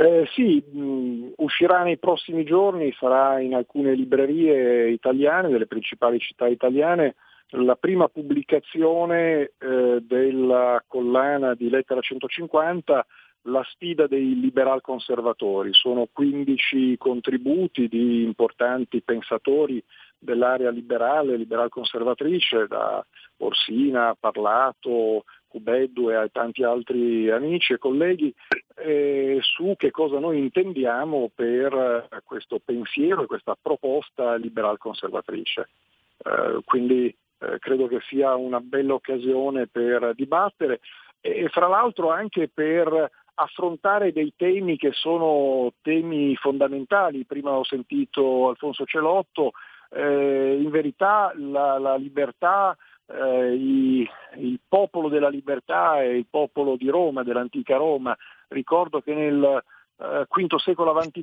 Eh, 0.01 0.27
sì, 0.33 0.65
mh, 0.67 1.33
uscirà 1.37 1.83
nei 1.83 1.99
prossimi 1.99 2.43
giorni, 2.45 2.91
sarà 2.99 3.39
in 3.39 3.55
alcune 3.55 3.93
librerie 3.93 4.89
italiane, 4.89 5.51
delle 5.51 5.67
principali 5.67 6.19
città 6.19 6.49
italiane, 6.49 7.17
la 7.51 7.77
prima 7.77 8.09
pubblicazione 8.09 9.51
eh, 9.59 9.99
della 10.01 10.83
collana 10.87 11.53
di 11.53 11.69
Lettera 11.69 12.01
150, 12.01 13.07
La 13.43 13.63
sfida 13.73 14.07
dei 14.07 14.41
liberal 14.41 14.81
conservatori. 14.81 15.75
Sono 15.75 16.09
15 16.11 16.97
contributi 16.97 17.87
di 17.87 18.23
importanti 18.23 19.03
pensatori 19.03 19.83
dell'area 20.21 20.71
liberale, 20.71 21.37
liberal 21.37 21.71
conservatrice, 21.71 22.67
da 22.69 23.05
Orsina, 23.39 24.15
Parlato, 24.19 25.25
Cubeddu 25.49 26.11
e 26.11 26.29
tanti 26.31 26.63
altri 26.63 27.29
amici 27.29 27.73
e 27.73 27.79
colleghi 27.79 28.33
eh, 28.77 29.39
su 29.41 29.75
che 29.77 29.91
cosa 29.91 30.21
noi 30.21 30.39
intendiamo 30.39 31.31
per 31.35 32.07
questo 32.25 32.61
pensiero 32.65 33.23
e 33.23 33.27
questa 33.27 33.57
proposta 33.61 34.37
liberal 34.37 34.79
conservatrice. 34.79 35.71
Eh, 36.19 36.61
quindi 36.65 37.07
eh, 37.39 37.59
credo 37.59 37.89
che 37.89 38.01
sia 38.09 38.37
una 38.37 38.61
bella 38.61 38.95
occasione 38.95 39.67
per 39.67 40.13
dibattere 40.15 40.81
e, 41.21 41.45
e 41.45 41.49
fra 41.49 41.67
l'altro 41.67 42.11
anche 42.11 42.49
per 42.49 43.11
affrontare 43.35 44.13
dei 44.13 44.35
temi 44.37 44.77
che 44.77 44.93
sono 44.93 45.73
temi 45.83 46.37
fondamentali. 46.37 47.25
Prima 47.25 47.53
ho 47.53 47.65
sentito 47.65 48.51
Alfonso 48.51 48.85
Celotto, 48.85 49.53
eh, 49.91 50.59
in 50.61 50.71
verità 50.71 51.33
la, 51.37 51.79
la 51.79 51.97
libertà 51.97 52.77
eh, 53.07 53.55
i, 53.55 54.09
il 54.37 54.61
popolo 54.67 55.09
della 55.09 55.29
libertà 55.29 56.01
e 56.03 56.17
il 56.17 56.27
popolo 56.29 56.77
di 56.77 56.89
Roma, 56.89 57.23
dell'antica 57.23 57.77
Roma. 57.77 58.17
Ricordo 58.49 59.01
che 59.01 59.15
nel 59.15 59.63
eh, 60.01 60.27
V 60.29 60.57
secolo 60.57 60.93
a.C. 60.93 61.23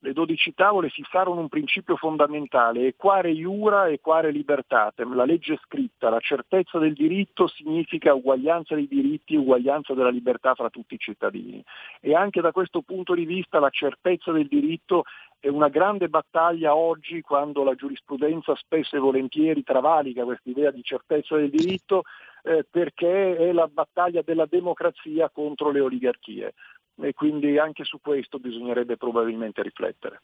le 0.00 0.12
dodici 0.12 0.52
tavole 0.54 0.90
fissarono 0.90 1.40
un 1.40 1.48
principio 1.48 1.96
fondamentale, 1.96 2.86
equare 2.86 3.30
iura, 3.30 3.88
equare 3.88 4.30
libertatem, 4.30 5.14
la 5.14 5.24
legge 5.24 5.58
scritta, 5.64 6.10
la 6.10 6.20
certezza 6.20 6.78
del 6.78 6.92
diritto 6.92 7.48
significa 7.48 8.12
uguaglianza 8.12 8.74
dei 8.74 8.86
diritti, 8.86 9.36
uguaglianza 9.36 9.94
della 9.94 10.10
libertà 10.10 10.54
fra 10.54 10.68
tutti 10.68 10.94
i 10.94 10.98
cittadini. 10.98 11.62
E 12.00 12.14
anche 12.14 12.40
da 12.40 12.52
questo 12.52 12.82
punto 12.82 13.14
di 13.14 13.24
vista 13.24 13.58
la 13.58 13.70
certezza 13.70 14.30
del 14.30 14.46
diritto 14.46 15.04
è 15.38 15.48
una 15.48 15.68
grande 15.68 16.08
battaglia 16.08 16.74
oggi 16.74 17.20
quando 17.20 17.62
la 17.62 17.74
giurisprudenza 17.74 18.54
spesso 18.56 18.96
e 18.96 19.00
volentieri 19.00 19.62
travalica 19.62 20.24
questa 20.24 20.50
idea 20.50 20.70
di 20.70 20.82
certezza 20.82 21.36
del 21.36 21.50
diritto 21.50 22.02
eh, 22.42 22.64
perché 22.68 23.36
è 23.36 23.52
la 23.52 23.68
battaglia 23.68 24.22
della 24.22 24.46
democrazia 24.46 25.30
contro 25.30 25.70
le 25.70 25.80
oligarchie 25.80 26.54
e 27.00 27.12
quindi 27.12 27.58
anche 27.58 27.84
su 27.84 28.00
questo 28.00 28.38
bisognerebbe 28.38 28.96
probabilmente 28.96 29.62
riflettere. 29.62 30.20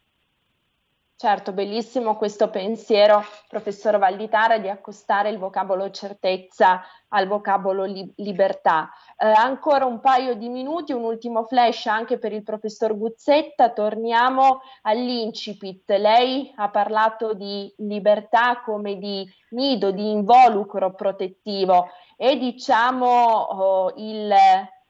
Certo, 1.15 1.53
bellissimo 1.53 2.17
questo 2.17 2.49
pensiero, 2.49 3.23
professor 3.47 3.97
Valditara, 3.97 4.57
di 4.57 4.67
accostare 4.67 5.29
il 5.29 5.37
vocabolo 5.37 5.89
certezza 5.89 6.83
al 7.09 7.27
vocabolo 7.27 7.85
li- 7.85 8.11
libertà. 8.17 8.89
Eh, 9.15 9.27
ancora 9.27 9.85
un 9.85 10.01
paio 10.01 10.35
di 10.35 10.49
minuti, 10.49 10.91
un 10.91 11.03
ultimo 11.03 11.45
flash 11.45 11.85
anche 11.85 12.17
per 12.17 12.33
il 12.33 12.43
professor 12.43 12.97
Guzzetta. 12.97 13.71
Torniamo 13.71 14.63
all'incipit. 14.81 15.89
Lei 15.91 16.51
ha 16.57 16.69
parlato 16.69 17.33
di 17.33 17.73
libertà 17.77 18.61
come 18.61 18.97
di 18.97 19.25
nido, 19.51 19.91
di 19.91 20.11
involucro 20.11 20.93
protettivo 20.93 21.87
e 22.17 22.37
diciamo 22.37 23.07
oh, 23.07 23.93
il 23.95 24.33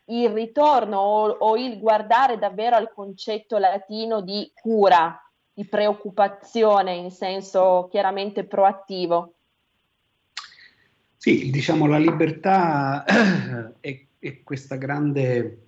il 0.06 0.30
ritorno 0.30 0.97
o, 0.97 1.30
o, 1.30 1.58
il 1.58 1.80
guardare 1.80 2.38
davvero 2.38 2.76
al 2.76 2.91
concetto 2.93 3.58
latino 3.58 4.22
di 4.22 4.51
cura, 4.54 5.18
di 5.54 5.66
preoccupazione 5.66 6.95
in 6.95 7.12
senso 7.12 7.88
chiaramente 7.89 8.43
proattivo? 8.43 9.36
Sì, 11.16 11.49
diciamo 11.49 11.88
la 11.88 11.99
libertà 11.99 13.06
è, 13.80 14.06
è 14.20 14.43
questa 14.43 14.76
grande 14.76 15.60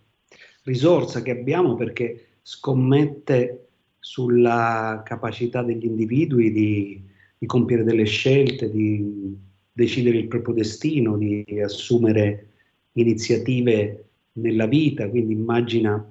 risorsa 0.63 1.21
che 1.21 1.31
abbiamo 1.31 1.75
perché 1.75 2.39
scommette 2.41 3.67
sulla 3.99 5.01
capacità 5.05 5.63
degli 5.63 5.85
individui 5.85 6.51
di, 6.51 7.01
di, 7.37 7.45
compiere 7.47 7.83
delle 7.83 8.03
scelte, 8.03 8.69
di 8.69 9.35
decidere 9.71 10.17
il 10.17 10.27
proprio 10.27 10.53
destino, 10.53 11.17
di 11.17 11.43
assumere 11.63 12.49
iniziative 12.93 14.05
nella 14.35 14.67
vita, 14.67 15.09
quindi 15.09 15.33
immagina 15.33 16.07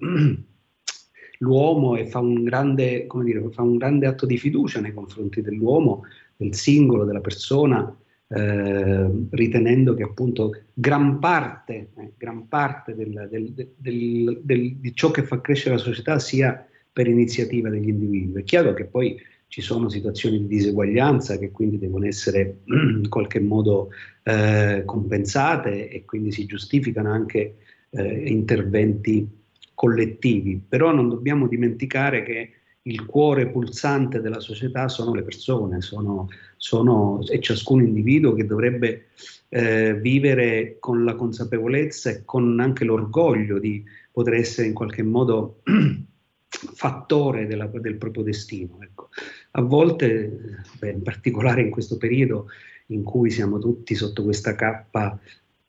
l'uomo 1.39 1.97
e 1.97 2.07
fa 2.07 2.21
un, 2.21 2.43
grande, 2.45 3.07
dire, 3.23 3.51
fa 3.51 3.63
un 3.63 3.77
grande 3.77 4.07
atto 4.07 4.27
di 4.27 4.39
fiducia 4.39 4.81
nei 4.81 4.95
confronti 4.95 5.43
dell'uomo, 5.43 6.05
del 6.37 6.55
singolo, 6.55 7.05
della 7.05 7.21
persona, 7.21 7.95
eh, 8.29 9.11
ritenendo 9.31 9.95
che 9.95 10.03
appunto 10.03 10.63
gran 10.73 11.19
parte, 11.19 11.91
eh, 11.97 12.13
gran 12.17 12.49
parte 12.49 12.95
del, 12.95 13.29
del, 13.77 14.41
del, 14.43 14.77
di 14.77 14.95
ciò 14.95 15.11
che 15.11 15.23
fa 15.23 15.41
crescere 15.41 15.77
la 15.77 15.81
società 15.81 16.19
sia 16.19 16.67
per 16.93 17.07
iniziativa 17.07 17.69
degli 17.69 17.89
individui. 17.89 18.41
È 18.41 18.45
chiaro 18.45 18.73
che 18.73 18.85
poi 18.85 19.17
ci 19.49 19.61
sono 19.61 19.89
situazioni 19.89 20.39
di 20.39 20.47
diseguaglianza 20.47 21.39
che 21.39 21.51
quindi 21.51 21.79
devono 21.79 22.07
essere 22.07 22.61
in 22.67 23.07
qualche 23.09 23.41
modo 23.41 23.91
eh, 24.23 24.83
compensate 24.85 25.91
e 25.91 26.05
quindi 26.05 26.33
si 26.33 26.47
giustificano 26.47 27.13
anche 27.13 27.57
eh, 27.95 28.29
interventi 28.29 29.29
collettivi, 29.75 30.63
però 30.67 30.93
non 30.93 31.09
dobbiamo 31.09 31.47
dimenticare 31.47 32.23
che 32.23 32.51
il 32.87 33.07
cuore 33.07 33.49
pulsante 33.49 34.21
della 34.21 34.41
società 34.41 34.89
sono 34.89 35.15
le 35.15 35.23
persone, 35.23 35.81
sono, 35.81 36.29
sono, 36.57 37.27
è 37.27 37.39
ciascun 37.39 37.83
individuo 37.83 38.35
che 38.35 38.45
dovrebbe 38.45 39.07
eh, 39.49 39.95
vivere 39.95 40.77
con 40.81 41.05
la 41.05 41.15
consapevolezza 41.15 42.11
e 42.11 42.23
con 42.25 42.61
anche 42.61 42.85
l'orgoglio 42.85 43.59
di 43.59 43.83
poter 44.13 44.35
essere 44.35 44.67
in 44.69 44.75
qualche 44.75 45.03
modo 45.03 45.63
fattore 46.49 47.47
della, 47.47 47.67
del 47.67 47.97
proprio 47.97 48.23
destino. 48.23 48.79
Ecco. 48.83 49.09
A 49.53 49.63
volte, 49.63 50.61
beh, 50.79 50.91
in 50.91 51.03
particolare 51.03 51.63
in 51.63 51.71
questo 51.71 51.97
periodo 51.97 52.49
in 52.89 53.03
cui 53.03 53.31
siamo 53.31 53.59
tutti 53.59 53.95
sotto 53.95 54.25
questa 54.25 54.55
cappa 54.55 55.19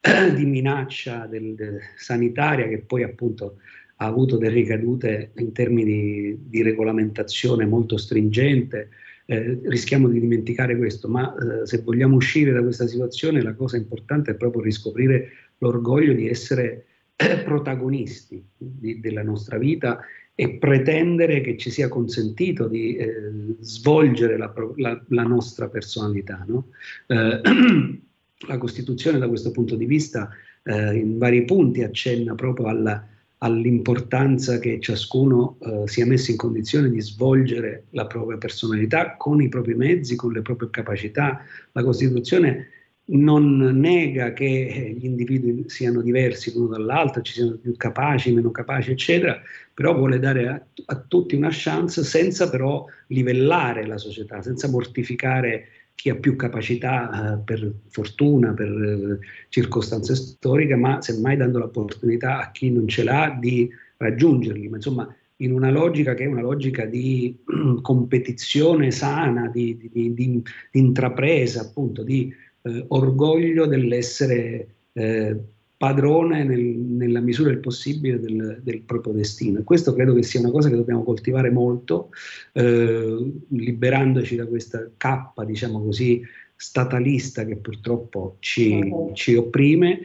di 0.35 0.45
minaccia 0.45 1.25
del, 1.25 1.55
del, 1.55 1.79
sanitaria 1.95 2.67
che 2.67 2.79
poi 2.79 3.03
appunto 3.03 3.57
ha 3.97 4.05
avuto 4.05 4.37
delle 4.37 4.55
ricadute 4.55 5.31
in 5.37 5.51
termini 5.51 6.37
di, 6.47 6.61
regolamentazione 6.61 7.65
molto 7.65 7.97
stringente. 7.97 8.89
Eh, 9.25 9.59
rischiamo 9.63 10.07
di 10.07 10.19
dimenticare 10.19 10.77
questo, 10.77 11.07
ma 11.07 11.33
eh, 11.33 11.65
se 11.65 11.81
vogliamo 11.81 12.15
uscire 12.15 12.51
da 12.51 12.61
questa 12.61 12.87
situazione 12.87 13.41
la 13.41 13.55
cosa 13.55 13.77
importante 13.77 14.31
è 14.31 14.35
proprio 14.35 14.61
riscoprire 14.61 15.29
l'orgoglio 15.59 16.13
di 16.13 16.27
essere 16.29 16.85
eh, 17.15 17.37
protagonisti 17.39 18.43
di, 18.57 18.99
della 18.99 19.23
nostra 19.23 19.57
vita 19.57 20.01
e 20.35 20.57
pretendere 20.57 21.39
che 21.39 21.57
ci 21.57 21.71
sia 21.71 21.87
consentito 21.87 22.67
di 22.67 22.97
eh, 22.97 23.55
svolgere 23.61 24.37
la, 24.37 24.53
la, 24.75 25.01
la, 25.07 25.23
nostra 25.23 25.69
personalità. 25.69 26.43
No? 26.45 26.67
Eh, 28.37 28.47
la 28.47 28.57
Costituzione 28.57 29.17
da 29.17 29.27
questo 29.27 29.51
punto 29.51 29.75
di 29.75 29.85
vista 29.85 30.29
eh, 30.63 30.95
in 30.95 31.17
vari 31.17 31.45
punti 31.45 31.83
accenna 31.83 32.35
proprio 32.35 32.67
alla, 32.67 33.07
all'importanza 33.39 34.59
che 34.59 34.79
ciascuno 34.79 35.57
eh, 35.59 35.87
sia 35.87 36.05
messo 36.05 36.31
in 36.31 36.37
condizione 36.37 36.89
di 36.89 37.01
svolgere 37.01 37.85
la 37.91 38.07
propria 38.07 38.37
personalità 38.37 39.15
con 39.17 39.41
i 39.41 39.49
propri 39.49 39.75
mezzi, 39.75 40.15
con 40.15 40.31
le 40.33 40.41
proprie 40.41 40.69
capacità. 40.69 41.41
La 41.71 41.83
Costituzione 41.83 42.69
non 43.07 43.57
nega 43.57 44.33
che 44.33 44.95
gli 44.97 45.05
individui 45.05 45.65
siano 45.67 46.01
diversi 46.01 46.51
l'uno 46.53 46.69
dall'altro, 46.69 47.21
ci 47.21 47.33
siano 47.33 47.55
più 47.57 47.75
capaci, 47.77 48.33
meno 48.33 48.49
capaci, 48.49 48.91
eccetera, 48.91 49.39
però 49.73 49.95
vuole 49.95 50.17
dare 50.17 50.47
a, 50.47 50.65
a 50.85 50.95
tutti 51.07 51.35
una 51.35 51.49
chance 51.51 52.03
senza 52.03 52.49
però 52.49 52.85
livellare 53.07 53.85
la 53.85 53.99
società, 53.99 54.41
senza 54.41 54.67
mortificare 54.69 55.67
chi 55.95 56.09
ha 56.09 56.15
più 56.15 56.35
capacità 56.35 57.33
eh, 57.33 57.37
per 57.39 57.73
fortuna, 57.87 58.53
per 58.53 58.69
eh, 58.69 59.25
circostanze 59.49 60.15
storiche, 60.15 60.75
ma 60.75 61.01
semmai 61.01 61.37
dando 61.37 61.59
l'opportunità 61.59 62.39
a 62.39 62.51
chi 62.51 62.69
non 62.69 62.87
ce 62.87 63.03
l'ha 63.03 63.35
di 63.39 63.69
raggiungerli. 63.97 64.67
Ma 64.67 64.75
insomma, 64.75 65.15
in 65.37 65.51
una 65.51 65.71
logica 65.71 66.13
che 66.13 66.25
è 66.25 66.27
una 66.27 66.41
logica 66.41 66.85
di 66.85 67.37
competizione 67.81 68.91
sana, 68.91 69.47
di, 69.47 69.77
di, 69.77 69.89
di, 69.91 70.13
di 70.13 70.43
intrapresa, 70.71 71.61
appunto, 71.61 72.03
di 72.03 72.31
eh, 72.61 72.85
orgoglio 72.89 73.65
dell'essere 73.65 74.67
eh, 74.93 75.39
padrone 75.77 76.43
nel, 76.43 76.61
nella 76.61 77.19
misura 77.19 77.49
del 77.49 77.59
possibile 77.59 78.19
del, 78.19 78.59
del, 78.63 78.81
proprio 78.81 79.13
destino. 79.13 79.59
E 79.59 79.63
questo 79.63 79.93
credo 79.93 80.13
che 80.13 80.23
sia 80.23 80.39
una 80.39 80.51
cosa 80.51 80.69
che 80.69 80.75
dobbiamo 80.75 81.03
coltivare 81.03 81.51
molto, 81.51 82.11
eh, 82.53 83.31
liberandoci 83.49 84.35
da 84.35 84.45
questa 84.47 84.89
cappa, 84.97 85.43
diciamo 85.43 85.83
così, 85.83 86.23
statalista 86.55 87.43
che 87.45 87.57
purtroppo 87.57 88.37
ci, 88.39 88.89
ci 89.13 89.35
opprime 89.35 89.99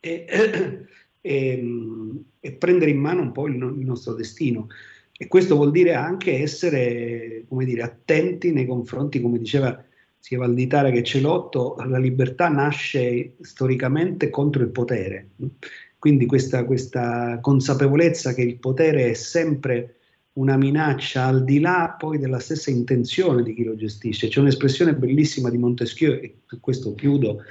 e, 0.00 0.24
e, 1.20 2.22
e, 2.40 2.52
prendere 2.52 2.90
in 2.90 2.98
mano 2.98 3.22
un 3.22 3.32
po' 3.32 3.46
il, 3.46 3.54
il 3.54 3.84
nostro 3.84 4.14
destino. 4.14 4.66
E 5.18 5.28
questo 5.28 5.54
vuol 5.54 5.70
dire 5.70 5.94
anche 5.94 6.40
essere, 6.40 7.44
come 7.48 7.64
dire, 7.64 7.82
attenti 7.82 8.52
nei 8.52 8.66
confronti, 8.66 9.20
come 9.20 9.38
diceva 9.38 9.85
sia 10.26 10.38
Valditara 10.38 10.90
che 10.90 11.04
Celotto, 11.04 11.76
la 11.86 11.98
libertà 11.98 12.48
nasce 12.48 13.34
storicamente 13.42 14.28
contro 14.28 14.64
il 14.64 14.70
potere. 14.70 15.28
Quindi 15.96 16.26
questa, 16.26 16.64
questa 16.64 17.38
consapevolezza 17.40 18.34
che 18.34 18.42
il 18.42 18.58
potere 18.58 19.10
è 19.10 19.14
sempre 19.14 19.98
una 20.32 20.56
minaccia 20.56 21.26
al 21.26 21.44
di 21.44 21.60
là 21.60 21.94
poi 21.96 22.18
della 22.18 22.40
stessa 22.40 22.72
intenzione 22.72 23.44
di 23.44 23.54
chi 23.54 23.62
lo 23.62 23.76
gestisce. 23.76 24.26
C'è 24.26 24.40
un'espressione 24.40 24.96
bellissima 24.96 25.48
di 25.48 25.58
Montesquieu, 25.58 26.14
e 26.14 26.38
su 26.44 26.58
questo 26.58 26.92
chiudo, 26.96 27.44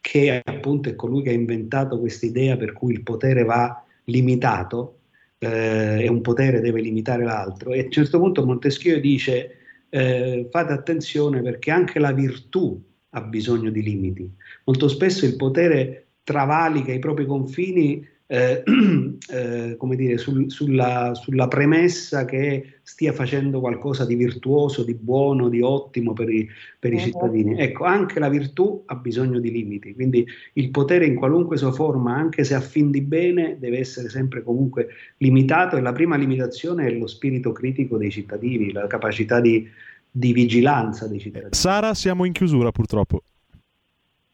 che 0.00 0.42
appunto 0.44 0.88
è 0.88 0.96
colui 0.96 1.22
che 1.22 1.30
ha 1.30 1.34
inventato 1.34 2.00
questa 2.00 2.26
idea 2.26 2.56
per 2.56 2.72
cui 2.72 2.92
il 2.92 3.04
potere 3.04 3.44
va 3.44 3.84
limitato 4.06 4.98
eh, 5.38 6.02
e 6.02 6.08
un 6.08 6.22
potere 6.22 6.58
deve 6.58 6.80
limitare 6.80 7.22
l'altro. 7.22 7.72
E 7.72 7.82
a 7.82 7.84
un 7.84 7.90
certo 7.92 8.18
punto 8.18 8.44
Montesquieu 8.44 8.98
dice 8.98 9.54
eh, 9.90 10.48
fate 10.50 10.72
attenzione 10.72 11.42
perché 11.42 11.70
anche 11.70 11.98
la 11.98 12.12
virtù 12.12 12.80
ha 13.10 13.20
bisogno 13.20 13.70
di 13.70 13.82
limiti. 13.82 14.30
Molto 14.64 14.88
spesso 14.88 15.26
il 15.26 15.36
potere 15.36 16.06
travalica 16.22 16.92
i 16.92 16.98
propri 16.98 17.26
confini 17.26 18.06
eh, 18.32 18.62
eh, 19.28 19.74
come 19.76 19.96
dire, 19.96 20.16
sul, 20.16 20.52
sulla, 20.52 21.14
sulla, 21.14 21.48
premessa 21.48 22.24
che 22.24 22.74
stia 22.84 23.12
facendo 23.12 23.58
qualcosa 23.58 24.06
di 24.06 24.14
virtuoso, 24.14 24.84
di 24.84 24.94
buono, 24.94 25.48
di 25.48 25.60
ottimo 25.60 26.12
per 26.12 26.30
i, 26.30 26.48
per 26.78 26.92
i 26.92 26.94
uh-huh. 26.94 27.02
cittadini. 27.02 27.58
Ecco, 27.58 27.84
anche 27.84 28.20
la 28.20 28.28
virtù 28.28 28.84
ha 28.86 28.94
bisogno 28.94 29.40
di 29.40 29.50
limiti, 29.50 29.94
quindi 29.94 30.24
il 30.52 30.70
potere 30.70 31.06
in 31.06 31.16
qualunque 31.16 31.56
sua 31.56 31.72
forma, 31.72 32.14
anche 32.14 32.44
se 32.44 32.54
a 32.54 32.60
fin 32.60 32.92
di 32.92 33.00
bene, 33.00 33.56
deve 33.58 33.78
essere 33.78 34.08
sempre 34.08 34.44
comunque 34.44 34.86
limitato 35.16 35.76
e 35.76 35.80
la 35.80 35.92
prima 35.92 36.16
limitazione 36.16 36.86
è 36.86 36.90
lo 36.92 37.08
spirito 37.08 37.50
critico 37.50 37.96
dei 37.96 38.12
cittadini, 38.12 38.70
la 38.70 38.86
capacità 38.86 39.40
di, 39.40 39.68
di 40.08 40.32
vigilanza 40.32 41.08
dei 41.08 41.18
cittadini. 41.18 41.50
Sara, 41.50 41.94
siamo 41.94 42.24
in 42.24 42.32
chiusura 42.32 42.70
purtroppo. 42.70 43.22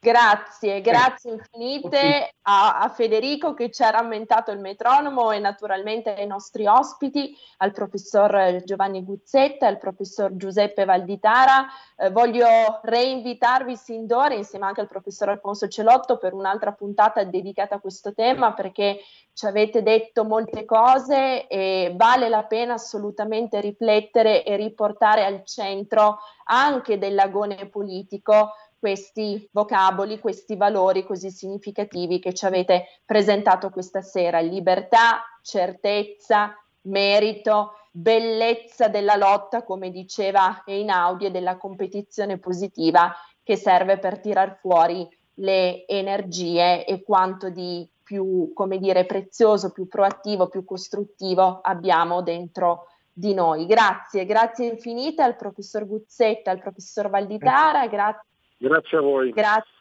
Grazie, 0.06 0.82
grazie 0.82 1.32
infinite 1.32 2.36
a, 2.42 2.78
a, 2.78 2.88
Federico 2.90 3.54
che 3.54 3.72
ci 3.72 3.82
ha 3.82 3.90
rammentato 3.90 4.52
il 4.52 4.60
metronomo 4.60 5.32
e 5.32 5.40
naturalmente 5.40 6.14
ai 6.14 6.28
nostri 6.28 6.64
ospiti, 6.64 7.36
al 7.56 7.72
professor 7.72 8.62
Giovanni 8.64 9.02
Guzzetta, 9.02 9.66
al 9.66 9.78
professor 9.78 10.36
Giuseppe 10.36 10.84
Valditara. 10.84 11.66
Eh, 11.96 12.10
voglio 12.10 12.46
reinvitarvi 12.84 13.74
sin 13.74 14.06
d'ora 14.06 14.34
insieme 14.34 14.66
anche 14.66 14.80
al 14.80 14.86
professor 14.86 15.30
Alfonso 15.30 15.66
Celotto 15.66 16.18
per 16.18 16.34
un'altra 16.34 16.70
puntata 16.70 17.24
dedicata 17.24 17.74
a 17.74 17.80
questo 17.80 18.14
tema 18.14 18.54
perché 18.54 19.00
ci 19.32 19.46
avete 19.46 19.82
detto 19.82 20.24
molte 20.24 20.64
cose 20.64 21.48
e 21.48 21.92
vale 21.96 22.28
la 22.28 22.44
pena 22.44 22.74
assolutamente 22.74 23.60
riflettere 23.60 24.44
e 24.44 24.54
riportare 24.54 25.24
al 25.24 25.44
centro 25.44 26.18
anche 26.44 26.96
dell'agone 26.96 27.66
politico 27.66 28.52
questi 28.86 29.48
vocaboli, 29.50 30.20
questi 30.20 30.54
valori 30.54 31.04
così 31.04 31.32
significativi 31.32 32.20
che 32.20 32.32
ci 32.32 32.46
avete 32.46 33.00
presentato 33.04 33.70
questa 33.70 34.00
sera. 34.00 34.38
Libertà, 34.38 35.24
certezza, 35.42 36.56
merito, 36.82 37.72
bellezza 37.90 38.86
della 38.86 39.16
lotta, 39.16 39.64
come 39.64 39.90
diceva 39.90 40.62
Einaudi, 40.64 41.26
e 41.26 41.30
della 41.32 41.56
competizione 41.56 42.38
positiva 42.38 43.12
che 43.42 43.56
serve 43.56 43.98
per 43.98 44.20
tirar 44.20 44.56
fuori 44.60 45.04
le 45.38 45.84
energie 45.88 46.84
e 46.84 47.02
quanto 47.02 47.50
di 47.50 47.90
più, 48.04 48.52
come 48.54 48.78
dire, 48.78 49.04
prezioso, 49.04 49.72
più 49.72 49.88
proattivo, 49.88 50.46
più 50.46 50.64
costruttivo 50.64 51.58
abbiamo 51.60 52.22
dentro 52.22 52.86
di 53.12 53.34
noi. 53.34 53.66
Grazie, 53.66 54.24
grazie 54.26 54.66
infinite 54.66 55.22
al 55.22 55.34
professor 55.34 55.84
Guzzetta, 55.88 56.52
al 56.52 56.60
professor 56.60 57.10
Valditara, 57.10 57.88
grazie 57.88 58.34
Grazie 58.56 58.98
a 58.98 59.00
voi. 59.00 59.30
Grazie, 59.30 59.72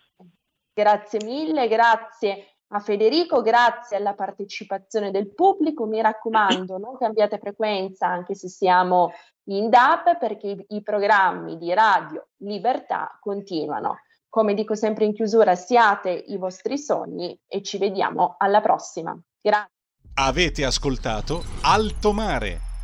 grazie 0.73 1.23
mille, 1.23 1.67
grazie 1.67 2.55
a 2.69 2.79
Federico, 2.79 3.41
grazie 3.41 3.97
alla 3.97 4.13
partecipazione 4.13 5.11
del 5.11 5.33
pubblico. 5.33 5.85
Mi 5.85 6.01
raccomando, 6.01 6.77
non 6.77 6.97
cambiate 6.97 7.37
frequenza 7.37 8.07
anche 8.07 8.35
se 8.35 8.49
siamo 8.49 9.11
in 9.49 9.69
DAP 9.69 10.17
perché 10.17 10.47
i, 10.47 10.65
i 10.69 10.81
programmi 10.81 11.57
di 11.57 11.73
Radio 11.73 12.29
Libertà 12.37 13.17
continuano. 13.19 13.99
Come 14.27 14.53
dico 14.53 14.75
sempre 14.75 15.05
in 15.05 15.13
chiusura, 15.13 15.55
siate 15.55 16.09
i 16.09 16.37
vostri 16.37 16.77
sogni 16.77 17.39
e 17.47 17.61
ci 17.61 17.77
vediamo 17.77 18.35
alla 18.37 18.59
prossima. 18.59 19.17
Grazie. 19.39 19.71
Avete 20.15 20.65
ascoltato 20.65 21.43
Alto 21.61 22.11
Mare 22.11 22.74